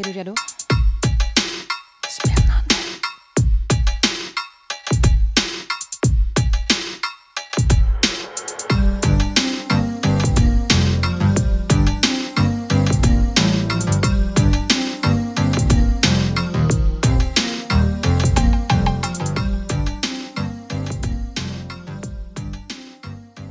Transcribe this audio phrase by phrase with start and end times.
[0.00, 0.34] Är du redo?
[2.08, 2.74] Spännande.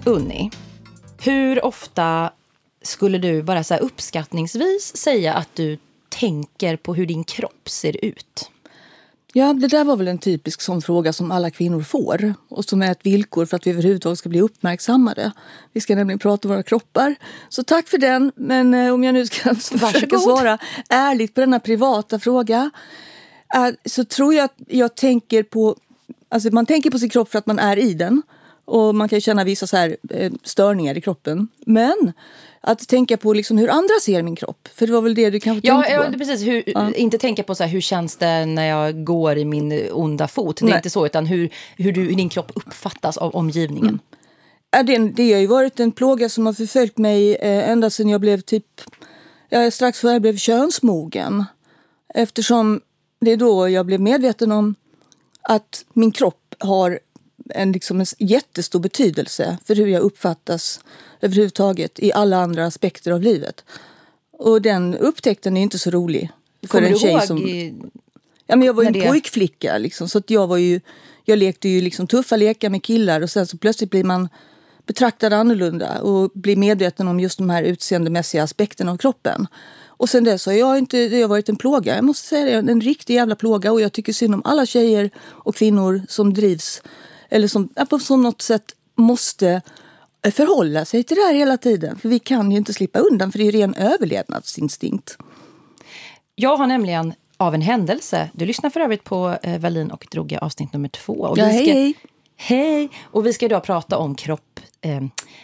[0.05, 0.51] Unni,
[1.21, 2.31] hur ofta
[2.81, 5.77] skulle du bara så här uppskattningsvis säga att du
[6.19, 8.51] tänker på hur din kropp ser ut?
[9.33, 12.81] Ja, det där var väl en typisk sån fråga som alla kvinnor får och som
[12.81, 15.31] är ett villkor för att vi överhuvudtaget ska bli uppmärksammade.
[15.73, 17.15] Vi ska nämligen prata om våra kroppar.
[17.49, 18.31] Så tack för den.
[18.35, 20.57] Men eh, om jag nu ska försöka svara
[20.89, 22.71] ärligt på denna privata fråga
[23.55, 25.75] eh, så tror jag att jag tänker på...
[26.29, 28.21] Alltså man tänker på sin kropp för att man är i den.
[28.65, 31.47] Och man kan känna vissa så här, eh, störningar i kroppen.
[31.65, 32.13] Men
[32.61, 34.67] att tänka på liksom hur andra ser min kropp.
[34.75, 36.03] För det var väl det du kanske ja, tänkte på?
[36.03, 36.47] Ja, precis.
[36.47, 36.93] Hur, ja.
[36.93, 40.57] Inte tänka på så här, hur känns det när jag går i min onda fot.
[40.57, 40.75] Det är Nej.
[40.75, 43.99] inte så, utan hur, hur, du, hur din kropp uppfattas av omgivningen.
[44.71, 44.85] Mm.
[44.85, 48.21] Det, det har ju varit en plåga som har förföljt mig eh, ända sedan jag
[48.21, 48.65] blev typ...
[49.49, 51.45] Ja, strax före jag blev könsmogen.
[52.13, 52.81] Eftersom
[53.21, 54.75] det är då jag blev medveten om
[55.41, 56.99] att min kropp har
[57.49, 60.81] en, liksom en jättestor betydelse för hur jag uppfattas
[61.21, 63.63] överhuvudtaget i alla andra aspekter av livet.
[64.31, 66.31] Och den upptäckten är inte så rolig.
[66.61, 67.23] För Kommer en tjej du ihåg?
[67.23, 67.47] Som,
[68.47, 69.07] ja, men jag var ju en det...
[69.07, 70.81] pojkflicka liksom, så att jag var ju...
[71.25, 74.29] Jag lekte ju liksom tuffa lekar med killar och sen så plötsligt blir man
[74.85, 79.47] betraktad annorlunda och blir medveten om just de här utseendemässiga aspekterna av kroppen.
[79.99, 81.95] Och sen dess har jag inte, det har varit en plåga.
[81.95, 83.71] Jag måste säga det, en riktig jävla plåga.
[83.71, 86.81] Och jag tycker synd om alla tjejer och kvinnor som drivs
[87.29, 89.61] eller som på något sätt måste
[90.23, 91.99] förhålla sig till det här hela tiden.
[91.99, 95.17] För vi kan ju inte slippa undan, för det är ju ren överlevnadsinstinkt.
[96.35, 100.39] Jag har nämligen av en händelse, du lyssnar för övrigt på eh, Wallin och Droge
[100.39, 101.13] avsnitt nummer två.
[101.13, 101.93] Och ja, hej, hej.
[102.41, 102.89] Hej!
[103.03, 105.01] Och vi ska idag prata om kropp, eh,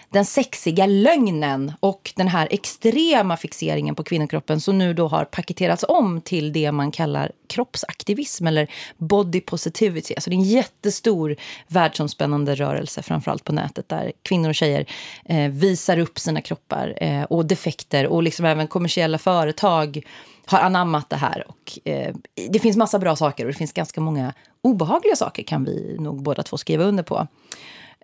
[0.09, 5.85] den sexiga lögnen och den här extrema fixeringen på kvinnokroppen som nu då har paketerats
[5.87, 8.67] om till det man kallar kroppsaktivism eller
[8.97, 10.13] body positivity.
[10.15, 11.35] Alltså det är en jättestor
[11.67, 14.85] världsomspännande rörelse, framförallt på nätet, där kvinnor och tjejer
[15.25, 20.01] eh, visar upp sina kroppar eh, och defekter och liksom även kommersiella företag
[20.45, 21.45] har anammat det här.
[21.47, 22.15] Och, eh,
[22.49, 26.23] det finns massa bra saker och det finns ganska många obehagliga saker kan vi nog
[26.23, 27.27] båda två skriva under på.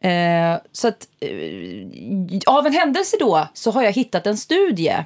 [0.08, 5.06] Eh, så att, eh, av en händelse då så har jag hittat en studie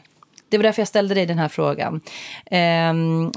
[0.49, 2.01] det var därför jag ställde dig den här frågan.
[2.45, 2.93] Eh,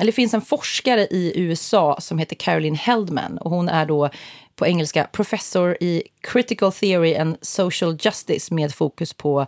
[0.06, 3.38] det finns en forskare i USA som heter Caroline Heldman.
[3.38, 4.10] Och hon är då
[4.56, 9.46] på engelska professor i critical theory and social justice med fokus på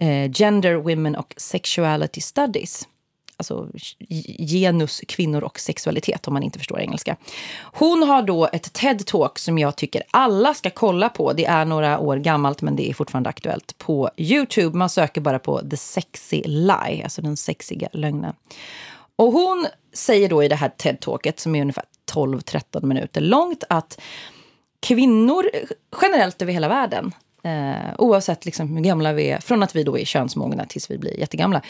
[0.00, 2.88] eh, gender, women och sexuality studies
[3.38, 3.68] alltså
[4.38, 7.16] genus, kvinnor och sexualitet om man inte förstår engelska.
[7.60, 11.32] Hon har då ett TED-talk som jag tycker alla ska kolla på.
[11.32, 14.76] Det är några år gammalt men det är fortfarande aktuellt på Youtube.
[14.76, 18.34] Man söker bara på the sexy lie, alltså den sexiga lögnen.
[19.16, 24.00] Och hon säger då i det här TED-talket som är ungefär 12-13 minuter långt att
[24.80, 25.50] kvinnor
[26.02, 29.98] generellt över hela världen eh, oavsett liksom hur gamla vi är, från att vi då
[29.98, 31.62] är könsmogna tills vi blir jättegamla,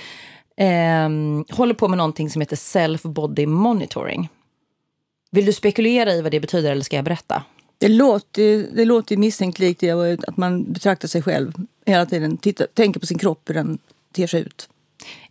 [0.58, 1.08] eh,
[1.56, 4.28] håller på med någonting som heter self-body monitoring.
[5.30, 7.42] Vill du spekulera i vad det betyder eller ska jag berätta?
[7.78, 9.82] Det låter, det låter misstänkt likt
[10.26, 11.52] att man betraktar sig själv
[11.86, 13.78] hela tiden, tittar, tänker på sin kropp, hur den
[14.12, 14.68] ter sig ut.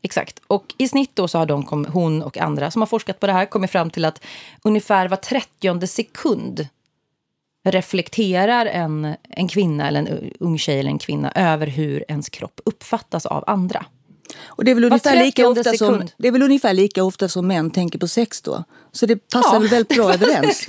[0.01, 0.41] Exakt.
[0.47, 3.33] Och i snitt då så har de, hon och andra som har forskat på det
[3.33, 4.23] här kommit fram till att
[4.63, 6.67] ungefär var trettionde sekund
[7.65, 12.61] reflekterar en, en kvinna eller en ung tjej eller en kvinna över hur ens kropp
[12.65, 13.85] uppfattas av andra.
[14.46, 17.48] Och det är, väl ungefär lika ofta som, det är väl ungefär lika ofta som
[17.48, 18.64] män tänker på sex då?
[18.92, 19.59] Så det passar ja.
[19.59, 20.68] väl väldigt bra överens.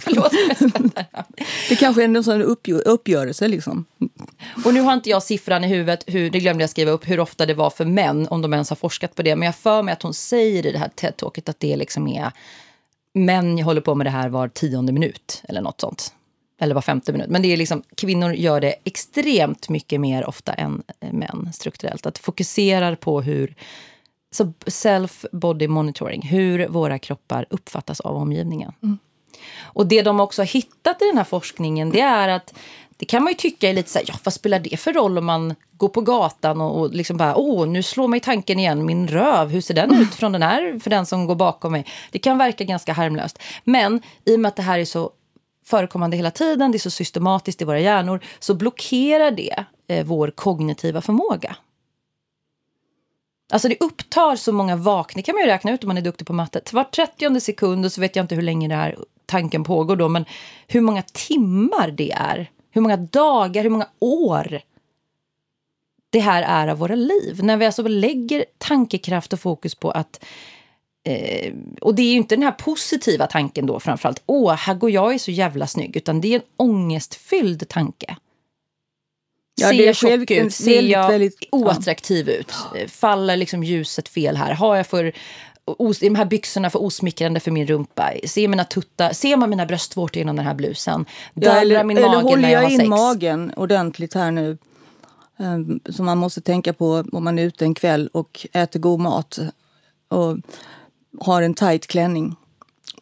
[1.69, 2.43] det kanske är en sån
[2.85, 3.85] uppgörelse liksom.
[4.65, 7.21] Och nu har inte jag siffran i huvudet, hur, det glömde jag skriva upp, hur
[7.21, 9.37] ofta det var för män, om de ens har forskat på det.
[9.37, 12.33] Men jag för mig att hon säger i det här TED-talket att det liksom är
[13.15, 16.13] män håller på med det här var tionde minut eller något sånt
[16.59, 17.31] eller var femte minut.
[17.31, 22.07] Men det är liksom, kvinnor gör det extremt mycket mer ofta än män strukturellt.
[22.07, 23.55] Att fokusera på hur
[24.31, 28.73] så self body monitoring, hur våra kroppar uppfattas av omgivningen.
[28.83, 28.99] Mm.
[29.63, 32.55] Och det de också har hittat i den här forskningen det är att
[32.97, 35.19] det kan man ju tycka är lite så här, ja vad spelar det för roll
[35.19, 38.87] om man går på gatan och, och liksom bara, åh nu slår mig tanken igen,
[38.87, 41.87] min röv, hur ser den ut från den här, för den som går bakom mig?
[42.11, 43.39] Det kan verka ganska harmlöst.
[43.65, 45.11] Men i och med att det här är så
[45.69, 50.31] förekommande hela tiden, det är så systematiskt i våra hjärnor, så blockerar det eh, vår
[50.31, 51.57] kognitiva förmåga.
[53.53, 56.27] Alltså det upptar så många vakningar, kan man ju räkna ut om man är duktig
[56.27, 56.61] på matte.
[56.73, 60.09] Var 30 sekund, och så vet jag inte hur länge det här tanken pågår då,
[60.09, 60.25] men
[60.67, 62.51] hur många timmar det är.
[62.71, 64.61] Hur många dagar, hur många år
[66.11, 67.41] det här är av våra liv.
[67.43, 70.25] När vi alltså lägger tankekraft och fokus på att
[71.09, 74.23] eh, och det är ju inte den här positiva tanken då framförallt.
[74.27, 75.97] Åh, här går jag är så jävla snygg.
[75.97, 78.17] Utan det är en ångestfylld tanke.
[79.61, 80.55] Ja, ser jag tjock ut?
[80.55, 82.35] Ser jag väldigt, oattraktiv ja.
[82.35, 82.53] ut?
[82.91, 84.53] Faller liksom ljuset fel här?
[84.53, 85.13] Har jag för
[85.65, 88.13] os, de här byxorna för osmickrande för min rumpa?
[88.25, 91.07] Ser, mina tuttar, ser man mina bröstvårtor genom den här blusen?
[91.35, 92.89] Ja, eller, min eller håller jag, jag in sex?
[92.89, 94.59] magen ordentligt här nu?
[95.37, 99.01] Um, som man måste tänka på om man är ute en kväll och äter god
[99.01, 99.39] mat
[100.09, 100.37] och
[101.21, 102.37] har en tight klänning.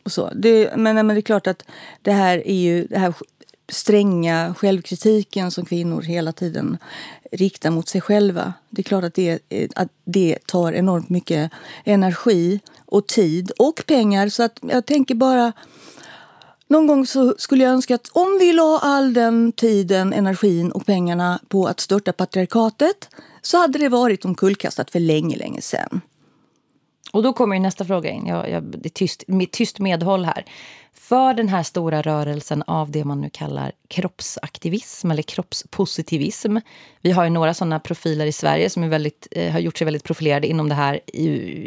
[0.03, 0.31] Och så.
[0.35, 1.63] Det, men, men det är klart att
[2.03, 3.15] det här är ju det här
[3.69, 6.79] stränga självkritiken som kvinnor hela tiden
[7.33, 8.53] riktar mot sig själva.
[8.71, 9.39] Det är klart att det,
[9.75, 11.51] att det tar enormt mycket
[11.85, 14.29] energi och tid och pengar.
[14.29, 15.53] Så att jag tänker bara...
[16.69, 20.87] Någon gång så skulle jag önska att om vi la all den tiden, energin och
[20.87, 23.09] pengarna på att störta patriarkatet
[23.43, 26.01] så hade det varit omkullkastat för länge, länge sedan.
[27.17, 28.27] Och då kommer nästa fråga in.
[28.27, 30.45] Jag, jag, det är tyst, tyst medhåll här
[30.93, 36.57] för den här stora rörelsen av det man nu kallar kroppsaktivism eller kroppspositivism.
[37.01, 39.85] Vi har ju några sådana profiler i Sverige som är väldigt, eh, har gjort sig
[39.85, 41.01] väldigt profilerade inom det här.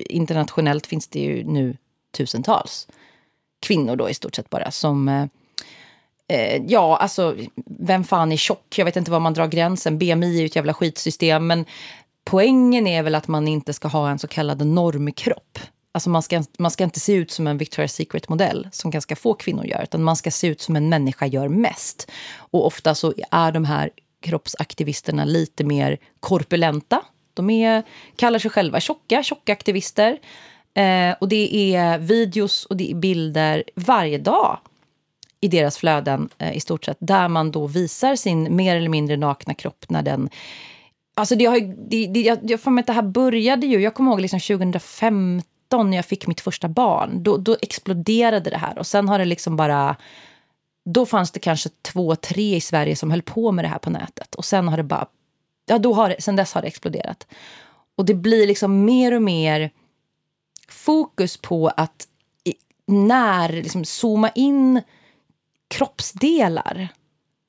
[0.10, 1.78] internationellt finns det ju nu
[2.18, 2.88] tusentals
[3.60, 5.25] kvinnor då i stort sett bara som eh,
[6.28, 7.36] eh ja, alltså,
[7.80, 8.78] vem fan är tjock?
[8.78, 9.98] Jag vet inte var man drar gränsen.
[9.98, 11.48] BMI är ju ett jävla skitsystem.
[11.48, 11.66] Men
[12.25, 15.60] poängen är väl att man inte ska ha en så kallad normkropp.
[15.92, 19.33] Alltså man, ska, man ska inte se ut som en Victoria's Secret-modell som ganska få
[19.33, 22.12] kvinnor gör, utan man ska se ut som en människa gör mest.
[22.38, 23.89] Och ofta så är de här
[24.21, 27.01] kroppsaktivisterna lite mer korpulenta.
[27.33, 27.83] De är,
[28.16, 30.18] kallar sig själva tjocka, tjocka aktivister.
[30.74, 34.60] Eh, och det är videos och det är bilder varje dag
[35.42, 39.18] i deras flöden eh, i stort sett, där man då visar sin mer eller mindre
[39.18, 40.30] nakna kropp när den
[41.19, 43.94] Alltså det har, det, det, jag, jag får mig att det här började ju, jag
[43.94, 48.80] kommer ihåg liksom 2015 när jag fick mitt första barn, då, då exploderade det här.
[48.80, 49.95] Och sen har det liksom bara...
[50.86, 53.89] Då fanns det kanske två, tre i Sverige som höll på med det här på
[53.89, 54.36] nätet.
[54.36, 55.07] Och sen har det bara...
[55.66, 57.27] Ja, då har det, sen dess har det exploderat.
[57.95, 59.71] Och det blir liksom mer och mer
[60.68, 62.07] fokus på att
[62.44, 62.54] i,
[62.86, 64.81] när liksom zooma in
[65.68, 66.88] kroppsdelar.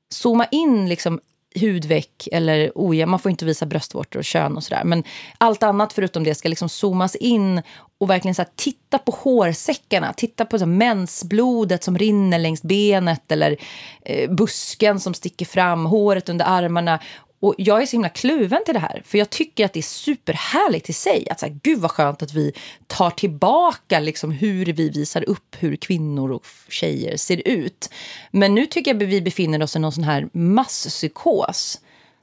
[0.08, 1.20] Zooma in liksom
[1.54, 3.10] hudveck eller ojämn.
[3.10, 4.84] Man får inte visa bröstvårtor och kön och sådär.
[4.84, 5.04] Men
[5.38, 7.62] allt annat förutom det ska liksom zoomas in
[7.98, 10.12] och verkligen så här, titta på hårsäckarna.
[10.12, 13.56] Titta på så här, mensblodet som rinner längs benet eller
[14.04, 16.98] eh, busken som sticker fram, håret under armarna.
[17.40, 19.82] Och jag är så himla kluven till det här, för jag tycker att det är
[19.82, 21.28] superhärligt i sig.
[21.30, 22.52] Att så här, gud vad skönt att vi
[22.86, 27.90] tar tillbaka liksom hur vi visar upp hur kvinnor och tjejer ser ut.
[28.30, 31.80] Men nu tycker jag att vi befinner oss i någon sån här masspsykos.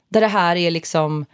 [0.08, 1.26] Där det här är liksom...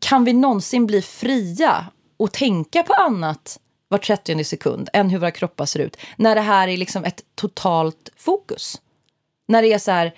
[0.00, 1.86] Kan vi någonsin bli fria
[2.16, 5.96] och tänka på annat var 30 sekund än hur våra kroppar ser ut?
[6.16, 8.80] När det här är liksom ett totalt fokus.
[9.48, 10.14] När det är så här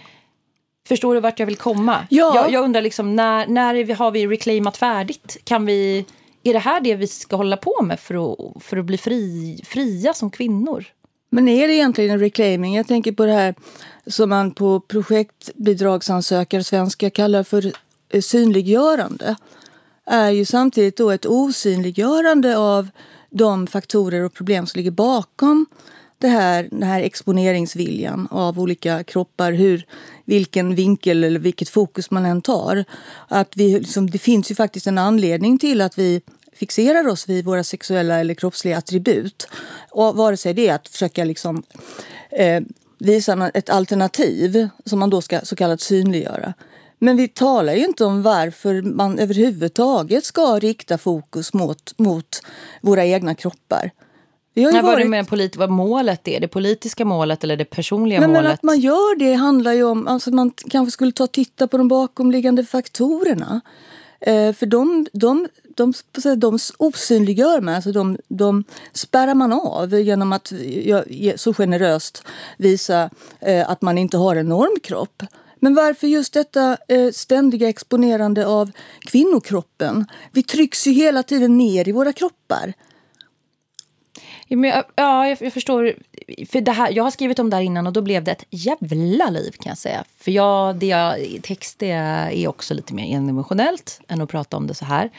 [0.87, 2.06] Förstår du vart jag vill komma?
[2.11, 2.35] Ja.
[2.35, 5.37] Jag, jag undrar liksom, när, när har vi reclaimat färdigt?
[5.44, 6.05] Kan vi,
[6.43, 9.61] är det här det vi ska hålla på med för att, för att bli fri,
[9.64, 10.85] fria som kvinnor?
[11.31, 12.76] Men är det egentligen en reclaiming?
[12.76, 13.55] Jag tänker på det här
[14.07, 17.73] som man på projektbidragsansökare svenska kallar för
[18.09, 19.37] eh, synliggörande.
[20.07, 22.88] är ju samtidigt då ett osynliggörande av
[23.31, 25.66] de faktorer och problem som ligger bakom
[26.18, 29.87] det här, den här exponeringsviljan av olika kroppar, hur,
[30.25, 32.85] vilken vinkel eller vilket fokus man än tar.
[33.28, 36.20] Att vi, liksom, det finns ju faktiskt en anledning till att vi
[36.52, 39.49] fixerar oss vid våra sexuella eller kroppsliga attribut.
[39.90, 41.62] Och vare sig det är att försöka liksom,
[42.30, 42.62] eh,
[42.99, 46.54] visa ett alternativ som man då ska så kallat synliggöra.
[46.99, 52.42] Men vi talar ju inte om varför man överhuvudtaget ska rikta fokus mot, mot
[52.80, 53.90] våra egna kroppar.
[54.56, 55.10] Vi har ju varit...
[55.10, 55.56] Vad, polit...
[55.56, 56.40] vad målet är?
[56.40, 58.44] Det politiska målet eller det personliga men, målet?
[58.44, 60.06] Men att man gör det handlar ju om...
[60.06, 63.60] Alltså man kanske skulle ta titta på de bakomliggande faktorerna.
[64.20, 69.94] Eh, för de, de, de, de, de osynliggör man, alltså de, de spärrar man av
[69.94, 70.52] genom att
[71.36, 72.22] så generöst
[72.58, 73.10] visa
[73.40, 75.22] eh, att man inte har en normkropp.
[75.60, 78.70] Men varför just detta eh, ständiga exponerande av
[79.00, 80.06] kvinnokroppen?
[80.32, 82.72] Vi trycks ju hela tiden ner i våra kroppar.
[84.49, 85.95] Ja, jag, jag, förstår.
[86.50, 88.45] För det här, jag har skrivit om det här innan och då blev det ett
[88.50, 90.05] jävla liv kan jag säga.
[90.17, 94.67] För jag, det jag, text det är också lite mer emotionellt än att prata om
[94.67, 95.11] det så här.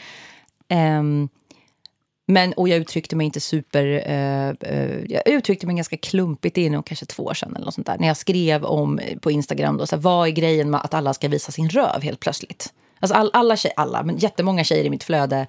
[0.98, 1.28] Um,
[2.30, 3.84] men, och jag uttryckte mig inte super...
[3.84, 7.64] Uh, uh, jag uttryckte mig ganska klumpigt, det är nog kanske två år sedan eller
[7.64, 7.98] något sånt där.
[7.98, 10.94] När jag skrev om eh, på Instagram då, så här, vad är grejen med att
[10.94, 12.72] alla ska visa sin röv helt plötsligt?
[13.00, 15.46] Alltså all, alla tjejer, alla, men jättemånga tjejer i mitt flöde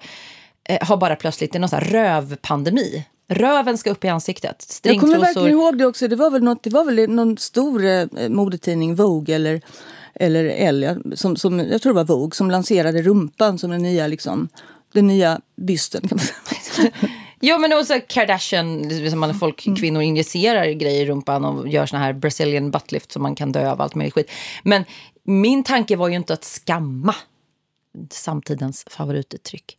[0.64, 3.04] eh, har bara plötsligt, det är någon sån här rövpandemi.
[3.30, 4.80] Röven ska upp i ansiktet.
[4.82, 6.08] Jag kommer verkligen ihåg det också.
[6.08, 9.60] Det var väl, något, det var väl någon stor eh, modetidning, Vogue eller,
[10.14, 14.06] eller Elle, som, som, jag tror det var Vogue, som lanserade rumpan som den nya,
[14.06, 14.48] liksom,
[14.92, 16.08] den nya bysten.
[16.08, 16.90] Kan man säga.
[17.42, 19.76] Jo men också Kardashian, liksom folk, mm.
[19.76, 23.70] kvinnor injicerar grejer i rumpan och gör såna här Brazilian buttlift som man kan dö
[23.70, 24.30] av allt möjligt skit.
[24.62, 24.84] Men
[25.24, 27.14] min tanke var ju inte att skamma
[28.10, 29.76] samtidens favorituttryck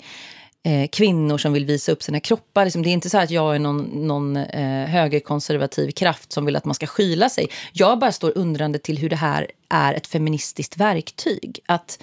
[0.64, 2.66] eh, kvinnor som vill visa upp sina kroppar.
[2.66, 6.56] Liksom, det är inte så att jag är någon, någon eh, högerkonservativ kraft som vill
[6.56, 7.48] att man ska skyla sig.
[7.74, 11.60] Jag bara står undrande till hur det här är ett feministiskt verktyg.
[11.66, 12.00] Att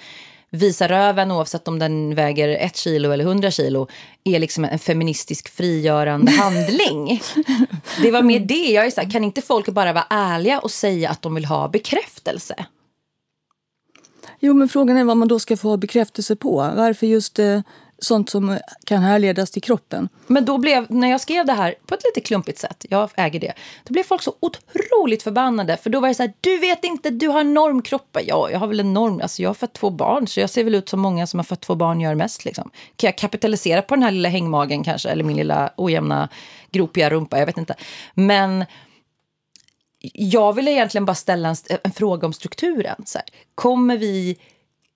[0.49, 3.87] visa röven, oavsett om den väger ett kilo eller hundra kilo,
[4.23, 7.21] är liksom en feministisk frigörande handling.
[8.01, 8.71] Det var mer det.
[8.71, 11.45] Jag är så här, kan inte folk bara vara ärliga och säga att de vill
[11.45, 12.65] ha bekräftelse?
[14.39, 16.55] Jo, men frågan är vad man då ska få bekräftelse på.
[16.75, 17.61] Varför just eh,
[18.01, 20.09] sånt som kan härledas till kroppen.
[20.27, 23.39] Men då blev, när jag skrev det här på ett lite klumpigt sätt, jag äger
[23.39, 23.53] det,
[23.83, 25.77] då blev folk så otroligt förbannade.
[25.77, 28.17] För då var det så här, du vet inte, du har normkropp.
[28.25, 30.63] Ja, jag har väl en norm, alltså jag har fött två barn, så jag ser
[30.63, 32.45] väl ut som många som har fött två barn gör mest.
[32.45, 32.71] Liksom.
[32.95, 36.29] Kan jag kapitalisera på den här lilla hängmagen kanske, eller min lilla ojämna
[36.71, 37.75] gropiga rumpa, jag vet inte.
[38.13, 38.65] Men
[40.13, 43.03] jag ville egentligen bara ställa en, en fråga om strukturen.
[43.05, 44.37] Så här, kommer vi,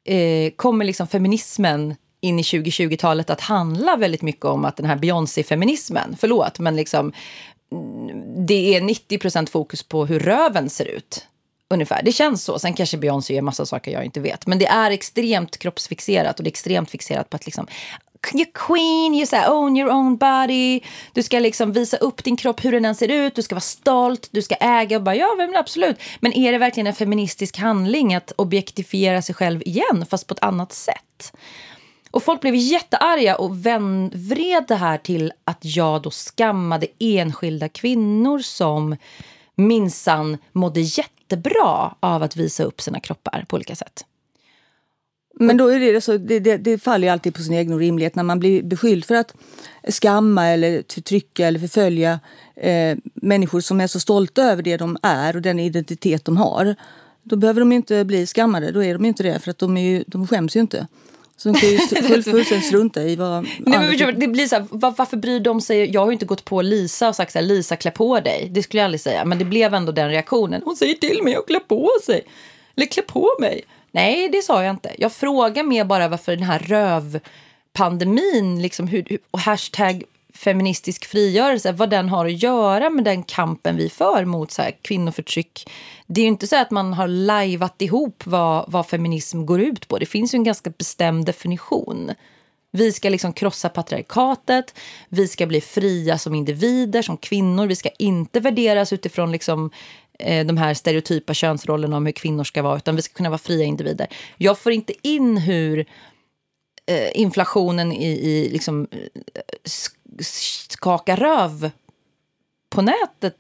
[0.06, 4.96] eh, kommer liksom feminismen in i 2020-talet att handla väldigt mycket om att den här
[4.96, 7.14] Beyoncé-feminismen, förlåt, men liksom
[7.72, 11.28] mm, det är 90% fokus på hur röven ser ut.
[11.70, 12.02] Ungefär.
[12.04, 12.60] Det känns så.
[12.60, 14.48] Sen kanske Beyoncé gör massa saker jag inte vet.
[14.48, 17.68] Men det är extremt kroppsfixerat och det är extremt fixerat på att liksom
[18.32, 20.82] you're queen, you say, own your own body.
[21.14, 23.36] Du ska liksom visa upp din kropp, hur den än ser ut.
[23.36, 25.98] Du ska vara stolt, du ska äga och bara ja, men absolut.
[26.20, 30.44] Men är det verkligen en feministisk handling att objektifiera sig själv igen, fast på ett
[30.44, 31.34] annat sätt?
[32.14, 37.70] Och folk blev jättearga och vän, vred det här till att jag då skammade enskilda
[37.70, 38.96] kvinnor som
[39.56, 44.06] minsann mådde jättebra av att visa upp sina kroppar på olika sätt.
[45.40, 48.16] Men då är det, alltså, det, det, det faller ju alltid på sin egen orimlighet
[48.16, 49.36] när man blir beskylld för att
[49.90, 52.20] skamma eller förtrycka eller förfölja
[52.56, 56.76] eh, människor som är så stolta över det de är och den identitet de har.
[57.24, 59.90] Då behöver de inte bli skammade, då är de inte det för att de, är
[59.90, 60.88] ju, de skäms ju inte.
[61.44, 61.78] Så de kan ju
[62.24, 63.48] fullständigt strunta i vad...
[63.60, 65.94] Nej, men, det blir så här, var, varför bryr de sig?
[65.94, 68.50] Jag har ju inte gått på Lisa och sagt så här, Lisa klä på dig.
[68.52, 69.26] Det skulle jag aldrig säga.
[69.26, 70.62] Men det blev ändå den reaktionen.
[70.66, 72.24] Hon säger till mig att klä på sig.
[72.76, 73.62] Eller klä på mig.
[73.92, 74.96] Nej, det sa jag inte.
[74.98, 80.04] Jag frågar mer bara varför den här rövpandemin, liksom hur, och hashtag
[80.36, 84.72] feministisk frigörelse, vad den har att göra med den kampen vi för mot så här
[84.82, 85.70] kvinnoförtryck.
[86.08, 89.88] Det är ju inte så att man har lajvat ihop vad, vad feminism går ut
[89.88, 89.98] på.
[89.98, 92.12] Det finns ju en ganska bestämd definition.
[92.72, 97.68] Vi ska liksom krossa patriarkatet, vi ska bli fria som individer, som kvinnor.
[97.68, 99.72] Vi ska inte värderas utifrån liksom,
[100.20, 103.38] eh, de här stereotypa könsrollerna om hur kvinnor ska vara, utan vi ska kunna vara
[103.38, 104.08] fria individer.
[104.38, 105.80] Jag får inte in hur
[106.86, 109.42] eh, inflationen i, i liksom, eh,
[110.20, 111.72] skaka röv
[112.70, 113.36] på nätet,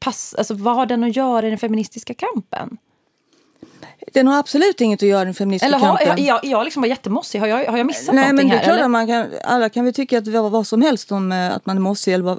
[0.00, 2.78] pass, alltså, vad har den att göra i den feministiska kampen?
[4.12, 6.24] Den har absolut inget att göra i den feministiska Eller har, kampen.
[6.24, 7.40] Jag, jag liksom var jättemossig.
[7.40, 8.74] Har jag, har jag missat Nej, någonting men det här?
[8.74, 8.88] Eller?
[8.88, 11.76] Man kan, alla kan väl tycka att vad, vad som helst om eh, att man
[11.76, 12.38] är mossig eller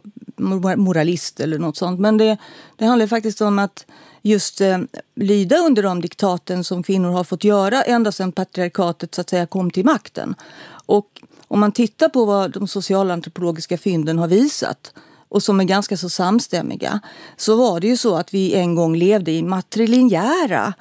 [0.75, 1.99] moralist eller något sånt.
[1.99, 2.37] Men det,
[2.75, 3.85] det handlar faktiskt om att
[4.21, 4.77] just eh,
[5.15, 9.45] lyda under de diktaten som kvinnor har fått göra ända sedan patriarkatet så att säga
[9.45, 10.35] kom till makten.
[10.85, 11.21] Och
[11.53, 14.93] om man tittar på vad de socialantropologiska fynden har visat
[15.29, 17.00] och som är ganska så samstämmiga
[17.38, 20.74] så var det ju så att vi en gång levde i matrilinjära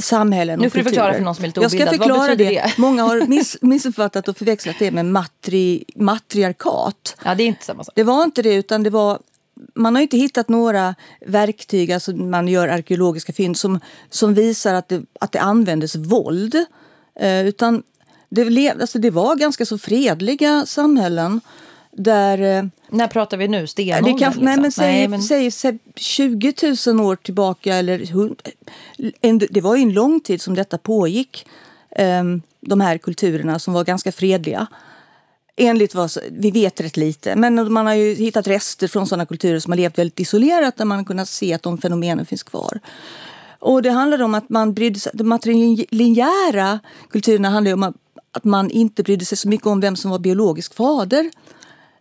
[0.00, 1.80] samhällen och Nu får du förklara för någon som är lite obildad.
[1.80, 2.44] Jag ska förklara det.
[2.44, 2.72] det.
[2.78, 7.16] Många har miss, missuppfattat och förväxlat det med matri, matriarkat.
[7.24, 7.92] Ja, det är inte samma sak.
[7.96, 9.18] Det var inte det, utan det var
[9.74, 10.94] man har inte hittat några
[11.26, 16.54] verktyg, alltså man gör arkeologiska fynd som, som visar att det, att det användes våld.
[17.20, 17.82] Eh, utan
[18.34, 21.40] det, alltså det var ganska så fredliga samhällen
[21.90, 22.58] där...
[22.58, 23.66] Eh, När pratar vi nu?
[23.66, 24.16] Stenåldern?
[24.16, 24.44] Liksom?
[24.44, 25.22] nej, men säg, men...
[25.22, 26.54] Säg, säg 20
[26.86, 27.74] 000 år tillbaka.
[27.74, 28.04] Eller,
[29.20, 31.46] en, det var ju en lång tid som detta pågick.
[31.98, 34.66] Um, de här kulturerna som var ganska fredliga.
[35.56, 39.58] Enligt vad vi vet rätt lite, men man har ju hittat rester från sådana kulturer
[39.58, 42.80] som har levt väldigt isolerat där man har kunnat se att de fenomenen finns kvar.
[43.58, 47.94] Och det handlar om att man brydde sig, de matrilinjära kulturerna handlar om att
[48.32, 51.30] att man inte brydde sig så mycket om vem som var biologisk fader.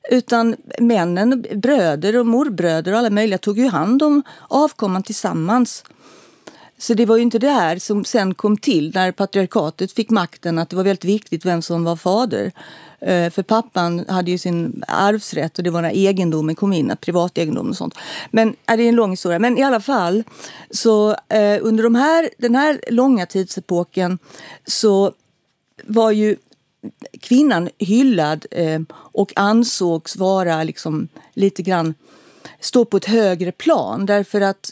[0.10, 5.84] Utan männen, bröder och morbröder och alla möjliga tog ju hand om avkomman tillsammans.
[6.78, 10.60] Så det var ju inte det här som sen kom till när patriarkatet fick makten
[10.60, 12.52] att det var väldigt viktigt vem som var fader.
[13.02, 17.70] Eh, för pappan hade ju sin arvsrätt och det var när egendomen kom in, privategendom
[17.70, 17.96] och sånt.
[18.32, 19.40] Men det är en lång historia.
[19.40, 20.24] Men i alla fall,
[20.72, 24.20] så eh, under de här, den här långa tidsepoken
[24.66, 25.12] så
[25.84, 26.36] var ju
[27.20, 31.94] kvinnan hyllad eh, och ansågs vara liksom lite grann
[32.60, 34.72] stå på ett högre plan därför att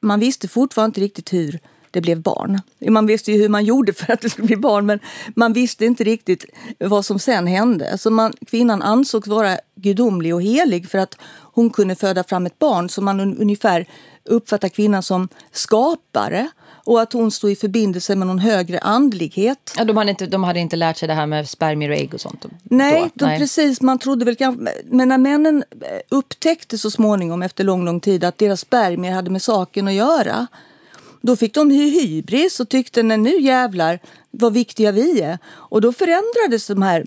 [0.00, 1.60] man visste fortfarande inte riktigt hur
[1.90, 2.60] det blev barn.
[2.88, 5.00] Man visste ju hur man gjorde för att det skulle bli barn men
[5.36, 6.44] man visste inte riktigt
[6.78, 7.98] vad som sen hände.
[7.98, 11.18] Så man, kvinnan ansågs vara gudomlig och helig för att
[11.52, 13.86] hon kunde föda fram ett barn som man ungefär
[14.24, 16.50] uppfattar kvinnan som skapare
[16.84, 19.74] och att hon stod i förbindelse med någon högre andlighet.
[19.76, 22.14] Ja, de, hade inte, de hade inte lärt sig det här med spermier och ägg
[22.14, 22.46] och sånt?
[22.62, 23.38] Nej, de, Nej.
[23.38, 23.80] precis.
[23.80, 24.68] Man trodde väl kanske...
[24.84, 25.64] Men när männen
[26.08, 30.46] upptäckte så småningom efter lång, lång tid att deras spermier hade med saken att göra
[31.20, 33.98] då fick de hybris och tyckte nej nu jävlar
[34.30, 35.38] vad viktiga vi är.
[35.46, 37.06] Och då förändrades de här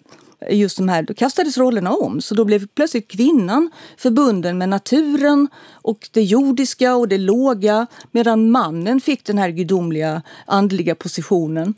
[0.50, 2.22] just de här, då kastades rollerna om.
[2.22, 8.52] Så då blev plötsligt kvinnan förbunden med naturen och det jordiska och det låga medan
[8.52, 11.74] mannen fick den här gudomliga andliga positionen.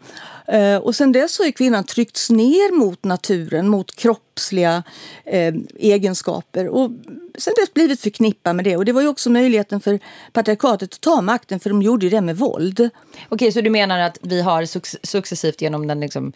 [0.48, 4.84] Eh, och sen dess har kvinnan tryckts ner mot naturen, mot kroppsliga
[5.26, 6.92] eh, egenskaper och
[7.38, 8.78] sen dess blivit förknippad med det.
[8.78, 10.00] Och det var ju också möjligheten för
[10.34, 12.90] patriarkatet att ta makten för de gjorde det med våld.
[13.30, 14.66] Okej, så du menar att vi har
[15.06, 16.34] successivt genom den liksom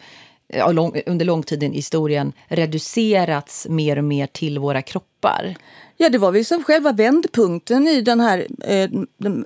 [1.06, 5.56] under lång tid i historien reducerats mer och mer till våra kroppar.
[5.96, 8.90] Ja, det var väl som själva vändpunkten i den här, eh,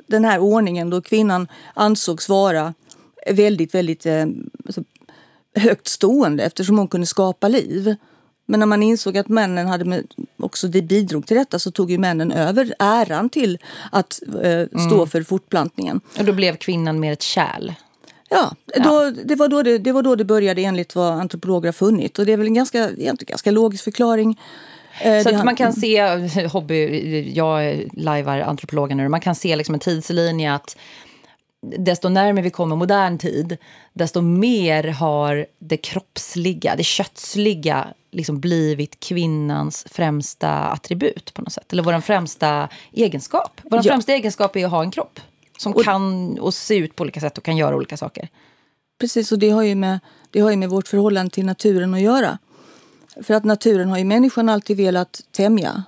[0.06, 2.74] den här ordningen då kvinnan ansågs vara
[3.30, 4.26] väldigt, väldigt eh,
[4.66, 4.82] alltså,
[5.54, 7.96] högt stående eftersom hon kunde skapa liv.
[8.46, 11.90] Men när man insåg att männen hade med, också det bidrog till detta så tog
[11.90, 13.58] ju männen över äran till
[13.92, 15.06] att eh, stå mm.
[15.06, 16.00] för fortplantningen.
[16.18, 17.72] Och då blev kvinnan mer ett kärl?
[18.28, 21.72] Ja, då, det, var då det, det var då det började enligt vad antropologer har
[21.72, 22.18] funnit.
[22.18, 24.40] Och det är väl en ganska, ganska logisk förklaring.
[25.00, 26.02] Eh, så att man kan se,
[26.52, 30.76] hobby, jag lajvar antropologer nu, man kan se liksom en tidslinje att
[31.60, 33.56] desto närmare vi kommer modern tid,
[33.92, 41.72] desto mer har det kroppsliga, det kötsliga liksom blivit kvinnans främsta attribut på något sätt.
[41.72, 43.60] Eller vår främsta egenskap.
[43.62, 43.82] Vår ja.
[43.82, 45.20] främsta egenskap är att ha en kropp.
[45.58, 48.28] Som och, kan och se ut på olika sätt och kan göra olika saker.
[49.00, 49.98] Precis, och det har, ju med,
[50.30, 52.38] det har ju med vårt förhållande till naturen att göra.
[53.22, 55.82] För att naturen har ju människan alltid velat tämja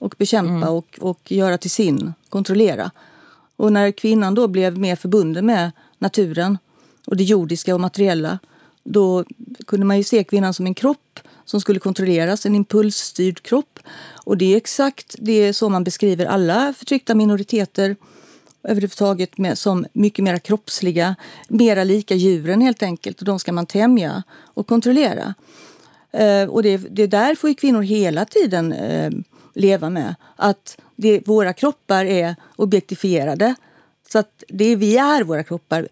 [0.00, 0.68] och bekämpa mm.
[0.68, 2.90] och, och göra till sin, kontrollera.
[3.56, 6.58] Och när kvinnan då blev mer förbunden med naturen
[7.06, 8.38] och det jordiska och materiella
[8.84, 9.24] då
[9.66, 13.78] kunde man ju se kvinnan som en kropp som skulle kontrolleras, en impulsstyrd kropp.
[14.24, 17.96] Och det är exakt det så man beskriver alla förtryckta minoriteter
[18.64, 21.16] överhuvudtaget med, som mycket mer kroppsliga,
[21.48, 23.18] mera lika djuren helt enkelt.
[23.18, 24.22] Och de ska man tämja
[24.54, 25.34] och kontrollera.
[26.12, 29.10] Eh, och det, det där får ju kvinnor hela tiden eh,
[29.54, 30.14] leva med.
[30.36, 33.54] Att det, våra kroppar är objektifierade.
[34.12, 35.88] Så att det vi är våra kroppar.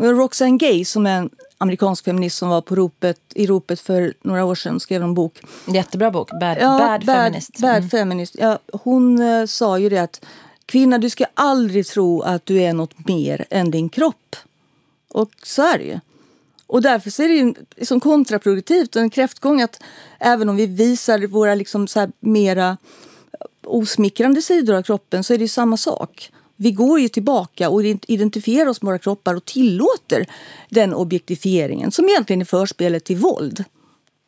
[0.00, 4.44] Roxane Gay som är en amerikansk feminist som var på ropet, i ropet för några
[4.44, 5.40] år sedan skrev en bok.
[5.66, 7.58] Jättebra bok, Bad, ja, bad, bad Feminist.
[7.58, 7.88] Bad mm.
[7.88, 8.36] feminist.
[8.38, 10.24] Ja, hon uh, sa ju det att
[10.70, 14.36] Kvinna, du ska aldrig tro att du är något mer än din kropp.
[15.08, 16.00] Och så är det ju.
[16.66, 19.82] Och därför är det ju liksom kontraproduktivt och en kräftgång att
[20.18, 22.76] även om vi visar våra liksom så mera
[23.64, 26.32] osmickrande sidor av kroppen så är det samma sak.
[26.56, 30.26] Vi går ju tillbaka och identifierar oss med våra kroppar och tillåter
[30.68, 33.64] den objektifieringen som egentligen är förspelet till våld.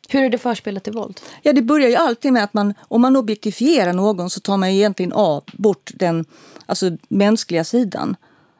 [0.09, 1.21] Hur är det förspelet till våld?
[1.41, 4.69] Ja, det börjar ju alltid med att man, om man objektifierar någon så tar man
[4.69, 6.25] egentligen av, bort den
[6.65, 8.15] alltså, mänskliga sidan.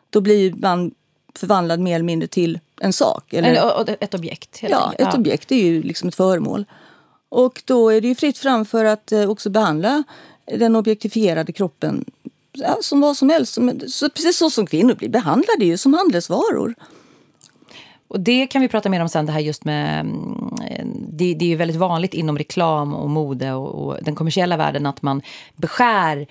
[0.09, 0.91] Då blir man
[1.35, 3.33] förvandlad mer eller mindre till en sak.
[3.33, 4.59] Eller, ett objekt.
[4.61, 5.01] ja, enkelt.
[5.01, 5.19] ett ja.
[5.19, 6.65] objekt är ju liksom ett föremål.
[7.29, 10.03] Och då är det ju fritt fram för att eh, också behandla
[10.45, 12.05] den objektifierade kroppen
[12.81, 13.57] som vad som helst.
[13.87, 16.75] Så, precis så som kvinnor blir behandlade ju som handelsvaror.
[18.13, 19.99] Och det kan vi prata mer om sen, det här just med...
[19.99, 20.55] Mm,
[21.09, 24.85] det, det är ju väldigt vanligt inom reklam och mode och, och den kommersiella världen
[24.85, 25.21] att man
[25.55, 26.27] beskär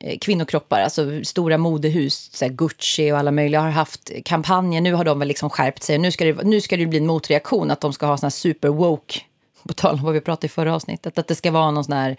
[0.00, 4.80] eh, kvinnokroppar, alltså stora modehus, så Gucci och alla möjliga har haft kampanjer.
[4.80, 5.98] Nu har de väl liksom skärpt sig.
[5.98, 8.68] Nu ska det, nu ska det bli en motreaktion att de ska ha såna super
[8.68, 9.20] woke
[9.68, 11.96] på tal om vad vi pratade i förra avsnittet, att det ska vara någon sån
[11.96, 12.16] här...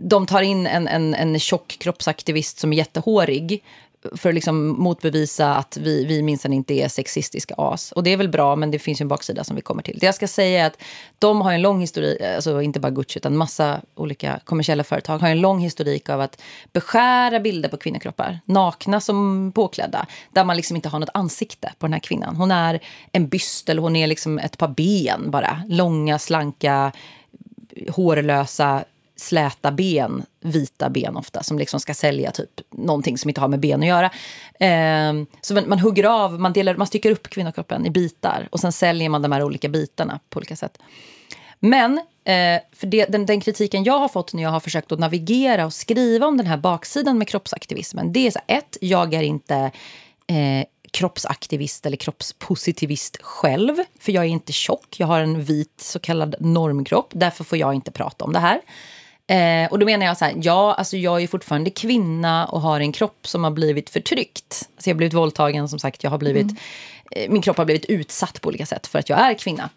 [0.00, 3.62] De tar in en, en, en tjock kroppsaktivist som är jättehårig
[4.16, 7.92] för att liksom motbevisa att vi, vi minsann inte är sexistiska as.
[7.92, 9.98] Och det är väl bra, men det finns ju en baksida som vi kommer till.
[9.98, 10.82] Det jag ska säga är att
[11.18, 15.28] de har en lång historik, alltså inte bara Gucci utan massa olika kommersiella företag har
[15.28, 16.42] en lång historik av att
[16.72, 21.86] beskära bilder på kvinnokroppar, nakna som påklädda, där man liksom inte har något ansikte på
[21.86, 22.36] den här kvinnan.
[22.36, 22.80] Hon är
[23.12, 26.92] en byst eller hon är liksom ett par ben bara, långa, slanka,
[27.88, 28.84] hårlösa
[29.20, 33.60] släta ben, vita ben ofta, som liksom ska sälja typ någonting som inte har med
[33.60, 34.10] ben att göra.
[34.60, 38.60] Eh, så man, man, hugger av, man, delar, man styckar upp kvinnokroppen i bitar och
[38.60, 40.78] sen säljer man de här olika bitarna på olika sätt.
[41.60, 44.98] Men eh, för det, den, den, kritiken jag har fått när jag har försökt att
[44.98, 49.22] navigera och skriva om den här baksidan med kroppsaktivismen, det är så ett, jag är
[49.22, 49.70] inte
[50.26, 53.76] eh, kroppsaktivist eller kroppspositivist själv.
[54.00, 57.10] För jag är inte tjock, jag har en vit så kallad normkropp.
[57.14, 58.60] Därför får jag inte prata om det här.
[59.30, 62.80] Eh, och då menar jag så här, ja, alltså jag är fortfarande kvinna och har
[62.80, 64.68] en kropp som har blivit förtryckt.
[64.74, 66.56] Alltså jag har blivit våldtagen, som sagt, jag har blivit, mm.
[67.10, 69.70] eh, min kropp har blivit utsatt på olika sätt för att jag är kvinna.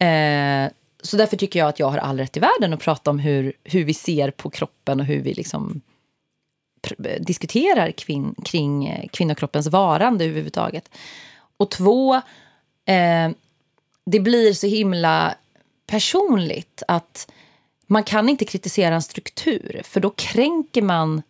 [0.00, 0.70] Eh,
[1.02, 3.52] så därför tycker jag att jag har all rätt i världen att prata om hur,
[3.64, 5.80] hur vi ser på kroppen och hur vi liksom
[7.20, 10.90] diskuterar kvin kring eh, kvinnokroppens varande överhuvudtaget.
[11.56, 12.14] Och två,
[12.84, 13.30] eh,
[14.06, 15.34] det blir så himla
[15.86, 17.32] personligt att
[17.90, 21.22] man kan inte kritisera en struktur för då kränker man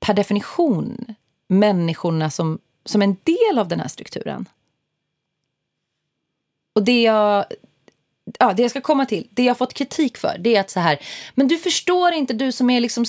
[0.00, 1.14] per definition
[1.48, 4.48] människorna som, som en del av den här strukturen.
[6.74, 7.44] Och det jag,
[8.38, 10.70] ja, det jag ska komma till, det jag har fått kritik för, det är att
[10.70, 10.98] så här,
[11.34, 13.04] men du förstår inte, du som är liksom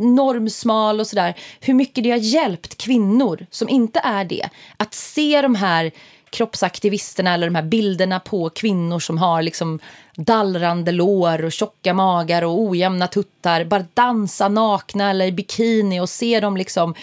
[0.00, 5.42] normsmal och sådär, hur mycket det har hjälpt kvinnor som inte är det, att se
[5.42, 5.92] de här
[6.30, 9.78] kroppsaktivisterna eller de här bilderna på kvinnor som har liksom
[10.16, 13.64] dallrande lår och tjocka magar och ojämna tuttar.
[13.64, 16.94] Bara dansa nakna eller i bikini och se dem liksom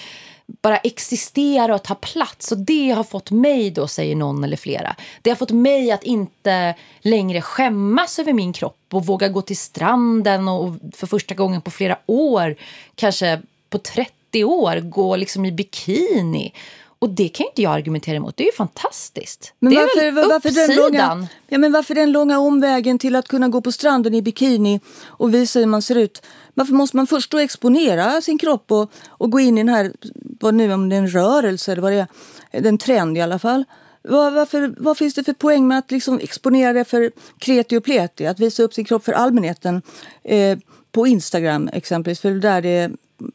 [0.47, 2.51] bara existera och ta plats.
[2.51, 6.03] Och det har fått mig, då, säger någon eller flera, det har fått mig att
[6.03, 11.61] inte längre skämmas över min kropp och våga gå till stranden och för första gången
[11.61, 12.55] på flera år,
[12.95, 16.53] kanske på 30 år, gå liksom i bikini
[16.99, 18.37] och det kan inte jag argumentera emot.
[18.37, 19.53] Det är ju fantastiskt.
[19.59, 23.15] Men det varför, är väl varför den långa, ja, men varför den långa omvägen till
[23.15, 26.21] att kunna gå på stranden i bikini och visa hur man ser ut?
[26.53, 29.91] Varför måste man först då exponera sin kropp och, och gå in i den här,
[30.39, 32.07] vad nu om det är en rörelse eller vad det
[32.51, 33.63] är, en trend i alla fall.
[34.01, 37.83] Var, varför, vad finns det för poäng med att liksom exponera det för kreti och
[37.83, 38.27] pleti?
[38.27, 39.81] Att visa upp sin kropp för allmänheten
[40.23, 40.57] eh,
[40.91, 42.91] på Instagram exempelvis, för det är där det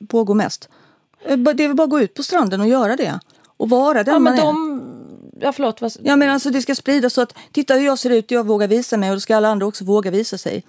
[0.09, 0.69] pågår mest.
[1.25, 3.21] Eh, det är väl bara att gå ut på stranden och göra det
[3.63, 4.81] och vara den ja, man de...
[5.41, 5.45] är.
[5.45, 5.81] Ja, förlåt.
[5.81, 5.93] Vad...
[6.03, 8.69] Ja, men alltså, det ska spridas så att titta hur jag ser ut, jag vågar
[8.69, 10.65] visa mig och då ska alla andra också våga visa sig.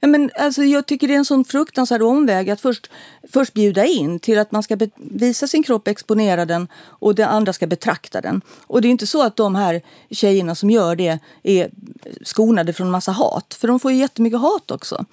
[0.00, 2.90] Ja, men alltså, jag tycker det är en sån fruktansvärd omväg att först,
[3.32, 7.52] först bjuda in till att man ska visa sin kropp, exponera den och det andra
[7.52, 8.40] ska betrakta den.
[8.66, 11.70] Och det är inte så att de här tjejerna som gör det är
[12.22, 15.04] skonade från massa hat, för de får ju jättemycket hat också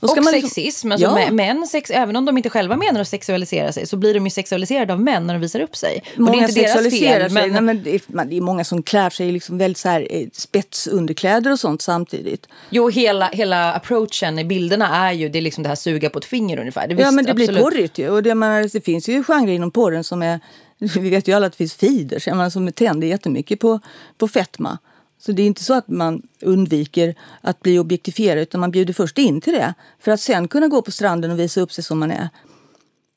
[0.00, 0.92] och liksom, sexism.
[0.92, 1.30] Alltså ja.
[1.30, 4.30] män, sex, även om de inte själva menar att sexualisera sig så blir de ju
[4.30, 6.02] sexualiserade av män när de visar upp sig.
[6.16, 7.50] Många och det är inte sexualiserar deras fel, sig.
[7.50, 7.52] Men...
[7.52, 10.06] Nej, men det, är, det är många som klär sig i liksom väldigt så här,
[10.10, 12.46] eh, spetsunderkläder och sånt samtidigt.
[12.70, 16.18] Jo, hela, hela approachen i bilderna är ju det, är liksom det här suga på
[16.18, 16.88] ett finger ungefär.
[16.88, 17.50] Det ja, men det absolut.
[17.50, 18.10] blir porrigt ju.
[18.10, 20.40] Och det, man, det finns ju genrer inom porren som är
[20.78, 23.80] vi vet ju alla att det finns feeders som tänder jättemycket på,
[24.18, 24.78] på fetma.
[25.18, 29.18] Så det är inte så att man undviker att bli objektifierad utan man bjuder först
[29.18, 31.98] in till det för att sen kunna gå på stranden och visa upp sig som
[31.98, 32.28] man är.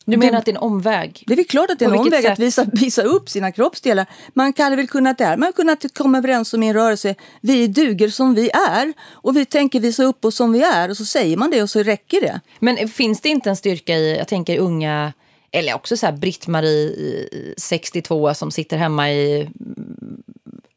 [0.06, 1.24] Du menar det, att det är en omväg?
[1.28, 2.32] Det är väl klart att det är en omväg sätt?
[2.32, 4.06] att visa, visa upp sina kroppsdelar.
[4.34, 8.10] Man kan väl kunnat där, man kunnat komma överens om i en rörelse, vi duger
[8.10, 11.38] som vi är och vi tänker visa upp oss som vi är och så säger
[11.38, 12.42] man det och så räcker det.
[12.60, 15.14] Men finns det inte en styrka i, jag tänker unga
[15.52, 19.50] eller också så här Britt-Marie 62 som sitter hemma i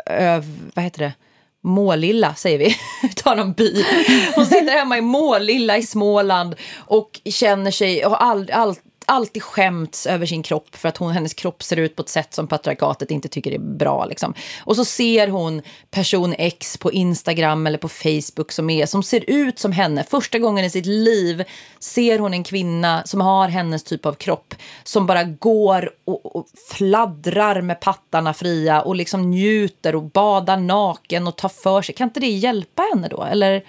[0.07, 1.13] öv, vad heter det?
[1.63, 2.77] Målilla, säger vi.
[3.17, 3.85] Ta någon by.
[4.35, 8.75] Hon sitter hemma i Målilla i Småland och känner sig, har all, all,
[9.07, 12.35] alltid skämts över sin kropp för att hon, hennes kropp ser ut på ett sätt
[12.35, 14.05] som patriarkatet inte tycker är bra.
[14.05, 14.35] Liksom.
[14.65, 19.31] Och så ser hon person X på Instagram eller på Facebook som, är, som ser
[19.31, 20.05] ut som henne.
[20.05, 21.45] Första gången i sitt liv
[21.79, 26.47] ser hon en kvinna som har hennes typ av kropp som bara går och, och
[26.71, 31.95] fladdrar med pattarna fria och liksom njuter och badar naken och tar för sig.
[31.95, 33.23] Kan inte det hjälpa henne då?
[33.23, 33.65] Eller...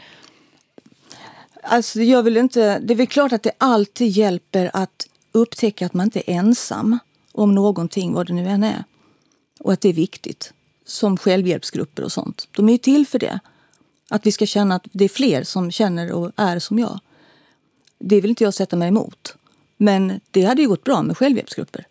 [1.67, 5.93] Alltså, jag vill inte, det är väl klart att det alltid hjälper att upptäcka att
[5.93, 6.99] man inte är ensam
[7.31, 8.83] om någonting, vad det nu än är.
[9.59, 10.53] Och att det är viktigt.
[10.85, 12.47] Som självhjälpsgrupper och sånt.
[12.51, 13.39] De är ju till för det.
[14.09, 16.99] Att vi ska känna att det är fler som känner och är som jag.
[17.99, 19.35] Det vill inte jag sätta mig emot.
[19.77, 21.87] Men det hade ju gått bra med självhjälpsgrupper.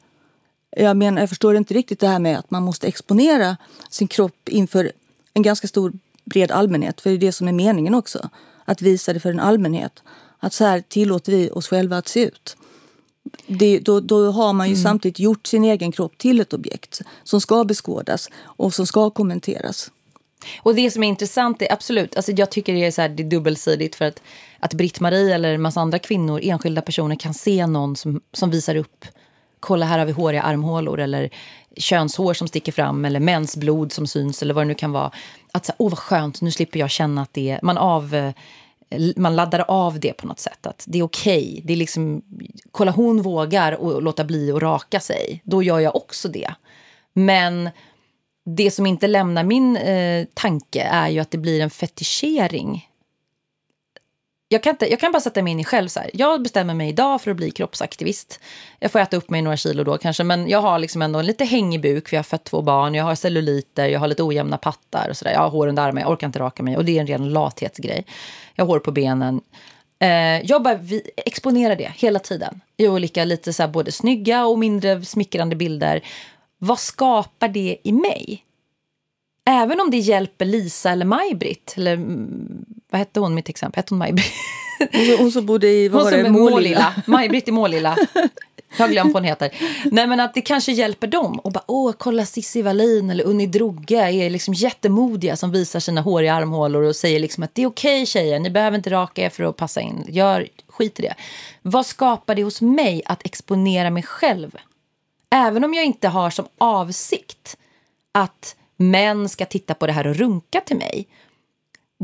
[0.70, 3.56] Jag, menar, jag förstår inte riktigt det här med att man måste exponera
[3.90, 4.92] sin kropp inför
[5.34, 5.92] en ganska stor
[6.24, 7.00] bred allmänhet.
[7.00, 8.30] För det är det som är meningen också.
[8.64, 10.02] Att visa det för en allmänhet.
[10.38, 12.56] Att så här tillåter vi oss själva att se ut.
[13.46, 14.82] Det, då, då har man ju mm.
[14.82, 19.90] samtidigt gjort sin egen kropp till ett objekt som ska beskådas och som ska kommenteras.
[20.62, 23.22] Och det som är intressant är absolut, alltså jag tycker det är, så här, det
[23.22, 24.22] är dubbelsidigt för att,
[24.58, 28.76] att Britt-Marie eller en massa andra kvinnor, enskilda personer kan se någon som, som visar
[28.76, 29.04] upp
[29.64, 31.30] kolla här har vi håriga armhålor eller
[31.76, 35.10] könshår som sticker fram eller mensblod som syns eller vad det nu kan vara.
[35.52, 38.32] Att så åh vad skönt, nu slipper jag känna att det är, man av eh,
[39.16, 40.66] man laddar av det på något sätt.
[40.66, 41.48] Att det är okej.
[41.52, 41.62] Okay.
[41.64, 42.22] Det är liksom,
[42.70, 45.42] kolla hon vågar och låta bli att raka sig.
[45.44, 46.54] Då gör jag också det.
[47.12, 47.70] Men
[48.44, 52.88] det som inte lämnar min eh, tanke är ju att det blir en fetischering
[54.48, 55.88] jag kan, inte, jag kan bara sätta mig in i själv.
[55.88, 56.10] Så här.
[56.14, 58.40] Jag bestämmer mig idag för att bli kroppsaktivist.
[58.78, 61.26] Jag får äta upp mig några kilo då kanske, men jag har liksom ändå en
[61.26, 64.22] lite hängig buk för jag har fött två barn, jag har celluliter, jag har lite
[64.22, 65.32] ojämna pattar och sådär.
[65.32, 67.32] Jag har hår under armarna, jag orkar inte raka mig och det är en ren
[67.32, 68.04] lathetsgrej.
[68.54, 69.40] Jag har hår på benen.
[69.98, 74.46] Eh, jag bara vi, exponerar det hela tiden i olika lite så här, både snygga
[74.46, 76.04] och mindre smickrande bilder.
[76.58, 78.44] Vad skapar det i mig?
[79.46, 83.78] Även om det hjälper Lisa eller Maj-Britt, eller mm, vad hette hon mitt exempel?
[83.78, 84.32] Hette hon Maj-Britt?
[84.92, 86.94] Hon, hon som bodde i, vad hon var det, Målilla?
[87.06, 87.96] Maj-Britt i Målilla.
[88.76, 89.50] Jag har glömt vad hon heter.
[89.84, 91.38] Nej, men att det kanske hjälper dem.
[91.38, 96.00] Och bara, åh, kolla Cissi Wallin eller Unni Drogge är liksom jättemodiga som visar sina
[96.00, 99.22] håriga armhålor och säger liksom att det är okej okay, tjejer, ni behöver inte raka
[99.22, 100.04] er för att passa in.
[100.08, 101.14] Gör, skit i det.
[101.62, 104.56] Vad skapar det hos mig att exponera mig själv?
[105.30, 107.56] Även om jag inte har som avsikt
[108.12, 108.56] att
[108.90, 111.08] män ska titta på det här och runka till mig.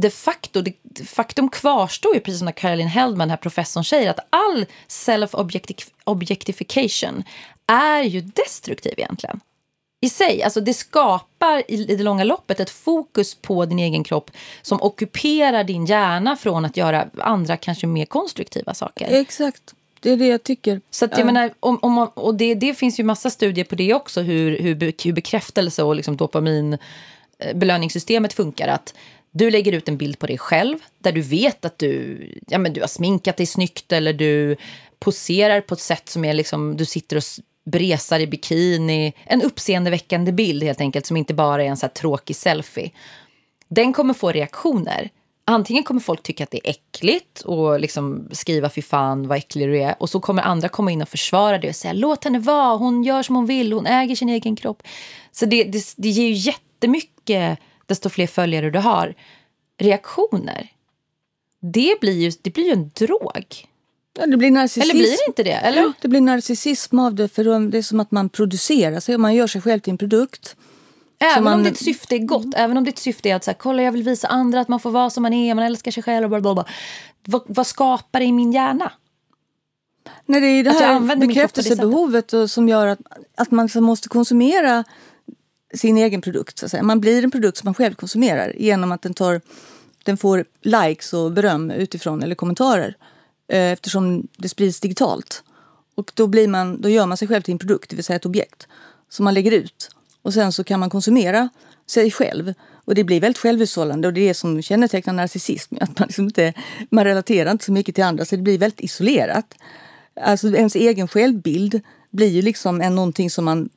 [0.00, 4.26] De facto, de, faktum kvarstår ju, precis som när Caroline Heldman, här professorn, säger att
[4.30, 7.24] all self-objectification
[7.66, 9.40] är ju destruktiv egentligen.
[10.02, 14.30] I sig, alltså det skapar i det långa loppet ett fokus på din egen kropp
[14.62, 19.06] som ockuperar din hjärna från att göra andra kanske mer konstruktiva saker.
[19.10, 19.74] Exakt.
[20.00, 20.80] Det är det jag tycker.
[20.90, 21.24] Så att, jag ja.
[21.24, 24.92] menar, om, om, och det, det finns ju massa studier på det också, hur, hur,
[25.04, 26.72] hur bekräftelse och liksom dopamin
[27.38, 28.68] eh, belöningssystemet funkar.
[28.68, 28.94] Att
[29.30, 32.72] du lägger ut en bild på dig själv där du vet att du, ja, men
[32.72, 34.56] du har sminkat dig snyggt eller du
[34.98, 37.22] poserar på ett sätt som är liksom, du sitter och
[37.64, 39.12] bresar i bikini.
[39.24, 42.90] En uppseendeväckande bild helt enkelt som inte bara är en så tråkig selfie.
[43.68, 45.10] Den kommer få reaktioner
[45.50, 49.68] antingen kommer folk tycka att det är äckligt och liksom skriva fy fan vad äcklig
[49.68, 49.94] du är.
[49.98, 53.02] Och så kommer andra komma in och försvara det och säga låt henne vara, hon
[53.02, 54.82] gör som hon vill, hon äger sin egen kropp.
[55.32, 59.14] Så det, det, det ger ju jättemycket, desto fler följare du har,
[59.78, 60.68] reaktioner.
[61.60, 63.66] Det blir ju, det blir ju en drog.
[64.18, 64.90] Ja, det blir narcissism.
[64.90, 65.52] Eller blir det inte det?
[65.52, 65.82] Eller?
[65.82, 69.34] Ja, det blir narcissism av det, för det är som att man producerar sig, man
[69.34, 70.56] gör sig själv till en produkt.
[71.24, 71.52] Även man...
[71.52, 73.92] om ditt syfte är gott, även om ditt syfte är att så här, kolla jag
[73.92, 76.28] vill visa andra att man får vara som man är, man älskar sig själv.
[76.28, 76.64] Bla bla bla.
[77.24, 78.92] Vad, vad skapar det i min hjärna?
[80.26, 82.98] Nej, det är det här bekräftelsebehovet som gör att,
[83.34, 84.84] att man måste konsumera
[85.74, 86.58] sin egen produkt.
[86.58, 86.82] Så att säga.
[86.82, 89.40] Man blir en produkt som man själv konsumerar genom att den, tar,
[90.04, 92.96] den får likes och beröm utifrån eller kommentarer
[93.48, 95.42] eh, eftersom det sprids digitalt.
[95.94, 98.16] Och då, blir man, då gör man sig själv till en produkt, det vill säga
[98.16, 98.68] ett objekt
[99.08, 99.90] som man lägger ut.
[100.22, 101.48] Och sen så kan man konsumera
[101.86, 102.54] sig själv.
[102.84, 105.74] Och det blir väldigt självhushållande och det är det som kännetecknar narcissism.
[105.80, 106.52] Att man, liksom inte,
[106.90, 109.54] man relaterar inte så mycket till andra så det blir väldigt isolerat.
[110.20, 111.80] Alltså ens egen självbild
[112.10, 113.68] blir ju liksom en, någonting som man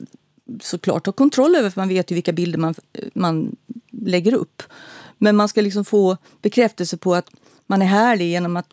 [0.62, 2.76] såklart har kontroll över för man vet ju vilka bilder man,
[3.14, 3.56] man
[3.92, 4.64] lägger upp.
[5.18, 7.30] Men man ska liksom få bekräftelse på att
[7.68, 8.68] man är härlig genom att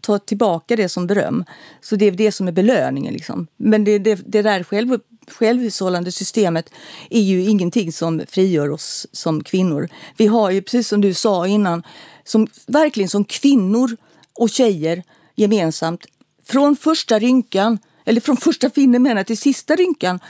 [0.00, 1.44] ta tillbaka det som beröm.
[1.80, 3.12] Så det är det som är belöningen.
[3.12, 3.46] Liksom.
[3.56, 4.98] Men det, det, det där själv,
[5.30, 6.70] självhushållande systemet
[7.10, 9.88] är ju ingenting som frigör oss som kvinnor.
[10.16, 11.82] Vi har ju, precis som du sa innan,
[12.24, 13.96] som, verkligen som kvinnor
[14.34, 15.02] och tjejer
[15.34, 16.06] gemensamt,
[16.44, 20.20] från första rynkan, eller från första finnen till sista rynkan,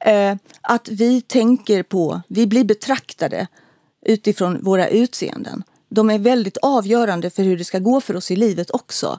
[0.00, 3.46] eh, att vi tänker på, vi blir betraktade
[4.06, 5.62] utifrån våra utseenden.
[5.88, 9.18] De är väldigt avgörande för hur det ska gå för oss i livet också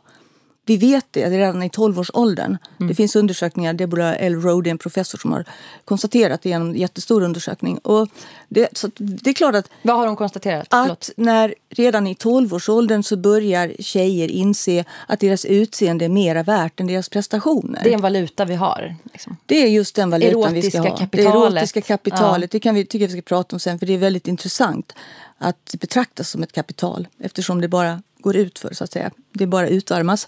[0.65, 2.57] vi vet det redan i 12-årsåldern.
[2.77, 2.87] Mm.
[2.87, 4.35] Det finns undersökningar, Deborah L.
[4.41, 5.45] Rode, en professor som har
[5.85, 7.77] konstaterat det genom en jättestor undersökning.
[7.77, 8.07] Och
[8.49, 9.69] det, så det är klart att...
[9.81, 10.67] Vad har hon konstaterat?
[10.69, 16.79] Att när redan i 12-årsåldern så börjar tjejer inse att deras utseende är mera värt
[16.79, 17.81] än deras prestationer.
[17.83, 18.95] Det är en valuta vi har.
[19.03, 19.37] Liksom.
[19.45, 20.97] Det är just den valutan erotiska vi ska ha.
[20.97, 21.33] Kapitalet.
[21.33, 22.53] Det erotiska kapitalet.
[22.53, 22.57] Ja.
[22.57, 24.93] Det kan vi, tycker jag vi ska prata om sen för det är väldigt intressant
[25.37, 29.11] att betraktas som ett kapital eftersom det bara går ut för så att säga.
[29.33, 30.27] Det bara utarmas.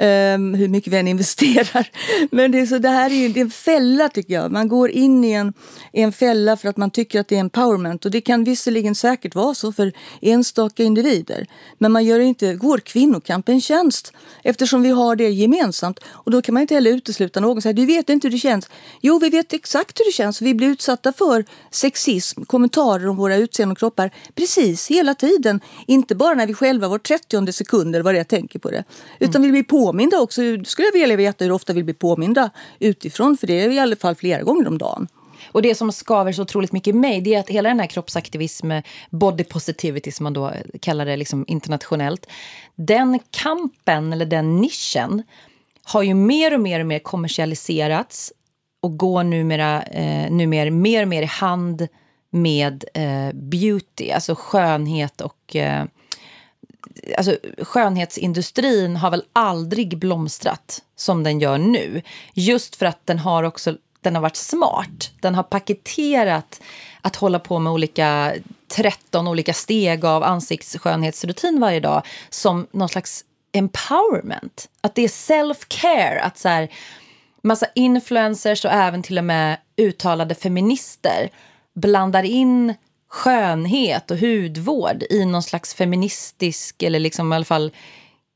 [0.00, 1.90] Um, hur mycket vi än investerar.
[2.30, 4.52] Men det, är så, det här är ju det är en fälla tycker jag.
[4.52, 5.52] Man går in i en,
[5.92, 8.04] i en fälla för att man tycker att det är empowerment.
[8.04, 11.46] Och det kan visserligen säkert vara så för enstaka individer.
[11.78, 14.12] Men man gör inte vår kvinnokamp en tjänst
[14.44, 15.98] eftersom vi har det gemensamt.
[16.08, 18.68] Och då kan man inte heller utesluta någon säga du vet inte hur det känns.
[19.00, 20.42] Jo, vi vet exakt hur det känns.
[20.42, 25.60] Vi blir utsatta för sexism, kommentarer om våra utseenden och kroppar precis hela tiden.
[25.86, 28.70] Inte bara när vi själva var 30 sekund eller vad det är jag tänker på
[28.70, 28.84] det.
[29.18, 29.42] Utan mm.
[29.42, 30.40] vi blir påminda också.
[30.64, 33.36] Skulle jag vilja veta hur ofta vi blir påminda utifrån.
[33.36, 35.08] För det är i alla fall flera gånger om dagen.
[35.52, 37.86] Och det som skaver så otroligt mycket i mig det är att hela den här
[37.86, 38.70] kroppsaktivism,
[39.10, 42.26] body positivity som man då kallar det liksom internationellt.
[42.76, 45.22] Den kampen, eller den nischen,
[45.82, 48.32] har ju mer och mer och mer kommersialiserats
[48.82, 51.88] och går numera, eh, numera mer och mer i hand
[52.30, 55.84] med eh, beauty, alltså skönhet och eh,
[57.16, 62.02] alltså, skönhetsindustrin har väl aldrig blomstrat som den gör nu.
[62.34, 65.12] Just för att den har också den har varit smart.
[65.20, 66.60] Den har paketerat
[67.00, 68.34] att hålla på med olika
[68.68, 74.68] 13 olika steg av ansiktsskönhetsrutin varje dag som någon slags empowerment.
[74.80, 76.20] Att det är self-care.
[76.20, 76.68] Att så här,
[77.42, 81.30] massa influencers och även till och med uttalade feminister
[81.74, 82.74] blandar in
[83.10, 87.72] skönhet och hudvård i någon slags feministisk eller liksom i alla fall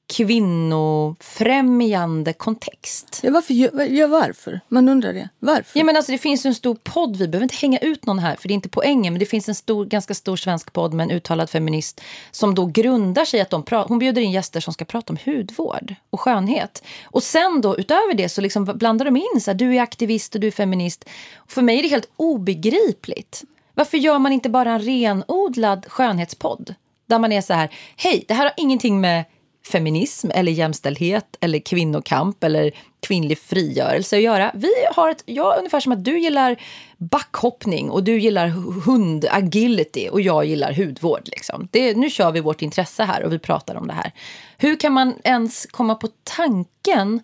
[0.07, 3.21] kvinnofrämjande kontext.
[3.23, 3.55] Ja, varför?
[3.93, 4.61] Ja, varför?
[4.69, 5.29] Man undrar det.
[5.39, 5.79] Varför?
[5.79, 7.17] Ja, men alltså, det finns en stor podd.
[7.17, 9.13] Vi behöver inte hänga ut någon här, för det är inte poängen.
[9.13, 12.67] Men det finns en stor, ganska stor svensk podd med en uttalad feminist som då
[12.67, 16.83] grundar sig att de hon bjuder in gäster som ska prata om hudvård och skönhet.
[17.05, 20.35] Och sen då utöver det så liksom blandar de in så här, du är aktivist
[20.35, 21.05] och du är feminist.
[21.37, 26.75] Och för mig är det helt obegripligt varför gör man inte bara en renodlad skönhetspodd?
[27.07, 29.25] Där man är så här, hej, det här har ingenting med
[29.73, 32.73] feminism eller jämställdhet eller kvinnokamp eller
[33.07, 34.53] kvinnlig frigörelse att göra.
[34.55, 36.57] Vi har ett, ja, ungefär som att du gillar
[36.97, 38.49] backhoppning och du gillar
[38.87, 41.23] hundagility och jag gillar hudvård.
[41.25, 41.69] Liksom.
[41.71, 44.13] Det, nu kör vi vårt intresse här och vi pratar om det här.
[44.59, 47.21] Hur kan man ens komma på tanken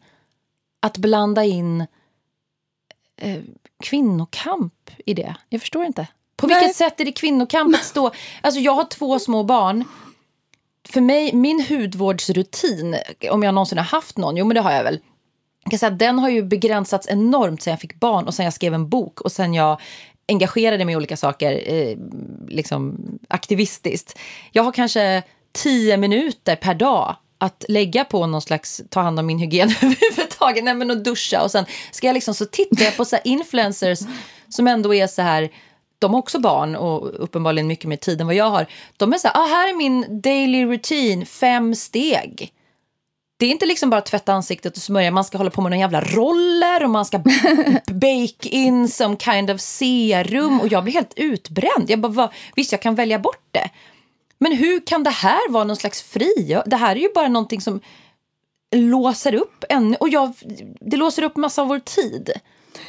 [0.82, 1.86] att blanda in
[3.20, 3.38] eh,
[3.84, 5.34] kvinnokamp i det?
[5.48, 6.06] Jag förstår inte.
[6.40, 6.60] På Nej.
[6.60, 8.10] vilket sätt är det kvinnokamp att stå...
[8.40, 9.84] Alltså jag har två små barn.
[10.88, 12.96] För mig, min hudvårdsrutin,
[13.30, 15.00] om jag någonsin har haft någon, jo men det har jag väl.
[15.64, 18.54] Jag kan säga den har ju begränsats enormt sen jag fick barn och sen jag
[18.54, 19.80] skrev en bok och sen jag
[20.28, 21.96] engagerade mig i olika saker, eh,
[22.48, 22.98] liksom
[23.28, 24.18] aktivistiskt.
[24.52, 25.22] Jag har kanske
[25.52, 30.64] tio minuter per dag att lägga på någon slags, ta hand om min hygien överhuvudtaget,
[30.64, 33.98] nej men att duscha och sen ska jag liksom så tittar jag på så influencers
[34.48, 35.50] som ändå är så här
[36.00, 38.66] de har också barn och uppenbarligen mycket mer tid än vad jag har.
[38.96, 42.52] De är så här, ah, här är min daily routine, fem steg.
[43.38, 45.80] Det är inte liksom bara tvätta ansiktet och smörja, man ska hålla på med några
[45.80, 47.18] jävla roller och man ska
[47.86, 51.90] bake in some kind of serum och jag blir helt utbränd.
[51.90, 52.28] Jag bara, vad?
[52.56, 53.70] visst, jag kan välja bort det.
[54.38, 56.60] Men hur kan det här vara någon slags fri?
[56.66, 57.80] Det här är ju bara någonting som
[58.76, 60.32] låser upp en, och jag,
[60.80, 62.30] det låser upp massa av vår tid.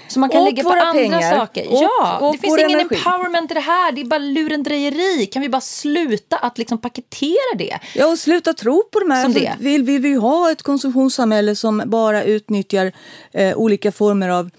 [0.08, 1.38] Så man kan och lägga på andra pengar.
[1.38, 1.68] saker.
[1.70, 2.96] Och, ja, och det finns ingen energi.
[2.96, 3.92] empowerment i det här.
[3.92, 5.26] Det är bara lurendrejeri.
[5.26, 7.80] Kan vi bara sluta att liksom paketera det?
[7.96, 9.24] Ja, och sluta tro på de här.
[9.24, 9.54] Som det.
[9.60, 12.92] Vill, vill vi ha ett konsumtionssamhälle som bara utnyttjar
[13.32, 14.50] eh, olika former av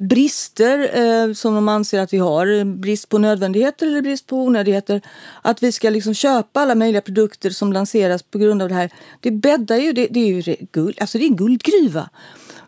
[0.00, 5.00] brister eh, som de anser att vi har, brist på nödvändigheter eller brist på onödigheter.
[5.42, 8.90] Att vi ska liksom köpa alla möjliga produkter som lanseras på grund av det här.
[9.20, 12.08] Det bäddar ju, det, det är ju guld, alltså det är en guldgruva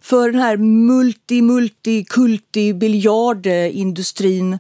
[0.09, 4.59] för den här multi, multi, kulti, biljardindustrin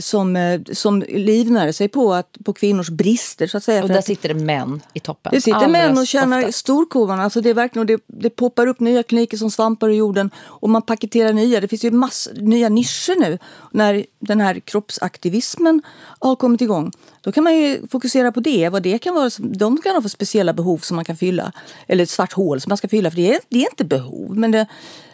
[0.00, 3.46] som, eh, som livnär sig på, att, på kvinnors brister.
[3.46, 3.82] Så att säga.
[3.82, 5.32] Och där sitter det män i toppen.
[5.32, 7.20] Det sitter Alldeles män och tjänar storkovan.
[7.20, 10.70] Alltså det, är verkligen, det, det poppar upp nya kliniker som svampar ur jorden och
[10.70, 11.60] man paketerar nya.
[11.60, 13.38] Det finns ju massor nya nischer nu
[13.72, 15.82] när den här kroppsaktivismen
[16.18, 16.92] har kommit igång.
[17.20, 19.30] Då kan man ju fokusera på det, vad det kan vara.
[19.38, 21.52] De kan ha för speciella behov som man kan fylla.
[21.86, 24.38] Eller ett svart hål som man ska fylla, för det är, det är inte behov.
[24.38, 24.66] Men det,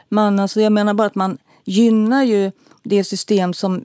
[0.09, 3.85] man, alltså jag menar bara att man gynnar ju det system som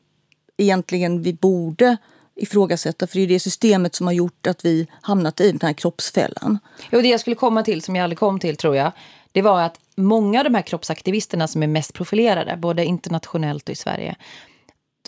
[0.58, 1.98] egentligen vi borde
[2.36, 3.08] ifrågasätta.
[3.08, 6.60] För det är det systemet som har gjort att vi hamnat i den här kroppsfällan.
[6.92, 8.92] Jo, det jag skulle komma till, som jag aldrig kom till tror jag,
[9.32, 13.74] det var att många av de här kroppsaktivisterna som är mest profilerade, både internationellt och
[13.74, 14.16] i Sverige,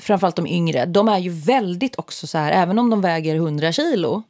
[0.01, 3.71] framförallt de yngre, de är ju väldigt också så här, även om de väger 100
[3.71, 4.23] kilo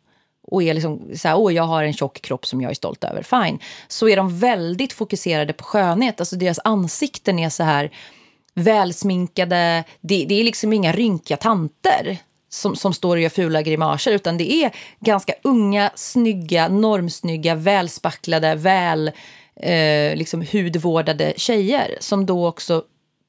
[0.47, 3.03] och är liksom så här, åh jag har en tjock kropp som jag är stolt
[3.03, 3.59] över, fine.
[3.87, 7.91] Så är de väldigt fokuserade på skönhet, alltså deras ansikten är så här
[8.55, 12.17] välsminkade, det, det är liksom inga rynkiga tanter
[12.49, 18.55] som, som står och gör fula grimaser utan det är ganska unga, snygga, normsnygga, välspacklade,
[18.55, 19.11] väl
[19.55, 22.83] eh, liksom hudvårdade tjejer som då också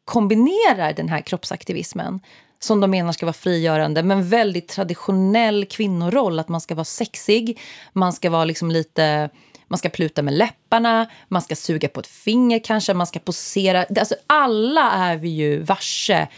[0.05, 2.21] kombinerar den här kroppsaktivismen
[2.59, 6.39] som de menar ska vara frigörande, men väldigt traditionell kvinnoroll.
[6.39, 7.61] Att man ska vara sexig,
[7.93, 9.31] man ska vara liksom lite...
[9.75, 13.85] Man ska pluta med läpparna, man ska suga på ett finger kanske, man ska posera.
[13.99, 16.29] Alltså, alla är vi ju varse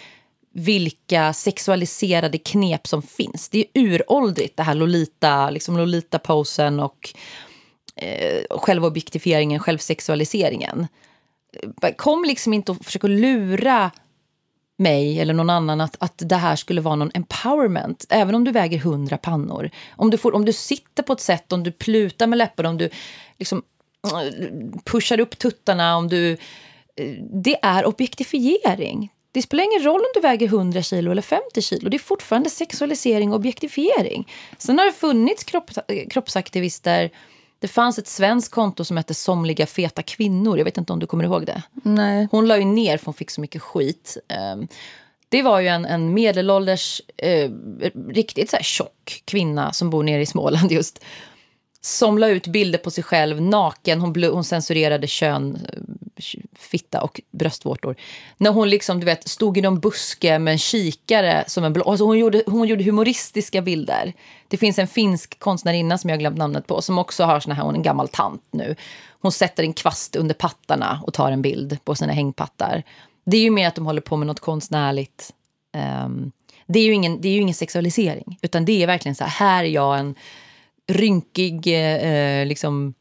[0.53, 3.49] vilka sexualiserade knep som finns.
[3.49, 7.15] Det är uråldrigt, det här Lolita, liksom Lolita-posen och
[7.97, 10.87] eh, självobjektifieringen, självsexualiseringen.
[11.97, 13.91] Kom liksom inte och försök att lura
[14.77, 18.07] mig eller någon annan att, att det här skulle vara någon empowerment.
[18.09, 19.71] Även om du väger hundra pannor.
[19.97, 22.79] Om du, får, om du sitter på ett sätt, om du plutar med läpparna, om
[22.79, 22.91] du
[23.39, 23.63] liksom
[24.05, 24.49] eh,
[24.85, 26.33] pushar upp tuttarna, om du...
[26.97, 27.13] Eh,
[27.43, 29.13] det är objektifiering.
[29.33, 31.89] Det spelar ingen roll om du väger 100 kilo eller 50 kilo.
[31.89, 34.33] Det är fortfarande sexualisering och objektifiering.
[34.59, 37.11] Sen har det funnits kropp, eh, kroppsaktivister
[37.59, 40.59] det fanns ett svenskt konto som hette Somliga feta kvinnor.
[40.59, 41.63] Jag vet inte om du kommer ihåg det?
[41.73, 42.29] Nej.
[42.31, 44.17] Hon la ju ner för hon fick så mycket skit.
[44.29, 44.69] Ehm,
[45.29, 47.51] det var ju en, en medelålders, eh,
[48.09, 51.05] riktigt så här tjock kvinna som bor nere i Småland just
[51.87, 54.01] som la ut bilder på sig själv naken.
[54.01, 57.97] Hon, hon censurerade kön, eh, fitta och bröstvårtor.
[58.37, 61.45] När hon liksom, du vet, stod i någon buske med en kikare.
[61.47, 64.13] Som en alltså hon, gjorde, hon gjorde humoristiska bilder.
[64.49, 67.63] Det finns en finsk konstnärinna som jag glömt namnet på som också har såna här,
[67.63, 68.77] hon är en gammal tant nu.
[69.21, 72.83] Hon sätter en kvast under pattarna och tar en bild på sina hängpattar.
[73.25, 75.33] Det är ju mer att de håller på med något konstnärligt.
[76.05, 76.33] Um,
[76.67, 79.31] det, är ju ingen, det är ju ingen sexualisering, utan det är verkligen så här,
[79.31, 80.15] här är jag en
[80.89, 82.95] rynkig, eh, liksom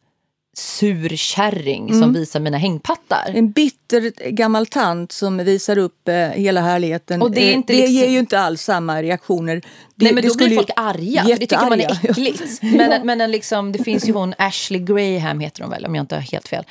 [0.57, 2.01] sur kärring mm.
[2.01, 3.31] som visar mina hängpattar.
[3.33, 7.21] En bitter gammal tant som visar upp eh, hela härligheten.
[7.21, 7.95] Och det är inte det liksom...
[7.95, 9.55] ger ju inte alls samma reaktioner.
[9.55, 12.61] Det, Nej men då blir folk arga, för det tycker man är äckligt.
[12.61, 16.03] men men en liksom, det finns ju hon, Ashley Graham heter hon väl om jag
[16.03, 16.63] inte har helt fel.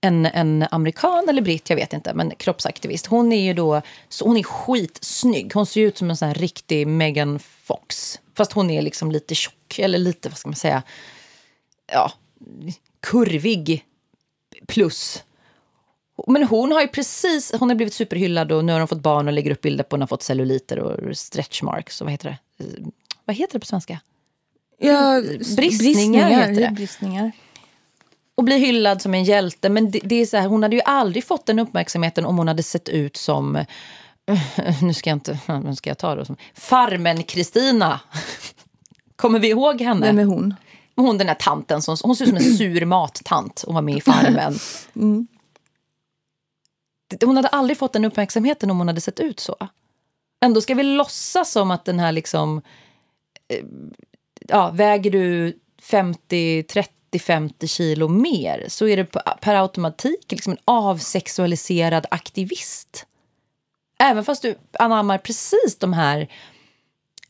[0.00, 3.06] En, en amerikan eller britt, jag vet inte, men kroppsaktivist.
[3.06, 3.82] Hon är ju då,
[4.22, 5.54] hon är skitsnygg.
[5.54, 8.18] Hon ser ut som en sån här riktig Megan Fox.
[8.38, 10.82] Fast hon är liksom lite tjock, eller lite, vad ska man säga,
[11.92, 12.12] ja,
[13.00, 13.84] kurvig
[14.66, 15.22] plus.
[16.26, 19.26] Men hon har ju precis, hon har blivit superhyllad och nu har hon fått barn
[19.26, 22.00] och lägger upp bilder på hon har fått celluliter och stretch marks.
[22.00, 22.66] Och vad heter det?
[23.24, 24.00] Vad heter det på svenska?
[24.78, 26.70] Ja, bristningar, bristningar heter det.
[26.74, 27.32] Bristningar.
[28.34, 29.68] Och blir hyllad som en hjälte.
[29.68, 32.48] Men det, det, är så här, hon hade ju aldrig fått den uppmärksamheten om hon
[32.48, 33.64] hade sett ut som
[34.82, 36.24] nu ska jag inte, vem ska jag ta då?
[36.54, 38.00] Farmen-Kristina.
[39.16, 40.06] Kommer vi ihåg henne?
[40.06, 40.54] Vem är hon?
[40.96, 43.64] Hon den där tanten, som, hon ser ut som en sur mattant.
[43.66, 44.58] Hon var med i Farmen.
[44.96, 45.26] Mm.
[47.24, 49.56] Hon hade aldrig fått den uppmärksamheten om hon hade sett ut så.
[50.40, 52.62] Ändå ska vi låtsas som att den här liksom...
[53.48, 53.64] Eh,
[54.48, 59.04] ja, väger du 50, 30, 50 kilo mer så är det
[59.40, 63.06] per automatik liksom en avsexualiserad aktivist.
[63.98, 66.28] Även fast du anammar precis de här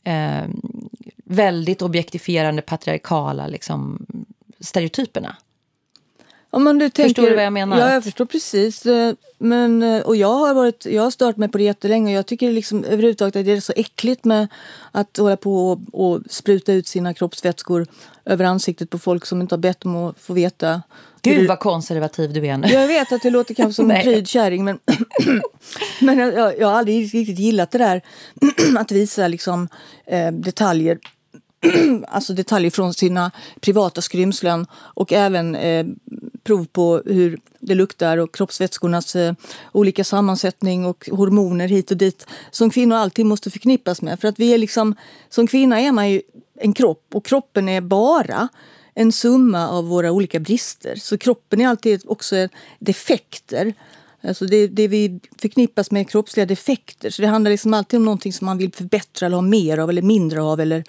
[0.03, 0.47] eh,
[1.25, 4.05] väldigt objektifierande patriarkala liksom,
[4.59, 5.35] stereotyperna.
[6.51, 7.79] Om man tänker, förstår du vad jag menar?
[7.79, 8.85] Ja, jag förstår precis.
[9.37, 12.13] Men, och jag har, varit, jag har stört mig på det jättelänge.
[12.13, 14.47] Jag tycker liksom, överhuvudtaget att det är så äckligt med
[14.91, 17.87] att hålla på och, och spruta ut sina kroppsvätskor
[18.29, 20.81] över ansiktet på folk som inte har bett om att få veta.
[21.21, 22.67] Gud vad konservativ du är nu.
[22.67, 24.79] Jag vet att det låter kanske som en pryd kärring men,
[26.01, 28.01] men jag, jag har aldrig riktigt gillat det där
[28.77, 29.67] att visa liksom,
[30.05, 30.99] eh, detaljer
[32.07, 35.85] alltså detaljer från sina privata skrymslen och även eh,
[36.43, 39.33] prov på hur det luktar och kroppsvätskornas eh,
[39.71, 44.19] olika sammansättning och hormoner hit och dit som kvinnor alltid måste förknippas med.
[44.19, 44.95] För att vi är liksom,
[45.29, 46.21] som kvinna är man ju
[46.59, 48.49] en kropp och kroppen är bara
[48.93, 50.95] en summa av våra olika brister.
[50.95, 52.47] Så kroppen är alltid också
[52.79, 53.73] defekter.
[54.23, 57.09] Alltså det, det vi förknippas med kroppsliga defekter.
[57.09, 59.89] Så det handlar liksom alltid om någonting som man vill förbättra eller ha mer av
[59.89, 60.59] eller mindre av.
[60.59, 60.83] Eller,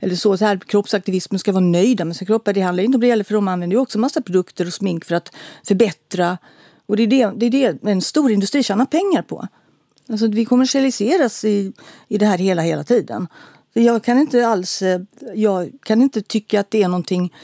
[0.00, 2.48] eller så, så här, kroppsaktivismen ska vara nöjda med sin kropp.
[2.54, 5.14] Det handlar inte om det, för de använder ju också massa produkter och smink för
[5.14, 5.34] att
[5.66, 6.38] förbättra.
[6.86, 9.48] Och det är det, det, är det en stor industri tjänar pengar på.
[10.08, 11.72] Alltså vi kommersialiseras i,
[12.08, 13.28] i det här hela, hela tiden.
[13.72, 15.00] Jag kan inte alls, eh,
[15.34, 17.34] jag kan inte tycka att det är någonting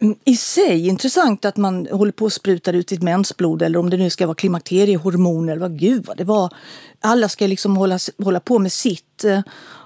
[0.00, 3.90] mm, i sig intressant att man håller på och sprutar ut sitt mensblod eller om
[3.90, 6.54] det nu ska vara klimakteriehormoner eller vad gud vad det var.
[7.00, 9.24] Alla ska liksom hålla, hålla på med sitt.
[9.24, 9.40] Eh,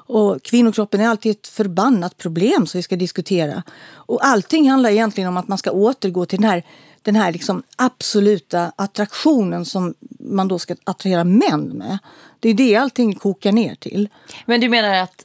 [0.08, 3.62] och kvinnokroppen är alltid ett förbannat problem som vi ska diskutera.
[3.90, 6.62] Och allting handlar egentligen om att man ska återgå till den här,
[7.02, 11.98] den här liksom absoluta attraktionen som man då ska attrahera män med.
[12.40, 14.08] Det är det allting kokar ner till.
[14.46, 15.24] Men du menar att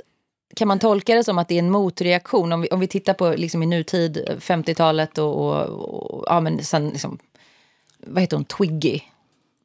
[0.55, 2.51] kan man tolka det som att det är en motreaktion?
[2.51, 5.69] Om vi, om vi tittar på liksom i nutid, 50-talet och, och,
[6.13, 7.17] och, ja, men sen liksom,
[7.97, 8.99] vad heter hon, Twiggy.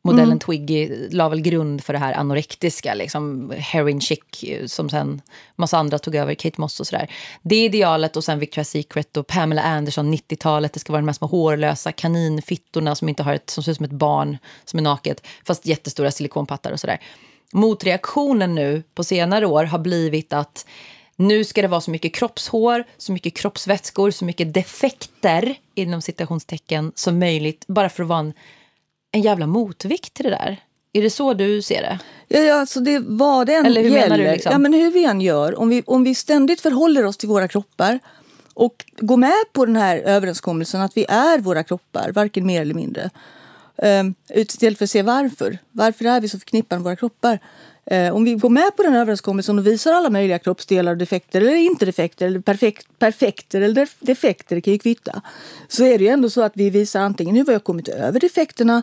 [0.03, 0.39] Modellen mm.
[0.39, 4.21] Twiggy la väl grund för det här anorektiska, liksom heroin chic
[4.67, 5.23] som sen
[5.57, 7.11] massa andra tog över, Kate Moss och sådär.
[7.43, 10.73] Det idealet och sen Victoria's Secret och Pamela Anderson, 90-talet.
[10.73, 13.77] Det ska vara de här små hårlösa kaninfittorna som inte har ett, som ser ut
[13.77, 16.99] som ett barn som är naket, fast jättestora silikonpattar och sådär
[17.53, 20.67] motreaktionen nu på senare år har blivit att
[21.17, 26.93] nu ska det vara så mycket kroppshår, så mycket kroppsvätskor, så mycket defekter inom citationstecken
[26.95, 28.33] som möjligt bara för att vara en,
[29.13, 30.57] en jävla motvikt till det där.
[30.93, 31.99] Är det så du ser det?
[32.29, 34.09] Ja, ja alltså det vad det än Eller hur gäller.
[34.09, 34.53] Menar du liksom?
[34.53, 37.49] Ja, men hur vi än gör, om vi, om vi ständigt förhåller oss till våra
[37.49, 37.99] kroppar
[38.55, 42.75] och går med på den här överenskommelsen att vi är våra kroppar, varken mer eller
[42.75, 43.11] mindre
[43.83, 45.59] Ehm, istället för att se varför.
[45.73, 47.39] Varför är vi så förknippade med våra kroppar?
[47.91, 51.41] Ehm, om vi går med på den överenskommelsen och visar alla möjliga kroppsdelar och defekter
[51.41, 55.23] eller inte defekter eller perfekt, perfekter eller defekter, det kan ju kvitta.
[55.69, 58.21] Så är det ju ändå så att vi visar antingen hur vi har kommit över
[58.21, 58.83] defekterna,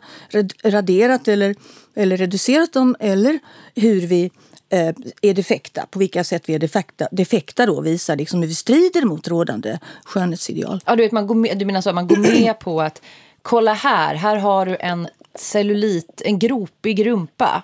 [0.63, 1.55] raderat eller,
[1.95, 3.39] eller reducerat dem eller
[3.75, 4.31] hur vi
[4.69, 8.55] eh, är defekta, på vilka sätt vi är defekta, defekta då visar liksom hur vi
[8.55, 10.81] strider mot rådande skönhetsideal.
[10.85, 13.01] Ja, du, vet, man går med, du menar så att man går med på att
[13.45, 17.63] kolla här, här har du en cellulit, en gropig rumpa.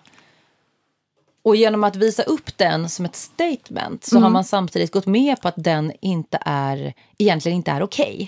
[1.43, 4.23] Och genom att visa upp den som ett statement så mm.
[4.23, 8.13] har man samtidigt gått med på att den inte är, egentligen inte är okej.
[8.13, 8.27] Okay.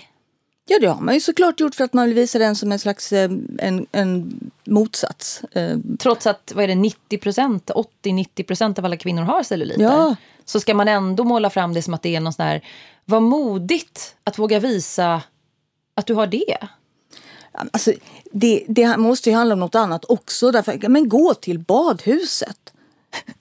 [0.66, 2.78] Ja, det har man ju såklart gjort för att man vill visa den som en
[2.78, 5.44] slags eh, en, en motsats.
[5.52, 5.78] Eh.
[5.98, 7.60] Trots att vad är det, 90%
[8.02, 9.82] 80-90% av alla kvinnor har celluliter.
[9.82, 10.16] Ja.
[10.44, 12.64] Så ska man ändå måla fram det som att det är någon sån här,
[13.04, 15.22] vad modigt att våga visa
[15.94, 16.68] att du har det.
[17.54, 17.92] Alltså,
[18.32, 20.50] det, det måste ju handla om något annat också.
[20.50, 22.72] Därför, men gå till badhuset.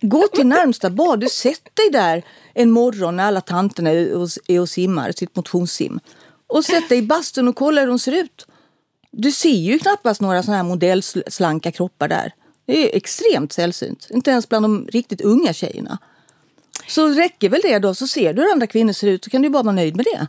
[0.01, 1.32] Gå till närmsta bad.
[1.32, 5.99] Sätt dig där en morgon när alla tanterna är och, är och simmar sitt motionssim.
[6.47, 8.47] Och sätt dig i bastun och kolla hur de ser ut.
[9.11, 12.34] Du ser ju knappast några såna här modellslanka kroppar där.
[12.66, 14.07] Det är extremt sällsynt.
[14.09, 15.97] Inte ens bland de riktigt unga tjejerna.
[16.88, 19.41] Så räcker väl det då, så ser du hur andra kvinnor ser ut så kan
[19.41, 20.28] du bara vara nöjd med det.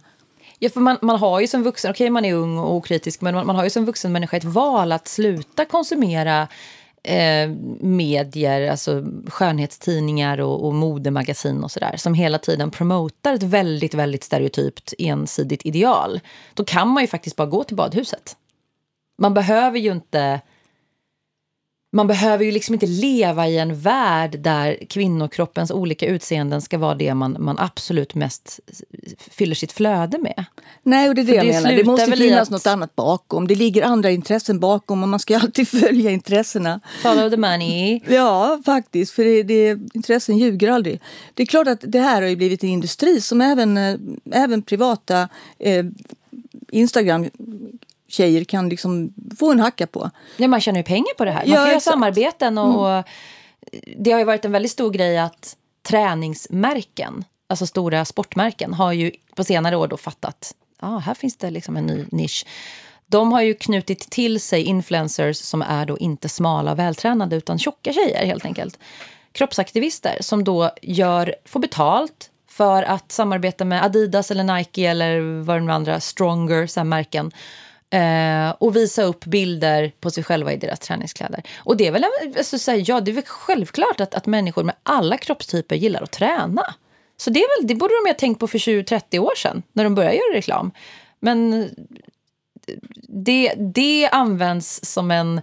[0.58, 3.20] Ja, för man, man har ju som vuxen, okej okay, man är ung och okritisk,
[3.20, 6.48] men man, man, har ju som vuxen människa ett val att sluta konsumera
[7.02, 7.48] eh,
[7.80, 14.24] medier, alltså skönhetstidningar och, och modemagasin och sådär, som hela tiden promotar ett väldigt, väldigt
[14.24, 16.20] stereotypt ensidigt ideal.
[16.54, 18.36] Då kan man ju faktiskt bara gå till badhuset.
[19.18, 20.40] Man behöver ju inte
[21.94, 26.94] man behöver ju liksom inte leva i en värld där kvinnokroppens olika utseenden ska vara
[26.94, 28.60] det man, man absolut mest
[29.30, 30.44] fyller sitt flöde med.
[30.82, 31.76] Nej, och det är det För jag det menar.
[31.76, 32.50] Det måste finnas att...
[32.50, 33.46] något annat bakom.
[33.46, 36.80] Det ligger andra intressen bakom och man ska alltid följa intressena.
[37.02, 38.00] Follow the money.
[38.08, 39.12] Ja, faktiskt.
[39.12, 41.00] För det, det, intressen ljuger aldrig.
[41.34, 43.96] Det är klart att det här har blivit en industri som även, eh,
[44.32, 45.28] även privata
[45.58, 45.84] eh,
[46.70, 47.30] Instagram
[48.14, 50.10] tjejer kan liksom få en hacka på.
[50.36, 51.46] Ja, man tjänar ju pengar på det här.
[51.46, 52.98] Man ja, kan göra samarbeten och, mm.
[52.98, 53.04] och,
[53.96, 59.12] det har ju varit en väldigt stor grej att träningsmärken, alltså stora sportmärken, har ju
[59.36, 60.54] på senare år då fattat
[60.84, 62.46] ah, här finns det liksom en ny nisch.
[63.06, 67.58] De har ju knutit till sig influencers som är då inte smala och vältränade utan
[67.58, 68.78] tjocka tjejer helt enkelt.
[69.32, 75.56] Kroppsaktivister som då gör, får betalt för att samarbeta med Adidas eller Nike eller vad
[75.56, 77.32] de andra stronger så märken
[77.94, 81.42] Eh, och visa upp bilder på sig själva i deras träningskläder.
[81.56, 82.04] Och det är väl,
[82.36, 86.02] alltså, så här, ja, det är väl självklart att, att människor med alla kroppstyper gillar
[86.02, 86.74] att träna.
[87.16, 89.84] Så det, är väl, det borde de ha tänkt på för 20-30 år sedan, när
[89.84, 90.70] de började göra reklam.
[91.20, 91.70] Men
[93.08, 95.40] det, det används som en...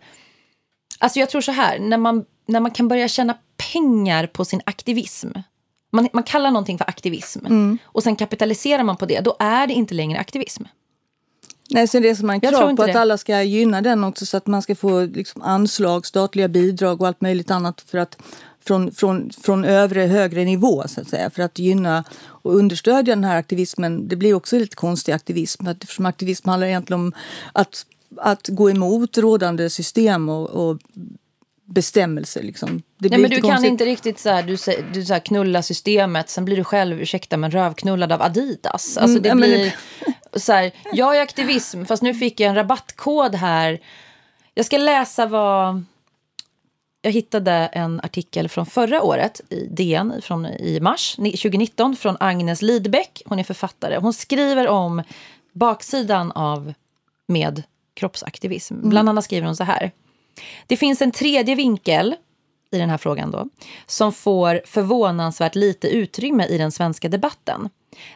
[0.99, 3.37] Alltså jag tror så här, när man, när man kan börja tjäna
[3.71, 5.31] pengar på sin aktivism
[5.91, 7.77] man, man kallar någonting för aktivism mm.
[7.83, 10.63] och sen kapitaliserar man på det, då är det inte längre aktivism.
[11.73, 14.61] Nej, sen reser man krav på att alla ska gynna den också så att man
[14.61, 18.17] ska få liksom anslag, statliga bidrag och allt möjligt annat för att
[18.65, 23.23] från, från, från övre, högre nivå så att säga för att gynna och understödja den
[23.23, 24.07] här aktivismen.
[24.07, 27.13] Det blir också lite konstig aktivism eftersom aktivism handlar egentligen om
[27.53, 27.85] att,
[28.17, 30.79] att gå emot rådande system och, och
[31.65, 32.43] bestämmelser.
[32.43, 32.81] Liksom.
[32.97, 34.57] Det Nej, men du kan inte riktigt så här, du,
[34.93, 38.97] du så här, knulla systemet, sen blir du själv, ursäkta, men rövknullad av Adidas.
[38.97, 39.73] Alltså mm, det mm, blir
[40.05, 40.13] men...
[40.35, 43.79] så här, jag är aktivism, fast nu fick jag en rabattkod här.
[44.53, 45.83] Jag ska läsa vad...
[47.03, 52.61] Jag hittade en artikel från förra året i DN från, i mars 2019 från Agnes
[52.61, 53.21] Lidbeck.
[53.25, 53.97] Hon är författare.
[53.97, 55.03] Hon skriver om
[55.53, 56.73] baksidan av
[57.27, 57.63] med
[57.93, 58.73] kroppsaktivism.
[58.73, 58.89] Mm.
[58.89, 59.91] Bland annat skriver hon så här.
[60.67, 62.15] Det finns en tredje vinkel
[62.71, 63.47] i den här frågan då,
[63.85, 67.69] som får förvånansvärt lite utrymme i den svenska debatten.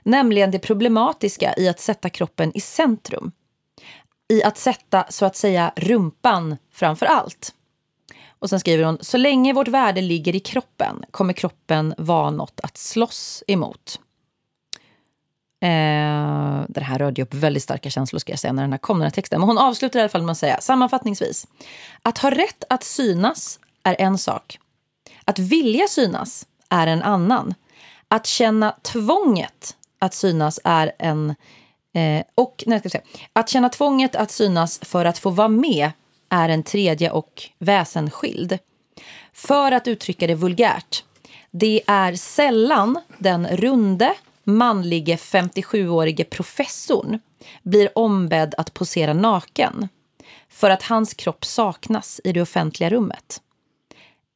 [0.03, 3.31] Nämligen det problematiska i att sätta kroppen i centrum.
[4.27, 7.53] I att sätta, så att säga, rumpan framför allt.
[8.39, 12.59] Och sen skriver hon, så länge vårt värde ligger i kroppen kommer kroppen vara något
[12.63, 13.99] att slåss emot.
[15.61, 18.77] Eh, det här rörde ju upp väldigt starka känslor ska jag säga när den här
[18.77, 19.39] kom, den här texten.
[19.39, 21.47] Men hon avslutar i alla fall med att säga sammanfattningsvis.
[22.01, 24.59] Att ha rätt att synas är en sak.
[25.25, 27.53] Att vilja synas är en annan.
[28.15, 31.35] Att känna tvånget att synas är en...
[31.93, 33.03] Eh, och nej, ska säga,
[33.33, 35.91] Att känna tvånget att synas för att få vara med
[36.29, 38.57] är en tredje och väsensskild.
[39.33, 41.03] För att uttrycka det vulgärt.
[41.51, 44.13] Det är sällan den runde,
[44.43, 47.19] manlige 57-årige professorn
[47.63, 49.89] blir ombedd att posera naken
[50.49, 53.41] för att hans kropp saknas i det offentliga rummet.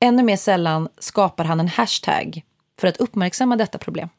[0.02, 2.44] Ännu mer sällan skapar han en hashtag
[2.80, 4.10] för att uppmärksamma detta problem.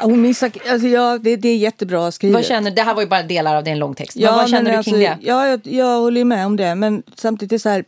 [0.00, 2.34] Hon missar, alltså ja, det, det är jättebra skrivet.
[2.34, 4.16] Vad känner, det här var ju bara delar av det, en lång text.
[4.16, 5.18] Ja, vad känner du alltså, kring det?
[5.20, 6.74] Ja, jag, jag håller med om det.
[6.74, 7.84] Men samtidigt är så här,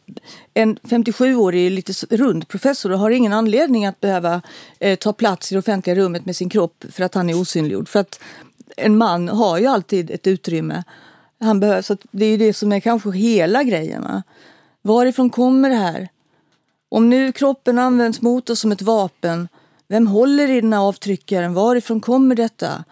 [0.54, 4.42] en 57-årig lite rund professor har ingen anledning att behöva
[4.78, 7.88] eh, ta plats i det offentliga rummet med sin kropp för att han är osynliggjord.
[7.88, 8.20] För att
[8.76, 10.84] en man har ju alltid ett utrymme.
[11.40, 14.02] Han behöver, så det är ju det som är kanske hela grejen.
[14.02, 14.22] Va?
[14.82, 16.08] Varifrån kommer det här?
[16.88, 19.48] Om nu kroppen används mot oss som ett vapen,
[19.88, 21.54] vem håller i den här avtryckaren?
[21.54, 22.84] Varifrån kommer detta?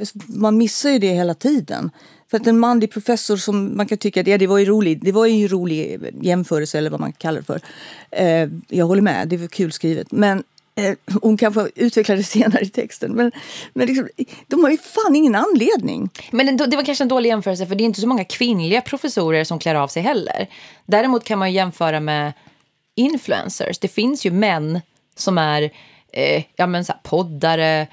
[0.00, 1.90] Alltså, man missar ju det hela tiden.
[2.30, 5.12] För att en manlig professor som man kan tycka, ja, det var ju rolig, det
[5.12, 7.60] var ju en rolig jämförelse eller vad man kallar det för.
[8.10, 10.12] Eh, jag håller med, det var kul skrivet.
[10.12, 10.42] Men
[10.74, 13.12] eh, hon kanske utvecklar det senare i texten.
[13.12, 13.32] Men,
[13.72, 14.08] men liksom,
[14.46, 16.10] de har ju fan ingen anledning.
[16.30, 19.44] Men det var kanske en dålig jämförelse för det är inte så många kvinnliga professorer
[19.44, 20.48] som klär av sig heller.
[20.86, 22.32] Däremot kan man jämföra med
[23.00, 23.78] influencers.
[23.78, 24.80] Det finns ju män
[25.16, 25.70] som är
[26.12, 27.86] eh, ja, men så poddare,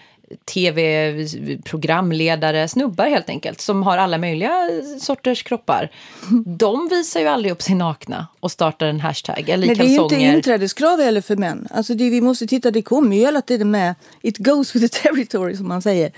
[0.54, 5.92] tv-programledare, snubbar helt enkelt, som har alla möjliga sorters kroppar.
[6.46, 9.88] De visar ju aldrig upp sig nakna och startar en hashtag eller Men det är
[9.88, 11.68] ju inte inträdeskrav heller för män.
[11.72, 15.02] Alltså det, vi måste titta, det kommer ju hela tiden med it goes with the
[15.02, 16.12] territory som man säger.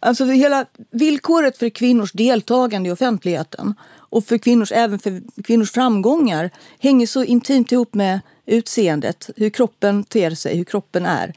[0.00, 6.50] Alltså hela villkoret för kvinnors deltagande i offentligheten och för kvinnors, även för kvinnors framgångar
[6.78, 11.34] hänger så intimt ihop med utseendet, hur kroppen ter sig, hur kroppen är.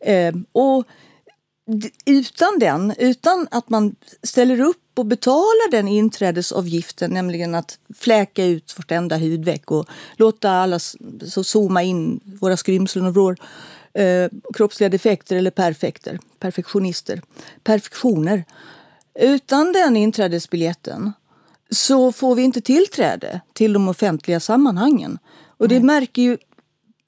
[0.00, 0.84] Eh, och
[2.04, 8.74] utan den, utan att man ställer upp och betalar den inträdesavgiften, nämligen att fläka ut
[8.78, 9.86] vartenda hudveck och
[10.16, 10.78] låta alla
[11.26, 13.36] så zooma in våra skrymslen och vrår,
[13.94, 17.22] eh, kroppsliga defekter eller perfekter, perfektionister,
[17.62, 18.44] perfektioner.
[19.14, 21.12] Utan den inträdesbiljetten
[21.70, 25.18] så får vi inte tillträde till de offentliga sammanhangen.
[25.58, 26.38] Och det märker ju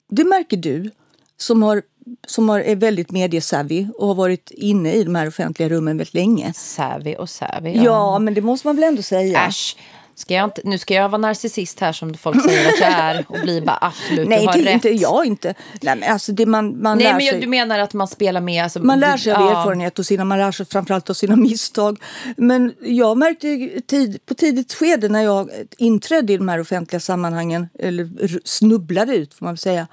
[0.09, 0.91] det märker du
[1.37, 1.81] som, har,
[2.27, 6.13] som har, är väldigt mediesavvy och har varit inne i de här offentliga rummen väldigt
[6.13, 6.53] länge.
[6.53, 7.71] Savvy och savvy.
[7.75, 7.83] Ja.
[7.83, 9.47] ja, men det måste man väl ändå säga.
[9.47, 9.77] Äsch.
[10.17, 13.25] Ska jag inte, nu ska jag vara narcissist här som folk säger att jag är
[13.27, 14.73] och bli bara absolut, Nej, du har det, rätt.
[14.73, 15.53] inte jag inte.
[15.81, 17.41] Nej, men alltså det man, man Nej, lär men sig.
[17.41, 18.63] du menar att man spelar med?
[18.63, 19.59] Alltså, man lär sig av ja.
[19.59, 21.99] erfarenhet och sina, man lär sig framförallt av sina misstag.
[22.37, 27.69] Men jag märkte tid, på tidigt skede när jag inträdde i de här offentliga sammanhangen,
[27.79, 28.09] eller
[28.45, 29.87] snubblade ut får man väl säga,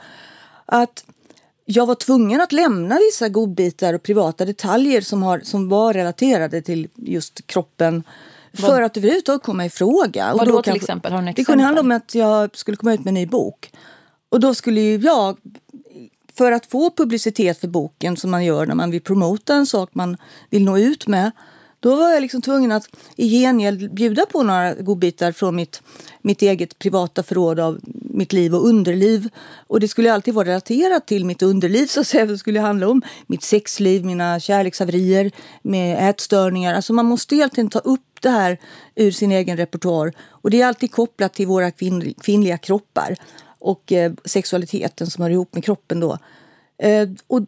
[0.67, 1.05] att
[1.65, 6.63] jag var tvungen att lämna vissa godbitar och privata detaljer som, har, som var relaterade
[6.63, 8.05] till just kroppen
[8.55, 10.35] för att överhuvudtaget komma i fråga.
[10.35, 11.13] Vad då till exempel?
[11.13, 11.45] Har du exempel?
[11.45, 13.71] Det kunde handla om att jag skulle komma ut med en ny bok.
[14.29, 15.39] Och då skulle jag,
[16.35, 19.91] för att få publicitet för boken som man gör när man vill promota en sak
[19.93, 20.17] man
[20.51, 21.31] vill nå ut med,
[21.85, 25.83] då var jag liksom tvungen att i gengäld bjuda på några godbitar från mitt,
[26.23, 27.81] mitt eget privata förråd av
[28.15, 29.29] mitt liv och underliv.
[29.67, 32.27] Och det skulle alltid vara relaterat till mitt underliv så att säga.
[32.27, 35.31] Det skulle handla om mitt sexliv, mina kärlekshaverier
[35.63, 36.75] med ätstörningar.
[36.75, 38.59] Alltså man måste egentligen ta upp det här
[38.95, 40.13] ur sin egen repertoar.
[40.29, 43.17] Och det är alltid kopplat till våra kvinn, kvinnliga kroppar
[43.59, 46.19] och eh, sexualiteten som hör ihop med kroppen då.
[46.79, 47.41] Eh, och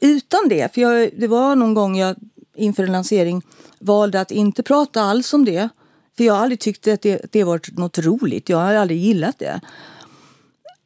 [0.00, 2.16] utan det, för jag, det var någon gång jag
[2.54, 3.42] inför en lansering
[3.78, 5.68] valde att inte prata alls om det.
[6.16, 8.48] För jag har aldrig tyckt att det, det varit något roligt.
[8.48, 9.60] Jag har aldrig gillat det.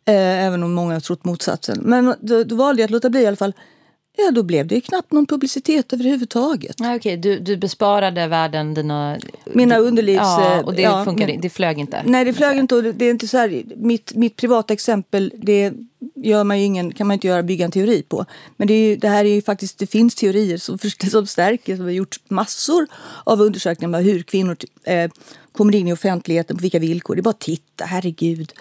[0.05, 1.79] Eh, även om många har trott motsatsen.
[1.83, 3.55] Men då, då valde jag att låta bli i alla fall.
[4.17, 6.77] Ja, då blev det knappt någon publicitet överhuvudtaget.
[6.81, 7.17] Ah, okay.
[7.17, 9.19] du, du besparade världen dina...
[9.45, 10.19] Mina underlivs...
[10.19, 12.03] Ja, och det, ja, funkade, det flög inte?
[12.07, 12.75] Nej, det flög inte.
[12.75, 15.73] Och det är inte så här, mitt, mitt privata exempel, det
[16.15, 18.27] gör man ingen, kan man inte göra bygga en teori på.
[18.57, 20.79] Men det, är, det här är ju faktiskt, det finns teorier som,
[21.11, 22.87] som stärker, som har gjort massor
[23.25, 25.11] av undersökningar med hur kvinnor eh,
[25.53, 27.15] kommer in i offentligheten, på vilka villkor.
[27.15, 28.53] Det är bara att titta, herregud.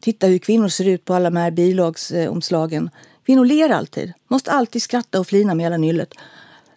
[0.00, 2.90] Titta hur kvinnor ser ut på alla de här bilagsomslagen.
[3.26, 4.12] Kvinnor ler alltid.
[4.28, 6.14] Måste alltid skratta och flina med hela nyllet.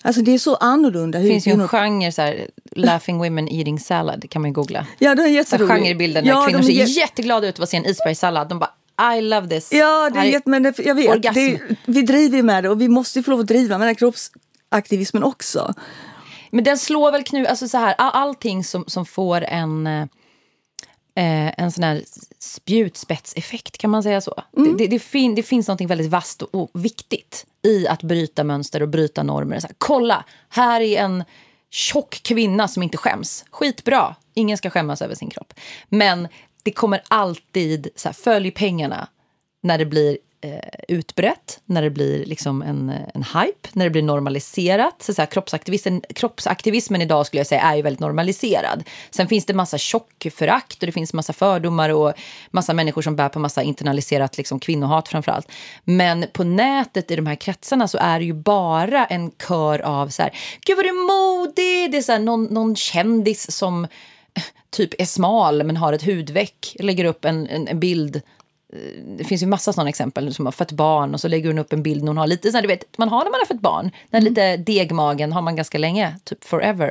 [0.01, 1.19] Alltså det är så annorlunda.
[1.19, 4.85] Det finns ju en genre, så här, laughing women eating salad, kan man googla.
[4.99, 5.71] Ja, det är jätteroligt.
[5.71, 6.89] Så genrebilden där ja, kvinnor ser jät...
[6.89, 8.49] jätteglada ut av att se en isbergssallad.
[8.49, 9.73] De bara I love this.
[9.73, 11.33] Ja, det är, jätte, men det, jag vet.
[11.33, 15.23] Det, vi driver med det och vi måste få lov att driva med den kroppsaktivismen
[15.23, 15.73] också.
[16.51, 20.09] Men den slår väl knut, alltså så här, allting som, som får en
[21.17, 22.03] eh, en sån här
[22.39, 24.43] spjutspetseffekt, kan man säga så?
[24.57, 24.77] Mm.
[24.77, 28.43] Det, det, det, fin, det, finns något väldigt vasst och, och, viktigt i att bryta
[28.43, 29.59] mönster och bryta normer.
[29.59, 31.23] Så här, kolla, här är en
[31.69, 33.45] tjock kvinna som inte skäms.
[33.51, 35.53] Skitbra, ingen ska skämmas över sin kropp.
[35.89, 36.27] Men
[36.63, 39.07] det kommer alltid, så här, följ pengarna
[39.63, 40.17] när det blir
[40.53, 45.01] eh, utbrett, när det blir liksom en, en hype, när det blir normaliserat.
[45.01, 48.83] Så, så här, kroppsaktivismen, kroppsaktivismen idag skulle jag säga är ju väldigt normaliserad.
[49.11, 52.13] Sen finns det massa tjockförakt och det finns massa fördomar och
[52.51, 55.51] massa människor som bär på massa internaliserat liksom, kvinnohat framförallt.
[55.83, 60.07] Men på nätet i de här kretsarna så är det ju bara en kör av
[60.09, 60.31] så här,
[60.65, 63.87] gud vad du är modig, det är så här, någon, någon kändis som
[64.69, 68.21] typ är smal men har ett hudveck, lägger upp en, en, en bild
[69.17, 71.73] det finns ju massa sådana exempel som har fött barn och så lägger hon upp
[71.73, 73.61] en bild när hon har lite, så du vet, man har när man har fött
[73.61, 74.33] barn, den mm.
[74.33, 76.87] lite degmagen har man ganska länge, typ forever.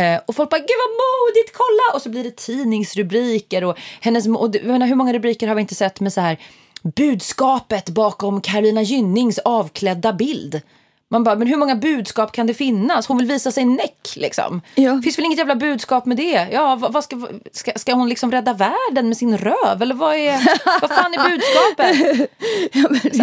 [0.00, 1.96] Uh, och folk bara, gud vad modigt, kolla!
[1.96, 5.74] Och så blir det tidningsrubriker och hennes, och, menar, hur många rubriker har vi inte
[5.74, 6.38] sett med så här
[6.82, 10.62] budskapet bakom Carolina Gynnings avklädda bild.
[11.10, 13.06] Man bara, men hur många budskap kan det finnas?
[13.06, 14.60] Hon vill visa sig näck liksom.
[14.74, 15.00] Ja.
[15.02, 16.48] Finns väl inget jävla budskap med det?
[16.52, 19.82] Ja, vad, vad ska, ska, ska hon liksom rädda världen med sin röv?
[19.82, 20.32] Eller vad är,
[20.80, 22.30] vad fan är budskapet?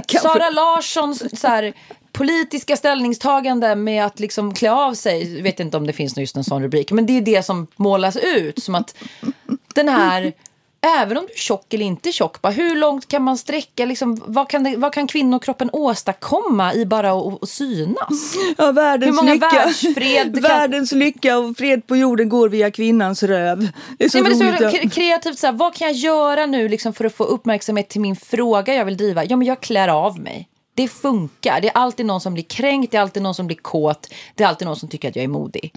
[0.13, 1.73] ja, Sara Larssons så här,
[2.11, 5.35] politiska ställningstagande med att liksom klä av sig.
[5.35, 6.91] Jag vet inte om det finns just en sån rubrik.
[6.91, 8.95] Men det är det som målas ut som att
[9.75, 10.33] den här
[10.81, 13.85] även om du är tjock eller inte tjock, bara hur långt kan man sträcka?
[13.85, 18.35] Liksom, vad, kan det, vad kan kvinnokroppen åstadkomma i bara att, synas?
[18.57, 19.49] Ja, världens hur många lycka.
[19.49, 20.41] världsfred kan...
[20.41, 23.69] Världens lycka och fred på jorden går via kvinnans röv.
[23.97, 25.39] Det är så, Nej, men det är så kreativt.
[25.39, 28.73] Så här, vad kan jag göra nu liksom, för att få uppmärksamhet till min fråga
[28.73, 29.25] jag vill driva?
[29.25, 30.47] Ja, men jag klär av mig.
[30.75, 31.61] Det funkar.
[31.61, 34.13] Det är alltid någon som blir kränkt, det är alltid någon som blir kåt.
[34.35, 35.73] Det är alltid någon som tycker att jag är modig.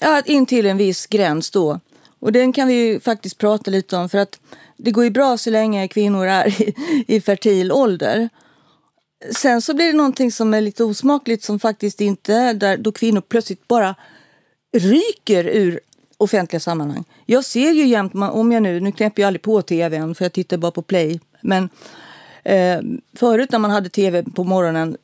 [0.00, 1.80] Ja, in till en viss gräns då.
[2.22, 4.40] Och den kan vi ju faktiskt prata lite om för att
[4.76, 6.74] det går ju bra så länge kvinnor är i,
[7.06, 8.28] i fertil ålder.
[9.34, 13.20] Sen så blir det någonting som är lite osmakligt som faktiskt inte där då kvinnor
[13.20, 13.94] plötsligt bara
[14.76, 15.80] ryker ur
[16.16, 17.04] offentliga sammanhang.
[17.26, 20.32] Jag ser ju jämt, om jag nu, nu knäpper jag aldrig på tvn för jag
[20.32, 21.20] tittar bara på play.
[21.40, 21.68] Men
[22.44, 22.80] eh,
[23.16, 24.96] förut när man hade tv på morgonen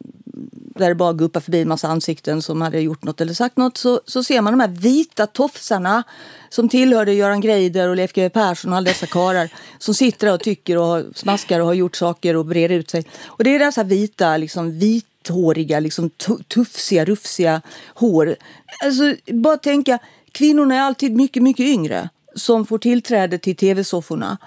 [0.51, 3.77] där det bara guppar förbi en massa ansikten som hade gjort något eller sagt något
[3.77, 6.03] så, så ser man de här vita tofsarna
[6.49, 10.35] som tillhörde Göran Greider och Leif GW Persson och alla dessa karlar som sitter där
[10.35, 13.05] och tycker och smaskar och har gjort saker och breder ut sig.
[13.27, 16.11] Och det är dessa vita, liksom vithåriga, liksom
[16.49, 17.63] tufsiga, rufsiga
[17.95, 18.37] hår.
[18.85, 19.99] Alltså, bara tänka,
[20.33, 24.39] kvinnorna är alltid mycket, mycket yngre som får tillträde till tv-sofforna.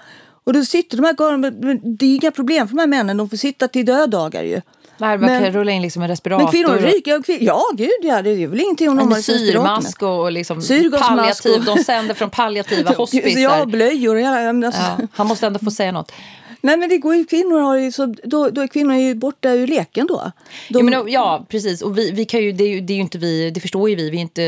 [0.44, 1.50] Och då sitter de här karlarna,
[1.84, 4.60] det är inga problem för de här männen, de får sitta till döddagar ju.
[4.98, 6.44] Varva men, rulla in liksom en respirator.
[6.44, 7.22] Men kvinnor ryker.
[7.22, 8.22] Kvin ja, gud ja.
[8.22, 10.62] Det är väl ingenting om de har syrmask och liksom
[11.00, 11.68] palliativ.
[11.68, 11.76] Och...
[11.76, 13.40] De sänder från palliativa hospicer.
[13.40, 14.18] Ja, blöjor.
[14.20, 14.80] Ja, alltså.
[14.80, 16.12] ja, han måste ändå få säga något.
[16.64, 19.50] Nej men det går ju, kvinnor har ju, så, då, då är kvinnor ju borta
[19.50, 20.32] ur leken då.
[20.68, 20.78] De...
[20.78, 23.00] Ja, men, ja precis och vi, vi kan ju, det är ju, det är ju
[23.00, 24.42] inte vi, det förstår ju vi, vi är inte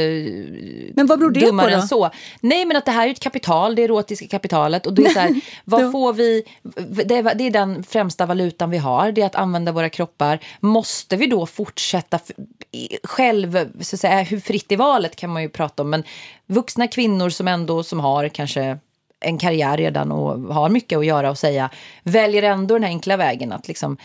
[0.95, 1.83] Men vad beror det på då?
[1.83, 2.11] så.
[2.41, 5.19] Nej men att det här är ett kapital, det erotiska kapitalet och det är så
[5.19, 6.43] här, vad får vi,
[7.05, 10.41] det är, det är den främsta valutan vi har, det är att använda våra kroppar.
[10.61, 12.19] Måste vi då fortsätta
[13.05, 16.05] själv, så att säga, hur fritt i valet kan man ju prata om, men
[16.47, 18.79] vuxna kvinnor som ändå som har kanske
[19.25, 21.71] en karriär redan och har mycket att göra och säga
[22.03, 23.97] väljer ändå den här enkla vägen att liksom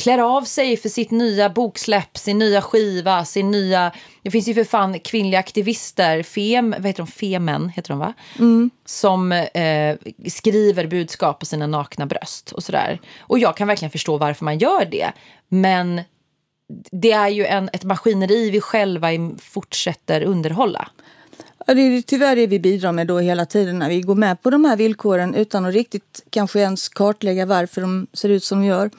[0.00, 3.92] klär av sig för sitt nya boksläpp, sin nya skiva, sin nya...
[4.22, 7.06] Det finns ju för fan kvinnliga aktivister, Fem, vad heter de?
[7.06, 8.12] Femen heter de va?
[8.38, 8.70] Mm.
[8.84, 9.96] Som eh,
[10.26, 13.00] skriver budskap på sina nakna bröst och sådär.
[13.20, 15.12] Och jag kan verkligen förstå varför man gör det.
[15.48, 16.00] Men
[16.92, 19.08] det är ju en, ett maskineri vi själva
[19.38, 20.88] fortsätter underhålla.
[21.68, 24.42] Ja, det är tyvärr det vi bidrar med då hela tiden när vi går med
[24.42, 28.60] på de här villkoren utan att riktigt kanske ens kartlägga varför de ser ut som
[28.60, 28.90] de gör.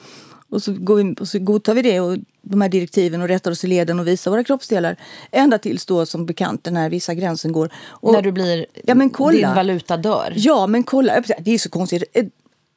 [0.50, 3.50] Och så, går vi, och så godtar vi det och de här direktiven och rättar
[3.50, 4.96] oss i leden och visar våra kroppsdelar.
[5.30, 7.70] Ända tills då som bekant den här vissa gränsen går.
[7.86, 9.48] Och, när du blir, ja, men kolla.
[9.48, 10.32] din valuta dör.
[10.36, 11.22] Ja, men kolla.
[11.40, 12.02] Det är så konstigt.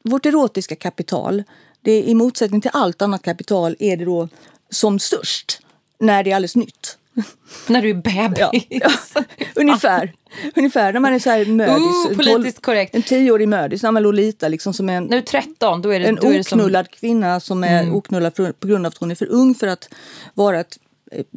[0.04, 1.44] Vårt erotiska kapital,
[1.82, 4.30] det är, i motsättning till allt annat kapital, är det då
[4.70, 5.62] som störst
[6.00, 6.98] när det är alldeles nytt.
[7.68, 8.40] När du är bebis?
[8.40, 8.92] Ja, ja,
[9.56, 10.14] ungefär.
[10.56, 12.10] Ungefär när man är så här mödis.
[12.10, 12.96] Uh, politiskt 12, korrekt.
[12.96, 15.04] En tioårig mödis, när man Lolita liksom som en...
[15.04, 16.08] När du är 13, då är det...
[16.08, 16.98] En då oknullad som...
[17.00, 17.96] kvinna som är mm.
[17.96, 19.90] oknullad på grund av att hon är för ung för att
[20.34, 20.78] vara ett,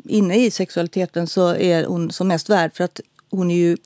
[0.05, 3.01] inne i sexualiteten så är hon som mest värd för att
[3.31, 3.77] hon är ju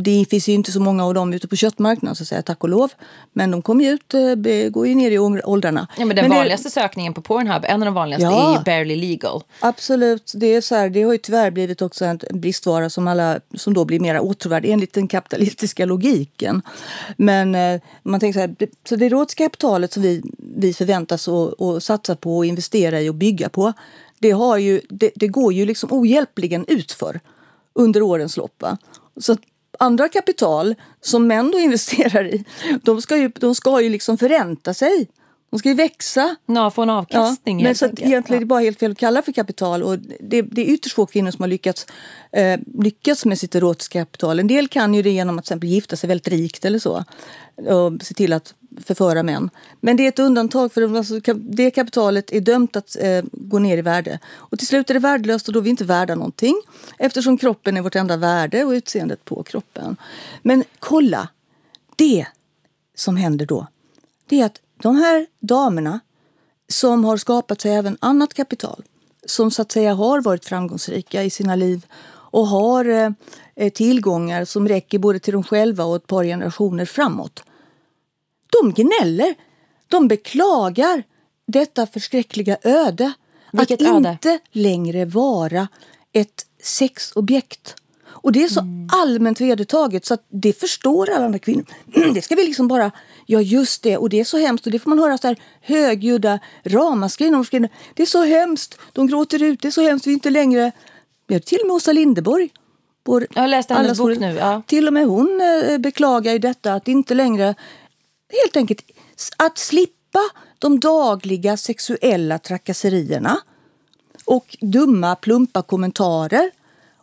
[0.00, 2.62] det finns ju inte så många av dem ute på köttmarknaden, så att säga, tack
[2.64, 2.92] och lov.
[3.32, 5.86] Men de kommer ju ut, eh, går ju ner i åldrarna.
[5.98, 6.72] Ja, men den men vanligaste det...
[6.72, 9.42] sökningen på Pornhub, en av de vanligaste, ja, är ju barely legal.
[9.60, 10.32] Absolut.
[10.34, 13.74] Det, är så här, det har ju tyvärr blivit också en bristvara som, alla, som
[13.74, 16.62] då blir mer åtråvärd enligt den kapitalistiska logiken.
[17.16, 21.82] Men eh, man tänker så här, det, så det rådskapitalet som vi, vi förväntas att
[21.82, 23.72] satsa på och investera i och bygga på,
[24.18, 27.20] det, har ju, det, det går ju liksom ohjälpligen utför
[27.72, 28.62] under årens lopp.
[28.62, 28.78] Va?
[29.20, 29.36] Så
[29.78, 32.44] andra kapital som män då investerar i,
[32.82, 35.08] de ska ju, de ska ju liksom förränta sig.
[35.50, 36.36] De ska ju växa.
[36.46, 37.60] Ja, få en avkastning.
[37.60, 38.36] Ja, men så att egentligen ja.
[38.36, 39.82] är det bara helt fel att kalla för kapital.
[39.82, 41.86] Och det, det är ytterst få kvinnor som har lyckats,
[42.32, 44.40] eh, lyckats med sitt erotiska kapital.
[44.40, 47.04] En del kan ju det genom att till exempel gifta sig väldigt rikt eller så.
[47.56, 49.50] Och se till att förföra män.
[49.80, 53.78] Men det är ett undantag för alltså, det kapitalet är dömt att eh, gå ner
[53.78, 54.18] i värde.
[54.28, 56.62] Och till slut är det värdelöst och då är vi inte värda någonting
[56.98, 59.96] eftersom kroppen är vårt enda värde och utseendet på kroppen.
[60.42, 61.28] Men kolla!
[61.96, 62.26] Det
[62.94, 63.66] som händer då,
[64.28, 66.00] det är att de här damerna
[66.68, 68.84] som har skapat sig även annat kapital
[69.26, 71.86] som så att säga har varit framgångsrika i sina liv
[72.30, 73.10] och har eh,
[73.56, 77.42] eh tillgångar som räcker både till dem själva och ett par generationer framåt
[78.62, 79.34] de gnäller.
[79.88, 81.02] De beklagar
[81.46, 83.12] detta förskräckliga öde.
[83.52, 84.10] Vilket att öde?
[84.10, 85.68] inte längre vara
[86.12, 87.76] ett sexobjekt.
[88.22, 88.88] Och det är så mm.
[88.92, 91.64] allmänt vedertaget så att det förstår alla andra kvinnor.
[92.14, 92.90] Det ska vi liksom bara,
[93.26, 94.66] ja just det, och det är så hemskt.
[94.66, 99.42] Och det får man höra så här högljudda ramaskrin Det är så hemskt, de gråter
[99.42, 100.72] ut, det är så hemskt, vi är inte längre...
[101.26, 102.50] Vi till och med Åsa Linderborg.
[103.04, 104.34] Vår, jag har läst hennes bok nu.
[104.34, 104.62] Ja.
[104.66, 107.54] Till och med hon eh, beklagar i detta att inte längre
[108.42, 108.80] helt enkelt
[109.36, 110.20] att slippa
[110.58, 113.38] de dagliga sexuella trakasserierna
[114.24, 116.50] och dumma, plumpa kommentarer.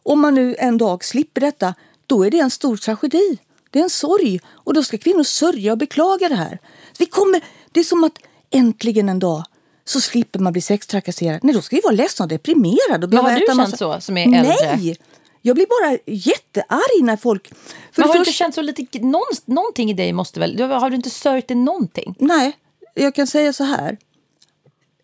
[0.06, 1.74] Om man nu en dag slipper detta,
[2.08, 3.38] då är det en stor tragedi.
[3.70, 6.60] Det är en sorg och då ska kvinnor sörja och beklaga det här.
[7.00, 7.42] Vi kommer,
[7.72, 8.18] det är som att
[8.52, 9.44] äntligen en dag
[9.86, 11.40] så slipper man bli sextrakasserad.
[11.44, 13.06] Nej, då ska vi vara ledsna och deprimerade.
[13.06, 13.78] Och Men har du känt massa...
[13.78, 14.56] så, som är äldre?
[14.76, 14.98] Nej!
[15.42, 17.48] Jag blir bara jättearg när folk...
[17.92, 19.00] För Men har du inte känt så lite...
[19.00, 20.62] Någon, någonting i dig måste väl...
[20.62, 22.16] Har du inte sörjt dig någonting?
[22.20, 22.58] Nej,
[22.94, 23.98] jag kan säga så här.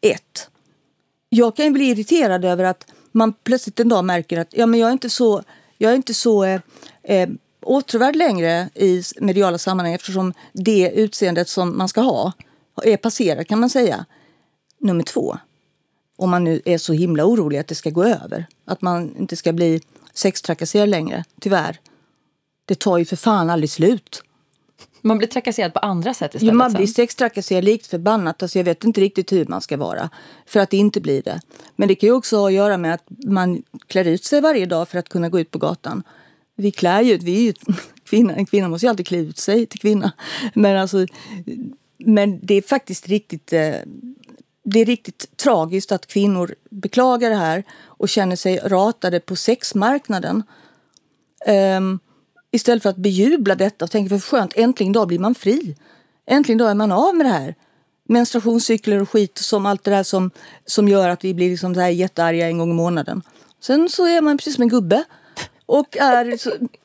[0.01, 0.49] Ett.
[1.29, 4.87] Jag kan bli irriterad över att man plötsligt en dag märker att ja, men jag
[4.87, 5.43] är inte så,
[5.77, 6.61] jag är inte så eh,
[7.03, 7.29] eh,
[7.61, 12.31] åtråvärd längre i mediala sammanhang eftersom det utseendet som man ska ha
[12.83, 14.05] är passerat kan man säga.
[14.79, 15.37] Nummer två.
[16.17, 18.45] Om man nu är så himla orolig att det ska gå över.
[18.65, 19.81] Att man inte ska bli
[20.13, 21.79] sextrakasserad längre, tyvärr.
[22.65, 24.23] Det tar ju för fan aldrig slut.
[25.01, 26.53] Man blir trakasserad på andra sätt istället?
[26.53, 28.43] Ja, man blir sextrakasserad likt förbannat.
[28.43, 30.09] Alltså jag vet inte riktigt hur man ska vara
[30.45, 31.41] för att det inte blir det.
[31.75, 34.65] Men det kan ju också ha att göra med att man klär ut sig varje
[34.65, 36.03] dag för att kunna gå ut på gatan.
[36.55, 37.53] Vi klär ju vi är ju
[38.09, 38.35] kvinna.
[38.35, 40.11] En kvinna måste ju alltid klä ut sig till kvinna.
[40.53, 41.05] Men, alltså,
[41.97, 43.75] men det är faktiskt riktigt eh,
[44.63, 50.43] det är riktigt tragiskt att kvinnor beklagar det här och känner sig ratade på sexmarknaden.
[51.77, 51.99] Um,
[52.51, 55.75] istället för att bejubla detta och tänka för skönt, äntligen då blir man fri.
[56.25, 57.55] Äntligen då är man av med det här.
[58.09, 60.31] Menstruationscykler och skit som allt det där som,
[60.65, 63.21] som gör att vi blir liksom så här jättearga en gång i månaden.
[63.59, 65.03] Sen så är man precis som en gubbe
[65.65, 66.25] och är,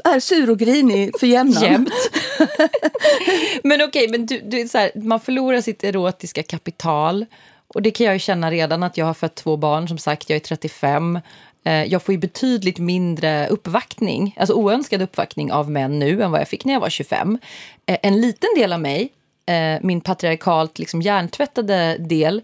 [0.05, 1.63] är sur och grinig för jämnan.
[1.63, 1.91] Jämt.
[3.63, 7.27] men okej, okay, men du, du, så här, man förlorar sitt erotiska kapital
[7.69, 10.37] och det kan jag känna redan att jag har fött två barn, som sagt, jag
[10.37, 11.21] är 35.
[11.67, 16.41] Eh, jag får ju betydligt mindre uppvaktning, alltså oönskad uppvaktning av män nu än vad
[16.41, 17.39] jag fick när jag var 25.
[17.87, 19.13] Eh, en liten del av mig,
[19.47, 22.43] eh, min patriarkalt liksom hjärntvättade del,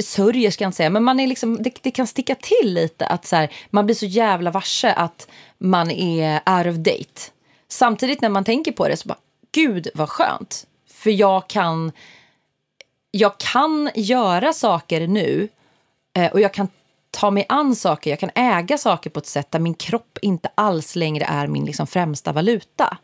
[0.00, 3.06] sörjer ska jag inte säga, men man är liksom, det, det, kan sticka till lite
[3.06, 5.28] att så här, man blir så jävla varse att
[5.58, 7.20] man är out of date.
[7.68, 9.18] Samtidigt när man tänker på det så bara,
[9.52, 10.66] gud vad skönt.
[10.88, 11.92] För jag kan
[13.10, 15.48] jag kan göra saker nu
[16.32, 16.68] och jag kan
[17.16, 20.48] ta mig an saker, jag kan äga saker på ett sätt där min kropp inte
[20.54, 22.98] alls längre är min liksom främsta valuta.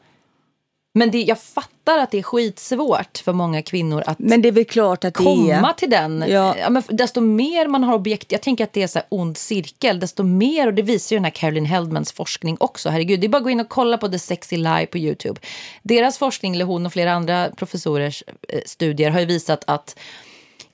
[0.95, 4.53] Men det, jag fattar att det är skitsvårt för många kvinnor att men det är
[4.53, 6.25] väl klart att komma till den.
[6.29, 6.57] Ja.
[6.59, 10.01] Ja, men desto mer man har objekt, jag tänker att det är så ond cirkel,
[10.01, 13.29] desto mer, och det visar ju den här Caroline Heldmans forskning också, herregud, det är
[13.29, 15.41] bara att gå in och kolla på The Sexy Lie på Youtube.
[15.83, 19.99] Deras forskning, eller hon och flera andra professorers eh, studier har ju visat att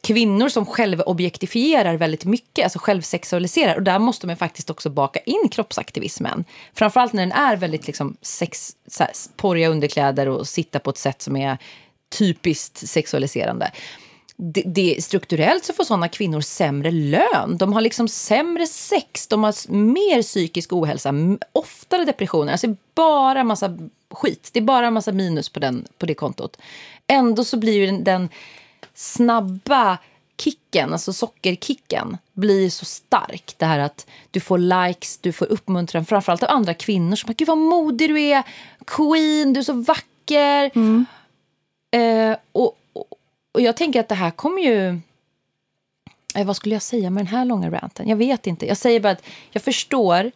[0.01, 3.76] kvinnor som självobjektifierar väldigt mycket, alltså självsexualiserar.
[3.76, 6.44] Och där måste man faktiskt också baka in kroppsaktivismen.
[6.74, 10.99] Framförallt när den är väldigt liksom sex, så här, porriga underkläder och sitta på ett
[10.99, 11.59] sätt som är
[12.18, 13.70] typiskt sexualiserande.
[14.36, 17.57] Det, det, strukturellt så får såna kvinnor sämre lön.
[17.59, 21.14] De har liksom sämre sex, de har mer psykisk ohälsa,
[21.53, 22.53] oftare depressioner.
[22.53, 23.78] Alltså bara massa
[24.11, 24.51] skit.
[24.53, 26.57] Det är bara massa minus på, den, på det kontot.
[27.07, 28.28] Ändå så blir den, den
[28.99, 29.99] snabba
[30.40, 33.55] kicken, alltså sockerkicken, blir så stark.
[33.57, 37.49] Det här att du får likes, du får uppmuntran, framförallt av andra kvinnor som Gud
[37.49, 38.42] vad modig du är,
[38.86, 40.70] queen, du är så vacker.
[40.74, 41.07] Mm.
[41.90, 43.05] Eh, och, och,
[43.53, 45.01] och, jag tänker att det här kommer ju...
[46.34, 48.09] Eh, vad skulle jag säga med den här långa ranten?
[48.09, 48.66] Jag vet inte.
[48.66, 50.30] Jag säger bara att jag förstår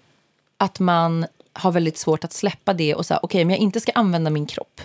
[0.56, 3.80] att man har väldigt svårt att släppa det och säga okej, okay, men jag inte
[3.80, 4.80] ska använda min kropp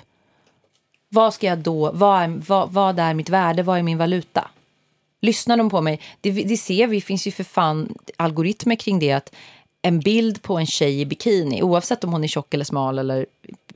[1.09, 4.47] vad ska jag då, vad är, vad, vad är mitt värde, vad är min valuta?
[5.21, 6.01] Lyssnar de på mig?
[6.21, 9.11] Det, det ser vi, finns ju för fan algoritmer kring det.
[9.11, 9.35] att
[9.81, 13.25] En bild på en tjej i bikini, oavsett om hon är tjock eller smal eller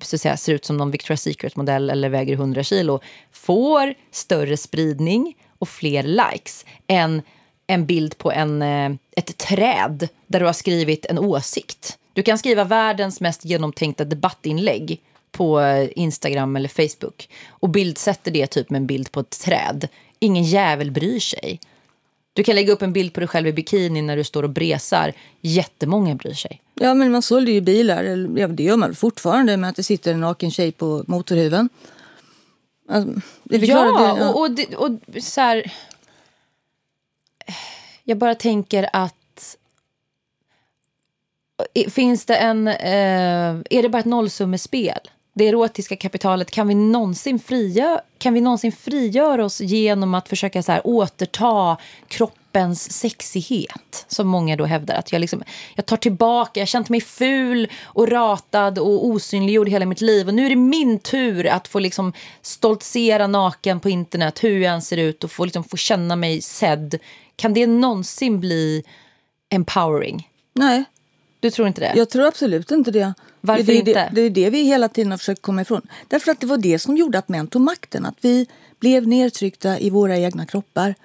[0.01, 2.99] så att säga, ser ut som någon Victoria's Secret-modell eller väger 100 kilo,
[3.31, 7.21] får större spridning och fler likes än
[7.67, 11.97] en bild på en, eh, ett träd där du har skrivit en åsikt.
[12.13, 15.01] Du kan skriva världens mest genomtänkta debattinlägg
[15.31, 15.61] på
[15.95, 19.87] Instagram eller Facebook och bildsätter det typ med en bild på ett träd.
[20.19, 21.59] Ingen jävel bryr sig.
[22.33, 24.49] Du kan lägga upp en bild på dig själv i bikini när du står och
[24.49, 25.13] bresar.
[25.41, 26.61] Jättemånga bryr sig.
[26.73, 28.03] Ja, men man sålde ju bilar.
[28.37, 31.69] Ja, det gör man fortfarande med att det sitter en naken tjej på motorhuven.
[32.89, 35.73] Alltså, ja, det, ja, och, och, det, och så här...
[38.03, 39.15] Jag bara tänker att
[41.89, 42.67] Finns det en...
[42.67, 44.99] Eh, är det bara ett nollsummespel?
[45.33, 50.63] Det erotiska kapitalet, kan vi någonsin, frigöra, kan vi någonsin frigöra oss genom att försöka
[50.63, 51.77] så här, återta
[52.07, 54.05] kroppens sexighet?
[54.07, 54.95] Som många då hävdar.
[54.95, 55.43] Att jag, liksom,
[55.75, 60.27] jag tar tillbaka, jag har känt mig ful och ratad och osynliggjord hela mitt liv.
[60.27, 64.73] Och nu är det min tur att få liksom stoltsera naken på internet, hur jag
[64.73, 66.99] än ser ut och få, liksom, få känna mig sedd.
[67.35, 68.83] Kan det någonsin bli
[69.49, 70.27] empowering?
[70.53, 70.83] Nej.
[71.41, 71.93] Du tror inte det?
[71.95, 73.13] Jag tror absolut inte det.
[73.41, 73.93] Varför det, inte?
[73.93, 75.81] Det, det är det vi hela tiden har försökt komma ifrån.
[76.07, 78.05] Därför att det var det som gjorde att män tog makten.
[78.05, 78.47] Att vi
[78.79, 80.95] blev nedtryckta i våra egna kroppar.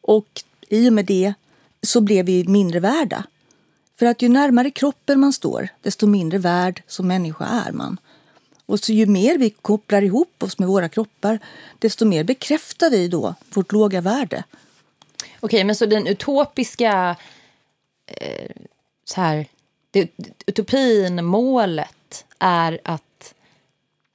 [0.00, 1.34] Och i och med det
[1.82, 3.24] så blev vi mindre värda.
[3.98, 8.00] För att ju närmare kroppen man står, desto mindre värd som människa är man.
[8.66, 11.38] Och så ju mer vi kopplar ihop oss med våra kroppar,
[11.78, 14.44] desto mer bekräftar vi då vårt låga värde.
[15.40, 17.16] Okej, men så den utopiska
[18.06, 18.50] eh,
[19.08, 19.46] så här,
[19.90, 20.10] det,
[20.46, 23.34] utopin, målet, är att...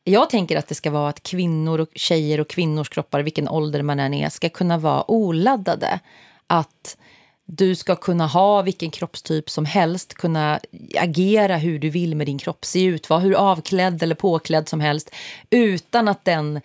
[0.03, 3.81] Jag tänker att det ska vara att kvinnor och tjejer och kvinnors kroppar, vilken ålder
[3.81, 5.99] man än är, ska kunna vara oladdade.
[6.47, 6.97] Att
[7.45, 10.59] du ska kunna ha vilken kroppstyp som helst, kunna
[10.99, 14.79] agera hur du vill med din kropp, se ut, vara hur avklädd eller påklädd som
[14.79, 15.11] helst
[15.49, 16.61] utan att den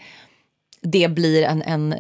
[0.81, 1.95] det blir en, en,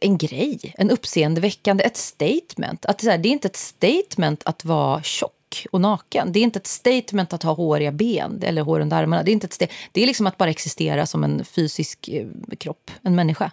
[0.00, 2.86] en grej, en uppseendeväckande, ett statement.
[2.86, 5.32] Att det, är inte ett statement att vara tjock
[5.70, 6.32] och naken.
[6.32, 9.22] Det är inte ett statement att ha håriga ben eller hår under armarna.
[9.22, 12.26] Det är, inte ett det är liksom att bara existera som en fysisk eh,
[12.58, 13.50] kropp, en människa.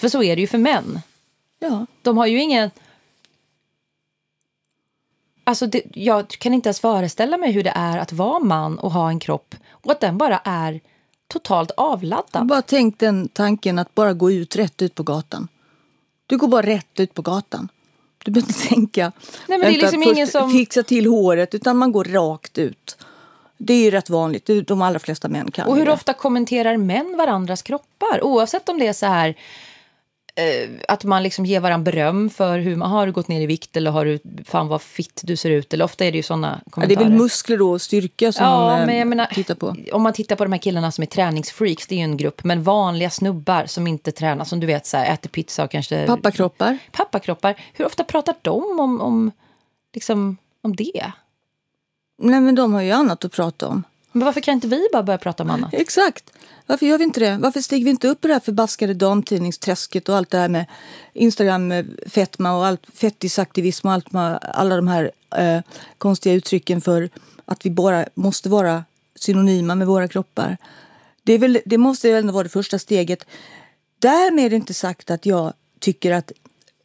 [0.00, 1.00] För så är det ju för män.
[1.58, 1.86] Ja.
[2.02, 2.70] De har ju ingen...
[5.44, 8.92] Alltså det, jag kan inte ens föreställa mig hur det är att vara man och
[8.92, 10.80] ha en kropp och att den bara är
[11.28, 12.46] totalt avladdad.
[12.46, 15.48] Bara tänk den tanken att bara gå ut rätt ut på gatan.
[16.26, 17.68] Du går bara rätt ut på gatan.
[18.24, 19.12] Du behöver inte tänka
[19.46, 20.50] Nej, men liksom ingen som...
[20.50, 22.96] fixa till håret utan man går rakt ut.
[23.58, 24.50] Det är ju rätt vanligt.
[24.66, 25.92] De allra flesta män kan Och hur det.
[25.92, 28.24] ofta kommenterar män varandras kroppar?
[28.24, 29.34] Oavsett om det är så här
[30.34, 33.76] eh, att man liksom ger varandra beröm för hur man har gått ner i vikt
[33.76, 35.74] eller har du fan vad fitt du ser ut.
[35.74, 36.96] Eller ofta är det ju såna kommentarer.
[36.96, 39.76] Ja, det är väl muskler och styrka som ja, man jag menar, tittar på.
[39.92, 42.44] Om man tittar på de här killarna som är träningsfreaks, det är ju en grupp.
[42.44, 46.06] Men vanliga snubbar som inte tränar, som du vet så här, äter pizza och kanske...
[46.06, 46.78] Pappakroppar.
[46.92, 47.54] Pappakroppar.
[47.72, 49.30] Hur ofta pratar de om, om,
[49.94, 51.12] liksom, om det?
[52.18, 53.84] Nej men de har ju annat att prata om.
[54.14, 55.70] Men varför kan inte vi bara börja prata om annat?
[55.74, 56.32] Exakt.
[56.66, 57.38] Varför gör vi inte det?
[57.40, 60.66] Varför stiger vi inte upp i det här förbaskade damtidningsträsket och allt det här med
[61.12, 65.60] Instagram-fetma och allt fettisaktivism och allt med alla de här eh,
[65.98, 67.10] konstiga uttrycken för
[67.44, 68.84] att vi bara måste vara
[69.16, 70.56] synonyma med våra kroppar.
[71.22, 73.26] Det, är väl, det måste ändå vara det första steget.
[73.98, 76.32] Därmed är det inte sagt att jag tycker att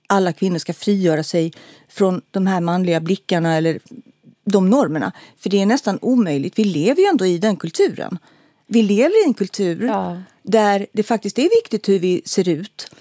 [0.08, 1.54] alla kvinnor ska frigöra sig
[1.90, 3.80] från de här manliga blickarna eller
[4.52, 5.12] de normerna.
[5.38, 6.60] För det är nästan omöjligt.
[6.60, 8.18] Vi lever ju ändå i den kulturen.
[8.68, 10.22] Vi lever i en kultur ja.
[10.43, 12.91] där det faktiskt är viktigt hur vi ser ut.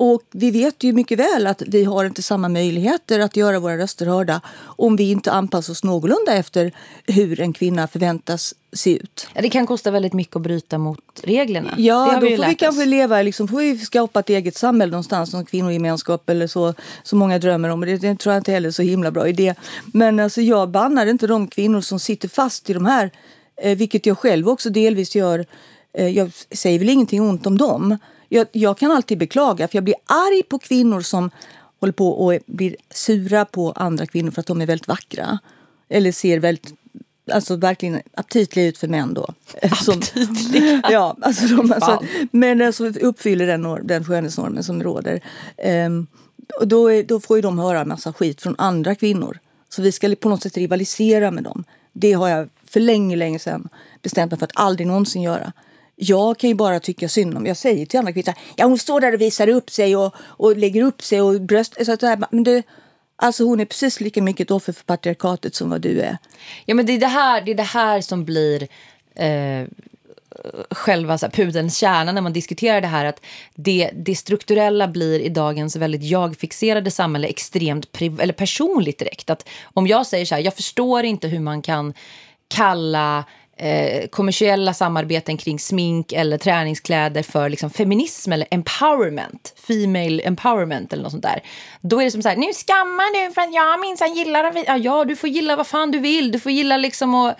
[0.00, 3.78] Och vi vet ju mycket väl att vi har inte samma möjligheter att göra våra
[3.78, 6.72] röster hörda om vi inte anpassar oss någorlunda efter
[7.06, 9.28] hur en kvinna förväntas se ut.
[9.34, 11.74] Ja, det kan kosta väldigt mycket att bryta mot reglerna.
[11.76, 15.32] Ja, då vi får vi kanske leva, liksom, får vi skapa ett eget samhälle någonstans,
[15.32, 17.80] någon kvinnogemenskap eller så, som många drömmer om.
[17.80, 19.54] Det, det tror jag inte heller är så himla bra idé.
[19.86, 23.10] Men alltså, jag bannar inte de kvinnor som sitter fast i de här,
[23.62, 25.46] eh, vilket jag själv också delvis gör.
[25.92, 27.98] Eh, jag säger väl ingenting ont om dem.
[28.28, 31.30] Jag, jag, kan alltid beklaga, för jag blir arg på kvinnor som
[31.80, 35.38] håller på och blir sura på andra kvinnor för att de är väldigt vackra.
[35.88, 36.74] Eller ser väldigt
[37.32, 39.34] alltså verkligen aptitliga ut för män då.
[39.62, 40.82] Aptitliga?
[40.90, 45.20] ja, alltså de, alltså, men alltså uppfyller den, den skönhetsnormen som råder.
[45.86, 46.06] Um,
[46.60, 49.38] och då, är, då får ju de höra en massa skit från andra kvinnor.
[49.68, 51.64] Så vi ska på något sätt rivalisera med dem.
[51.92, 53.68] Det har jag för länge, länge sedan
[54.02, 55.52] bestämt mig för att aldrig någonsin göra.
[56.00, 57.46] Jag kan ju bara tycka synd om.
[57.46, 60.56] Jag säger till andra kvinnor, ja hon står där och visar upp sig och, och
[60.56, 61.86] lägger upp sig och bröst...
[61.86, 62.62] Så att här, men det,
[63.16, 66.18] alltså hon är precis lika mycket ett offer för patriarkatet som vad du är.
[66.64, 68.68] Ja men det är det här, det är det här som blir
[69.14, 69.66] eh,
[70.70, 73.04] själva så här, pudelns kärna när man diskuterar det här.
[73.04, 73.20] Att
[73.54, 79.30] det, det strukturella blir i dagens väldigt jag-fixerade samhälle extremt eller personligt direkt.
[79.30, 81.94] Att om jag säger så här, jag förstår inte hur man kan
[82.48, 83.24] kalla
[83.58, 91.02] eh, kommersiella samarbeten kring smink eller träningskläder för liksom, feminism eller empowerment, female empowerment eller
[91.02, 91.42] något sånt där.
[91.80, 94.56] Då är det som så här, nu skammar du för att jag minsann gillar att
[94.66, 96.32] ja, ja, du får gilla vad fan du vill.
[96.32, 97.38] Du får gilla liksom att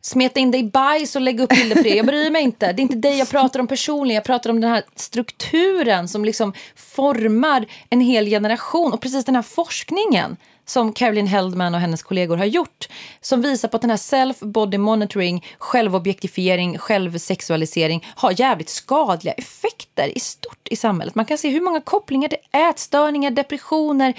[0.00, 1.94] smeta in dig i bajs och lägga upp bilder på det.
[1.94, 2.72] Jag bryr mig inte.
[2.72, 4.14] Det är inte dig jag pratar om personligen.
[4.14, 8.92] Jag pratar om den här strukturen som liksom formar en hel generation.
[8.92, 10.36] Och precis den här forskningen
[10.66, 12.88] som Caroline Heldman och hennes kollegor har gjort
[13.20, 20.20] som visar på att den här self-body monitoring, självobjektifiering, självsexualisering har jävligt skadliga effekter i
[20.20, 21.14] stort i samhället.
[21.14, 24.14] Man kan se hur många kopplingar det till ätstörningar, depressioner,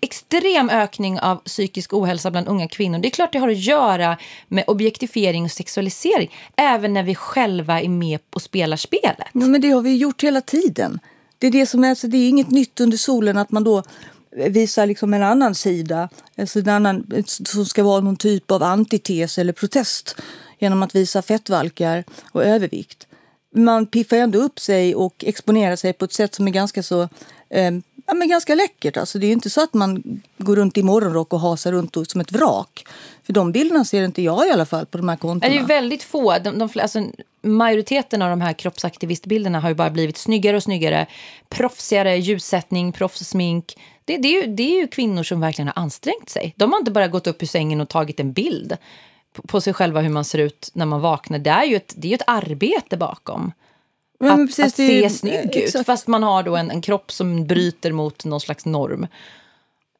[0.00, 2.98] extrem ökning av psykisk ohälsa bland unga kvinnor.
[2.98, 4.18] Det är klart det har att göra
[4.48, 9.28] med objektifiering och sexualisering även när vi själva är med och spelar spelet.
[9.32, 11.00] Ja, men det har vi gjort hela tiden.
[11.38, 13.82] Det är, det som är, så det är inget nytt under solen att man då
[14.38, 16.08] visar liksom en annan sida,
[16.38, 20.16] alltså en annan, som ska vara någon typ av antites eller protest
[20.58, 23.06] genom att visa fettvalkar och övervikt.
[23.54, 27.02] Man piffar ändå upp sig och exponerar sig på ett sätt som är ganska så
[27.50, 27.70] eh,
[28.08, 28.96] ja, men ganska läckert.
[28.96, 32.20] Alltså, det är inte så att man går runt i morgonrock och hasar runt som
[32.20, 32.86] ett vrak.
[33.22, 35.52] För de bilderna ser inte jag i alla fall på de här kontona.
[35.52, 36.38] Det är väldigt få.
[36.38, 37.04] De, de, alltså,
[37.42, 41.06] majoriteten av de här kroppsaktivistbilderna har ju bara blivit snyggare och snyggare.
[41.48, 43.74] Proffsigare ljussättning, proffssmink.
[44.08, 46.54] Det, det, är ju, det är ju kvinnor som verkligen har ansträngt sig.
[46.56, 48.76] De har inte bara gått upp ur sängen och tagit en bild
[49.48, 51.38] på sig själva hur man ser ut när man vaknar.
[51.38, 53.52] Det är ju ett, det är ett arbete bakom.
[54.20, 57.46] att, precis, att se ju, snygg ut, fast man har då en, en kropp som
[57.46, 59.06] bryter mot någon slags norm.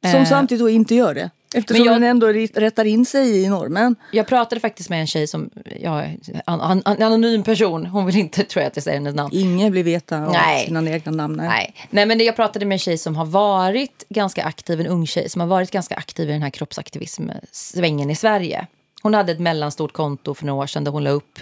[0.03, 0.29] Som eh.
[0.29, 1.31] samtidigt då inte gör det.
[1.55, 3.96] Eftersom jag, den ändå rättar in sig i normen.
[4.12, 6.03] Jag pratade faktiskt med en tjej som, ja,
[6.46, 9.30] en anonym person, hon vill inte tror jag att jag säger hennes namn.
[9.32, 10.66] Ingen vill veta nej.
[10.66, 11.36] sina egna namn.
[11.36, 11.49] Nej.
[11.49, 11.74] nej.
[11.90, 15.28] Nej, men jag pratade med en tjej som har varit ganska aktiv, en ung tjej
[15.28, 18.66] som har varit ganska aktiv i den här kroppsaktivism-svängen i Sverige.
[19.03, 21.38] Hon hade ett mellanstort konto för några år sedan där hon la upp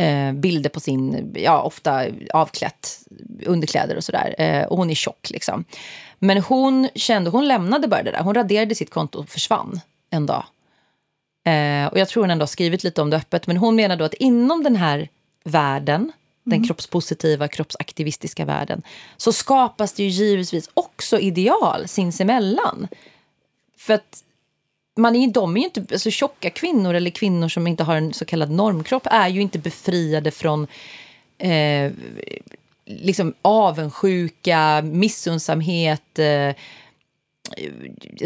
[0.00, 3.00] eh, bilder på sin, ja ofta avklätt,
[3.46, 4.34] underkläder och sådär.
[4.38, 5.64] Eh, och hon är tjock liksom.
[6.18, 8.22] Men hon kände, hon lämnade bara det där.
[8.22, 9.80] Hon raderade sitt konto och försvann
[10.10, 10.44] en dag.
[11.44, 13.46] Eh, och jag tror hon ändå har skrivit lite om det öppet.
[13.46, 15.08] Men hon menar då att inom den här
[15.44, 16.12] världen, mm.
[16.44, 18.82] den kroppspositiva, kroppsaktivistiska världen,
[19.16, 22.88] så skapas det ju givetvis också ideal sinsemellan.
[23.78, 24.24] För att
[25.00, 28.12] man är, de är ju inte, alltså tjocka kvinnor eller kvinnor som inte har en
[28.12, 30.66] så kallad normkropp är ju inte befriade från
[31.38, 31.92] eh,
[32.84, 36.54] liksom avundsjuka, missunnsamhet, eh,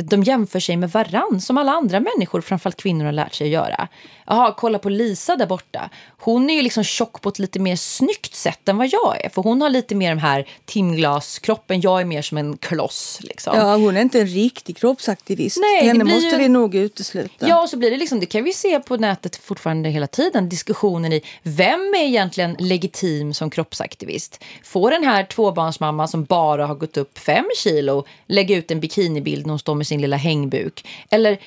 [0.02, 3.52] de jämför sig med varann som alla andra människor, framförallt kvinnor, har lärt sig att
[3.52, 3.88] göra.
[4.26, 5.90] Jaha, kolla på Lisa där borta.
[6.18, 9.28] Hon är ju liksom tjock på ett lite mer snyggt sätt än vad jag är.
[9.28, 11.80] För hon har lite mer den här timglaskroppen.
[11.80, 13.18] Jag är mer som en kloss.
[13.20, 13.56] Liksom.
[13.56, 15.58] Ja, hon är inte en riktig kroppsaktivist.
[15.60, 16.36] Nej, Henne måste ju...
[16.36, 17.48] vi nog utesluta.
[17.48, 20.48] Ja, och så blir det liksom, det kan vi se på nätet fortfarande hela tiden.
[20.48, 24.44] Diskussionen i vem är egentligen legitim som kroppsaktivist?
[24.64, 29.46] Får den här tvåbarnsmamman som bara har gått upp fem kilo lägga ut en bikinibild
[29.46, 30.86] när hon står med sin lilla hängbuk?
[31.10, 31.38] Eller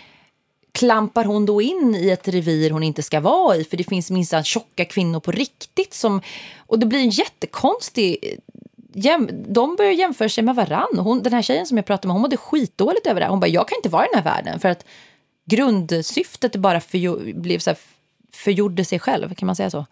[0.78, 3.64] klampar hon då in i ett revir hon inte ska vara i?
[3.64, 6.22] För det finns minsann tjocka kvinnor på riktigt som...
[6.58, 8.18] Och det blir en jättekonstig...
[8.22, 8.38] Eh,
[8.94, 11.00] jäm, de börjar jämföra sig med varann.
[11.00, 13.28] Hon, den här tjejen som jag pratade med, hon mådde skitdåligt över det.
[13.28, 14.60] Hon bara, jag kan inte vara i den här världen.
[14.60, 14.86] För att
[15.46, 17.78] grundsyftet bara för, blev så här,
[18.32, 19.86] förgjorde sig själv, kan man säga så?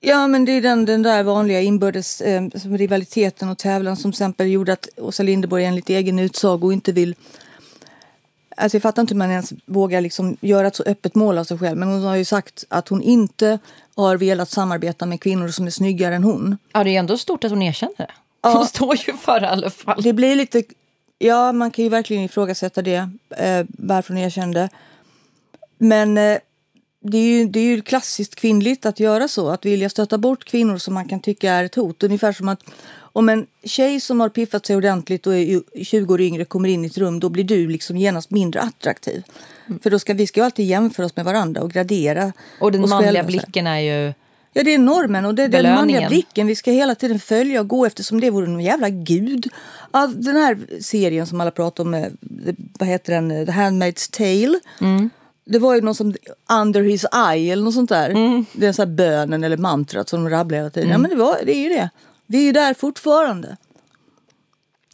[0.00, 4.16] Ja, men det är den, den där vanliga inbördes eh, rivaliteten och tävlan som till
[4.16, 7.14] exempel gjorde att Åsa Linderborg enligt egen utsago inte vill
[8.60, 11.44] Alltså jag fattar inte hur man ens vågar liksom göra ett så öppet mål av
[11.44, 11.78] sig själv.
[11.78, 13.58] Men hon har ju sagt att hon inte
[13.96, 16.58] har velat samarbeta med kvinnor som är snyggare än hon.
[16.72, 18.10] Ja, det är ändå stort att hon erkänner det.
[18.42, 18.52] Ja.
[18.52, 20.02] Hon står ju för det i alla fall.
[20.02, 20.62] Det blir lite...
[21.18, 24.68] Ja, man kan ju verkligen ifrågasätta det, eh, varför hon erkände.
[25.78, 26.38] Men eh,
[27.00, 30.44] det är, ju, det är ju klassiskt kvinnligt att göra så, att vilja stöta bort
[30.44, 32.02] kvinnor som man kan tycka är ett hot.
[32.02, 32.62] Ungefär som att
[33.12, 36.84] om en tjej som har piffat sig ordentligt och är 20 år yngre kommer in
[36.84, 39.22] i ett rum, då blir du liksom genast mindre attraktiv.
[39.66, 39.80] Mm.
[39.80, 42.88] För då ska vi ska ju alltid jämföra oss med varandra och gradera Och den
[42.88, 44.12] manliga blicken är ju
[44.52, 47.60] Ja, det är normen och det är den manliga blicken vi ska hela tiden följa
[47.60, 49.48] och gå efter som det vore någon jävla gud.
[49.90, 52.06] Alltså, den här serien som alla pratar om, eh,
[52.78, 54.60] vad heter den, The Handmaid's Tale.
[54.80, 55.10] Mm.
[55.44, 56.14] Det var ju någon som
[56.62, 58.10] Under his eye eller något sånt där.
[58.10, 58.44] Mm.
[58.52, 60.90] Det är så här bönen eller mantrat som de rabblar hela tiden.
[60.90, 60.92] Mm.
[60.92, 61.90] Ja men det, var, det är ju det.
[62.30, 63.56] Vi är ju där fortfarande.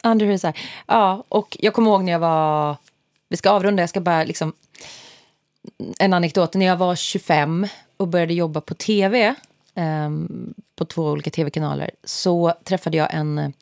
[0.01, 0.55] Andrew his.
[0.87, 2.77] Ja, och jag kommer ihåg när jag var...
[3.29, 4.53] Vi ska avrunda, jag ska bara liksom...
[5.99, 6.53] En anekdot.
[6.53, 9.35] När jag var 25 och började jobba på tv
[9.75, 10.09] eh,
[10.75, 13.53] på två olika tv-kanaler så träffade jag en...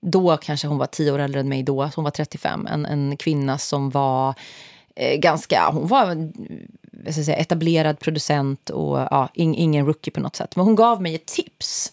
[0.00, 2.66] Då kanske hon var tio år äldre än mig då, hon var 35.
[2.66, 4.34] En, en kvinna som var
[4.96, 5.70] eh, ganska...
[5.72, 6.30] Hon var
[7.04, 10.56] jag ska säga, etablerad producent och ja, in, ingen rookie på något sätt.
[10.56, 11.92] Men hon gav mig ett tips.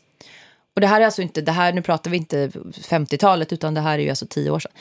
[0.76, 3.82] Och det här är alltså inte, det här, nu pratar vi inte 50-talet utan det
[3.82, 4.72] här är ju alltså tio år sedan.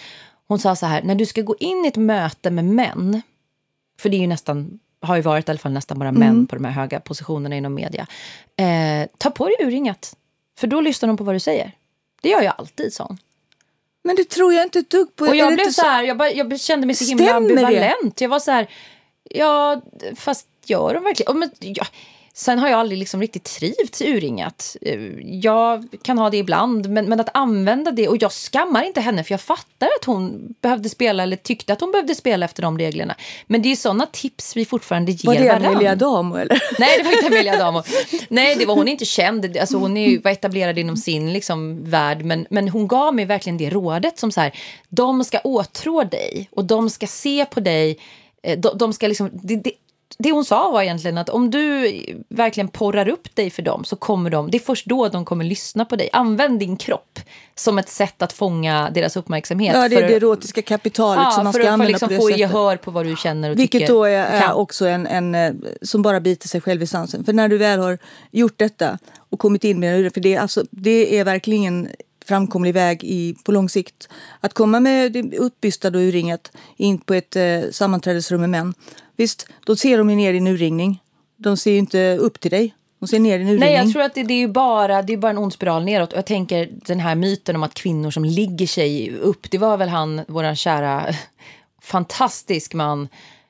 [0.49, 3.23] Hon sa så här, när du ska gå in i ett möte med män,
[4.01, 6.47] för det är ju nästan, har ju varit i alla fall nästan bara män mm.
[6.47, 8.07] på de här höga positionerna inom media.
[8.57, 10.17] Eh, ta på dig urringat,
[10.59, 11.73] för då lyssnar de på vad du säger.
[12.23, 13.17] Det gör jag alltid, sa
[14.05, 15.25] Men det tror jag inte ett dugg på.
[15.25, 18.17] Och jag blev så här, jag, bara, jag kände mig så himla ambivalent.
[18.17, 18.25] Det?
[18.25, 18.71] Jag var så här,
[19.23, 19.83] ja,
[20.17, 21.39] fast gör de verkligen?
[21.39, 21.87] Men, ja,
[22.37, 24.77] Sen har jag aldrig liksom riktigt trivts urringat.
[24.81, 28.09] Eh, jag kan ha det ibland, men, men att använda det...
[28.09, 31.81] Och jag skammar inte henne, för jag fattar att hon behövde spela eller tyckte att
[31.81, 33.15] hon behövde spela efter de reglerna.
[33.47, 35.49] Men det är såna tips vi fortfarande ger varandra.
[35.49, 35.77] Var det varann.
[35.77, 36.37] Amelia Damo?
[36.37, 36.63] Eller?
[36.79, 37.83] Nej, det var inte Amelia Damo.
[38.29, 39.57] Nej, det var hon inte känd.
[39.57, 42.25] Alltså, hon är, var etablerad inom sin liksom, värld.
[42.25, 44.53] Men, men hon gav mig verkligen det rådet som så här,
[44.89, 47.99] de ska åtrå dig och de ska se på dig
[48.43, 49.73] eh, de, de ska liksom, det, det,
[50.19, 51.93] det hon sa var egentligen att om du
[52.29, 55.45] verkligen porrar upp dig för dem så kommer de, det är först då de kommer
[55.45, 56.09] lyssna på dig.
[56.13, 57.21] Använd din kropp
[57.55, 59.75] som ett sätt att fånga deras uppmärksamhet.
[59.75, 62.27] Ja, det är det erotiska kapitalet ja, som man ska använda liksom på det få
[62.27, 62.41] sättet.
[62.41, 63.95] gehör på vad du känner och Vilket tycker.
[63.95, 67.25] då är, är också en, en, eh, som bara biter sig själv i svansen.
[67.25, 67.99] För när du väl har
[68.31, 68.99] gjort detta
[69.31, 71.89] och kommit in med det, för det, alltså, det är verkligen
[72.25, 74.09] framkomlig väg i, på lång sikt.
[74.41, 78.75] Att komma med uppbystad och urringat in på ett eh, sammanträdesrum med män
[79.17, 81.03] Visst, då ser de ju ner i en urringning.
[81.37, 82.75] De ser ju inte upp till dig.
[83.01, 83.61] De ser ner i en urringning.
[83.61, 86.13] Nej, jag tror att det, det är bara, det är bara en ond spiral neråt.
[86.13, 89.51] Och jag tänker den här myten om att kvinnor som ligger sig upp.
[89.51, 91.15] Det var väl han, vår kära,
[91.83, 93.09] fantastisk man.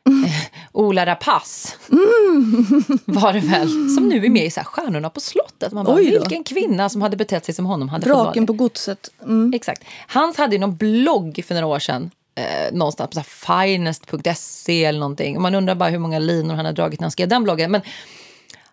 [0.09, 0.31] Mm.
[0.73, 2.67] Ola Rapace mm.
[3.05, 5.73] var det väl, som nu är med i så här Stjärnorna på slottet.
[5.73, 9.11] Man bara, vilken kvinna som hade betett sig som honom hade Draken på godset.
[9.23, 9.53] Mm.
[9.55, 9.85] Exakt.
[10.07, 15.43] Han hade ju någon blogg för några år sedan eh, någonstans på finest.se eller någonting.
[15.43, 17.71] Man undrar bara hur många linor han har dragit när han skrev den bloggen.
[17.71, 17.81] Men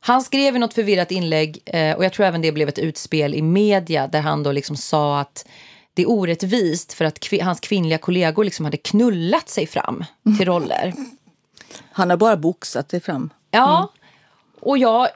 [0.03, 3.35] han skrev i något förvirrat inlägg eh, och jag tror även det blev ett utspel
[3.35, 5.45] i media där han då liksom sa att
[5.93, 10.03] det är orättvist för att kv hans kvinnliga kollegor liksom hade knullat sig fram
[10.37, 10.93] till roller.
[11.91, 13.29] Han har bara boxat sig fram.
[13.51, 13.89] Ja, mm.
[14.61, 15.07] Och jag,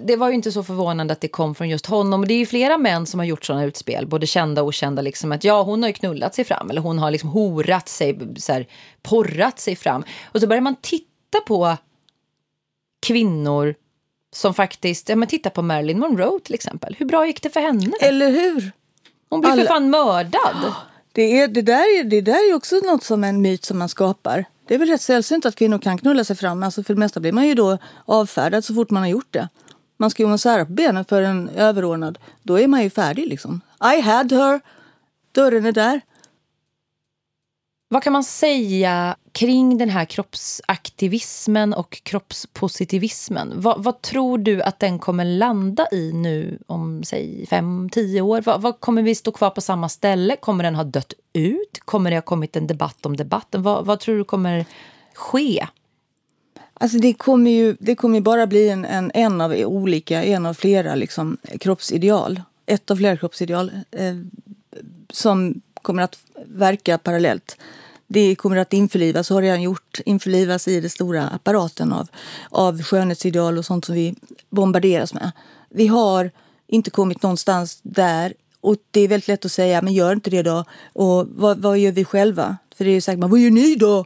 [0.00, 2.28] det var ju inte så förvånande att det kom från just honom.
[2.28, 5.02] Det är ju flera män som har gjort sådana utspel, både kända och okända.
[5.02, 8.18] Liksom, att ja, hon har ju knullat sig fram eller hon har liksom horat sig,
[8.36, 8.66] så här,
[9.02, 10.04] porrat sig fram.
[10.24, 11.76] Och så börjar man titta på
[13.06, 13.74] kvinnor
[14.34, 16.96] som faktiskt, ja men titta på Marilyn Monroe till exempel.
[16.98, 17.92] Hur bra gick det för henne?
[18.00, 18.72] Eller hur?
[19.30, 19.62] Hon blev Alla...
[19.62, 20.56] för fan mördad.
[21.14, 24.44] Det, är, det, där, det där är också något som en myt som man skapar.
[24.66, 26.62] Det är väl rätt sällsynt att kvinnor kan knulla sig fram.
[26.62, 29.48] Alltså för det mesta blir man ju då avfärdad så fort man har gjort det.
[29.96, 32.18] Man ska ju sära på benen för en överordnad.
[32.42, 33.60] Då är man ju färdig liksom.
[33.96, 34.60] I had her.
[35.32, 36.00] Dörren är där.
[37.92, 43.52] Vad kan man säga kring den här kroppsaktivismen och kroppspositivismen?
[43.56, 48.40] Vad, vad, tror du att den kommer landa i nu om, säg, fem, tio år?
[48.40, 50.36] Vad, vad, kommer vi stå kvar på samma ställe?
[50.36, 51.80] Kommer den ha dött ut?
[51.84, 53.62] Kommer det ha kommit en debatt om debatten?
[53.62, 54.64] Vad, vad tror du kommer
[55.14, 55.66] ske?
[56.74, 60.54] Alltså det kommer ju det kommer bara bli en, en, en av olika, en av
[60.54, 62.42] flera liksom, kroppsideal.
[62.66, 64.16] Ett av flera kroppsideal eh,
[65.10, 67.56] som kommer att verka parallellt
[68.12, 72.08] det kommer att införlivas, har redan gjort, införlivas i den stora apparaten av,
[72.50, 74.14] av skönhetsideal och sånt som vi
[74.50, 75.30] bombarderas med.
[75.70, 76.30] Vi har
[76.66, 80.42] inte kommit någonstans där och det är väldigt lätt att säga, men gör inte det
[80.42, 80.64] då.
[80.92, 82.56] Och vad, vad gör vi själva?
[82.76, 84.04] För det är ju sagt, vad gör ni då?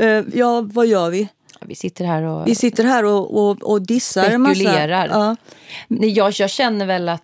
[0.00, 1.28] Uh, ja, vad gör vi?
[1.60, 5.04] Vi sitter här och, vi sitter här och, och, och dissar spekulerar.
[5.04, 5.36] en massa.
[5.88, 6.06] Ja.
[6.06, 7.22] Jag, jag känner väl att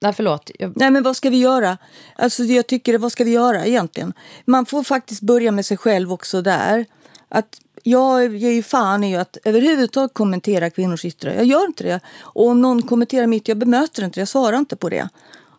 [0.00, 0.50] Nej, förlåt.
[0.58, 0.72] Jag...
[0.76, 1.78] Nej, men vad ska vi göra?
[2.16, 4.12] Alltså, jag tycker, vad ska vi göra egentligen?
[4.44, 6.86] Man får faktiskt börja med sig själv också där.
[7.28, 11.34] Att jag ger ju fan i att överhuvudtaget kommentera kvinnors yttre.
[11.34, 12.00] Jag gör inte det.
[12.20, 14.20] Och om någon kommenterar mitt, jag bemöter inte det.
[14.20, 15.08] Jag svarar inte på det.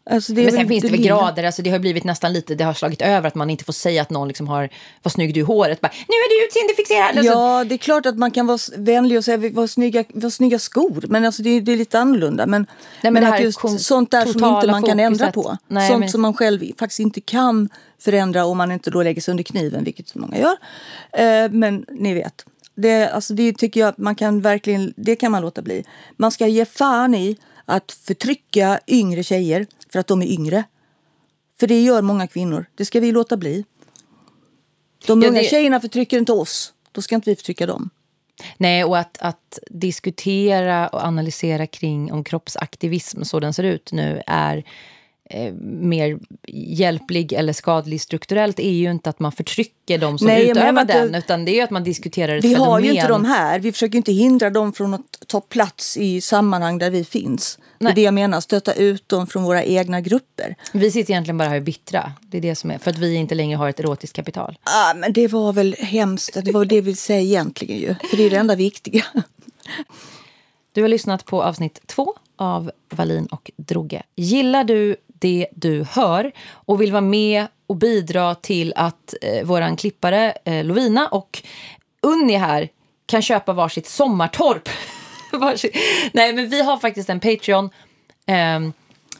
[0.09, 2.73] Alltså men sen finns det väl grader, alltså det har blivit nästan lite, det har
[2.73, 4.69] slagit över att man inte får säga att någon liksom har,
[5.03, 7.17] vad snygg du är i håret, bara, nu är du utseendefixerad.
[7.17, 7.33] Alltså.
[7.33, 10.59] Ja, det är klart att man kan vara vänlig och säga vad snygga, vad snygga
[10.59, 12.45] skor, men alltså det, det är lite annorlunda.
[12.45, 12.67] Men,
[13.01, 15.99] Nej, men, men att just sånt där som inte man kan ändra på, Nej, sånt
[15.99, 16.09] men...
[16.09, 17.69] som man själv faktiskt inte kan
[17.99, 20.57] förändra om man inte då lägger sig under kniven, vilket många gör.
[21.11, 22.45] Eh, men ni vet.
[22.75, 25.83] Det, alltså det tycker jag man kan verkligen, det kan man låta bli.
[26.17, 30.63] Man ska ge fan i att förtrycka yngre tjejer för att de är yngre.
[31.59, 32.65] För det gör många kvinnor.
[32.75, 33.65] Det ska vi låta bli.
[35.07, 35.47] De ja, unga det...
[35.47, 36.73] tjejerna förtrycker inte oss.
[36.91, 37.89] Då ska inte vi förtrycka dem.
[38.57, 44.21] Nej, och att, att diskutera och analysera kring om kroppsaktivism så den ser ut nu
[44.27, 44.63] är
[45.29, 50.49] eh, mer hjälplig eller skadlig strukturellt är ju inte att man förtrycker de som Nej,
[50.49, 52.71] utövar den, inte, utan det är att man diskuterar ett Vi fenomen.
[52.71, 53.59] har ju inte dem här.
[53.59, 57.59] Vi försöker inte hindra dem från att ta plats i sammanhang där vi finns.
[57.79, 57.93] Nej.
[57.93, 60.55] Det är det jag menar, stöta ut dem från våra egna grupper.
[60.73, 62.11] Vi sitter egentligen bara här bittra.
[62.21, 64.57] Det är det som är, för att vi inte längre har ett erotiskt kapital.
[64.63, 66.37] Ah, men det var väl hemskt.
[66.45, 67.95] Det var det vi säga egentligen ju.
[68.09, 69.03] För det är det enda viktiga.
[70.71, 74.03] Du har lyssnat på avsnitt två av Valin och Droge.
[74.15, 79.77] Gillar du det du hör och vill vara med och bidra till att eh, vår
[79.77, 81.43] klippare eh, Lovina och
[82.01, 82.69] Unni här
[83.05, 84.69] kan köpa varsitt sommartorp.
[85.31, 85.75] varsitt.
[86.13, 87.69] Nej, men vi har faktiskt en Patreon
[88.25, 88.59] eh,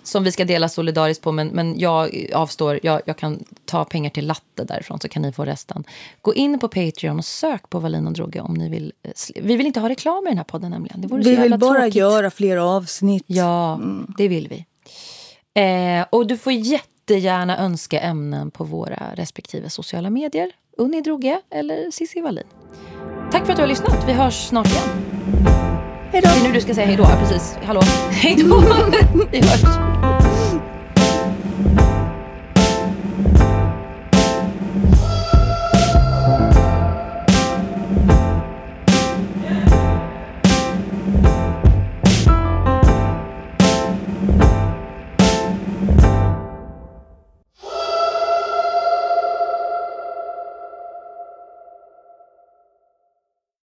[0.07, 2.79] som vi ska dela solidariskt på, men, men jag avstår.
[2.83, 5.83] Jag, jag kan ta pengar till latte därifrån så kan ni få resten.
[6.21, 8.93] Gå in på Patreon och sök på Wallin och Droge om ni vill.
[9.03, 9.11] Eh,
[9.41, 11.21] vi vill inte ha reklam i den här podden nämligen.
[11.23, 11.95] Vi vill bara tråkigt.
[11.95, 13.23] göra fler avsnitt.
[13.27, 14.13] Ja, mm.
[14.17, 14.65] det vill vi.
[15.57, 20.51] Eh, och du får jättegärna önska ämnen på våra respektive sociala medier.
[20.77, 22.43] Unni Droge eller Cissi Wallin.
[23.31, 24.03] Tack för att du har lyssnat.
[24.07, 24.83] Vi hörs snart igen.
[26.11, 26.29] Hej då.
[26.29, 27.05] Det är nu du ska säga hej då.
[27.05, 27.57] precis.
[27.63, 27.81] Hallå.
[28.11, 28.63] Hej då.
[29.31, 30.36] Vi hörs.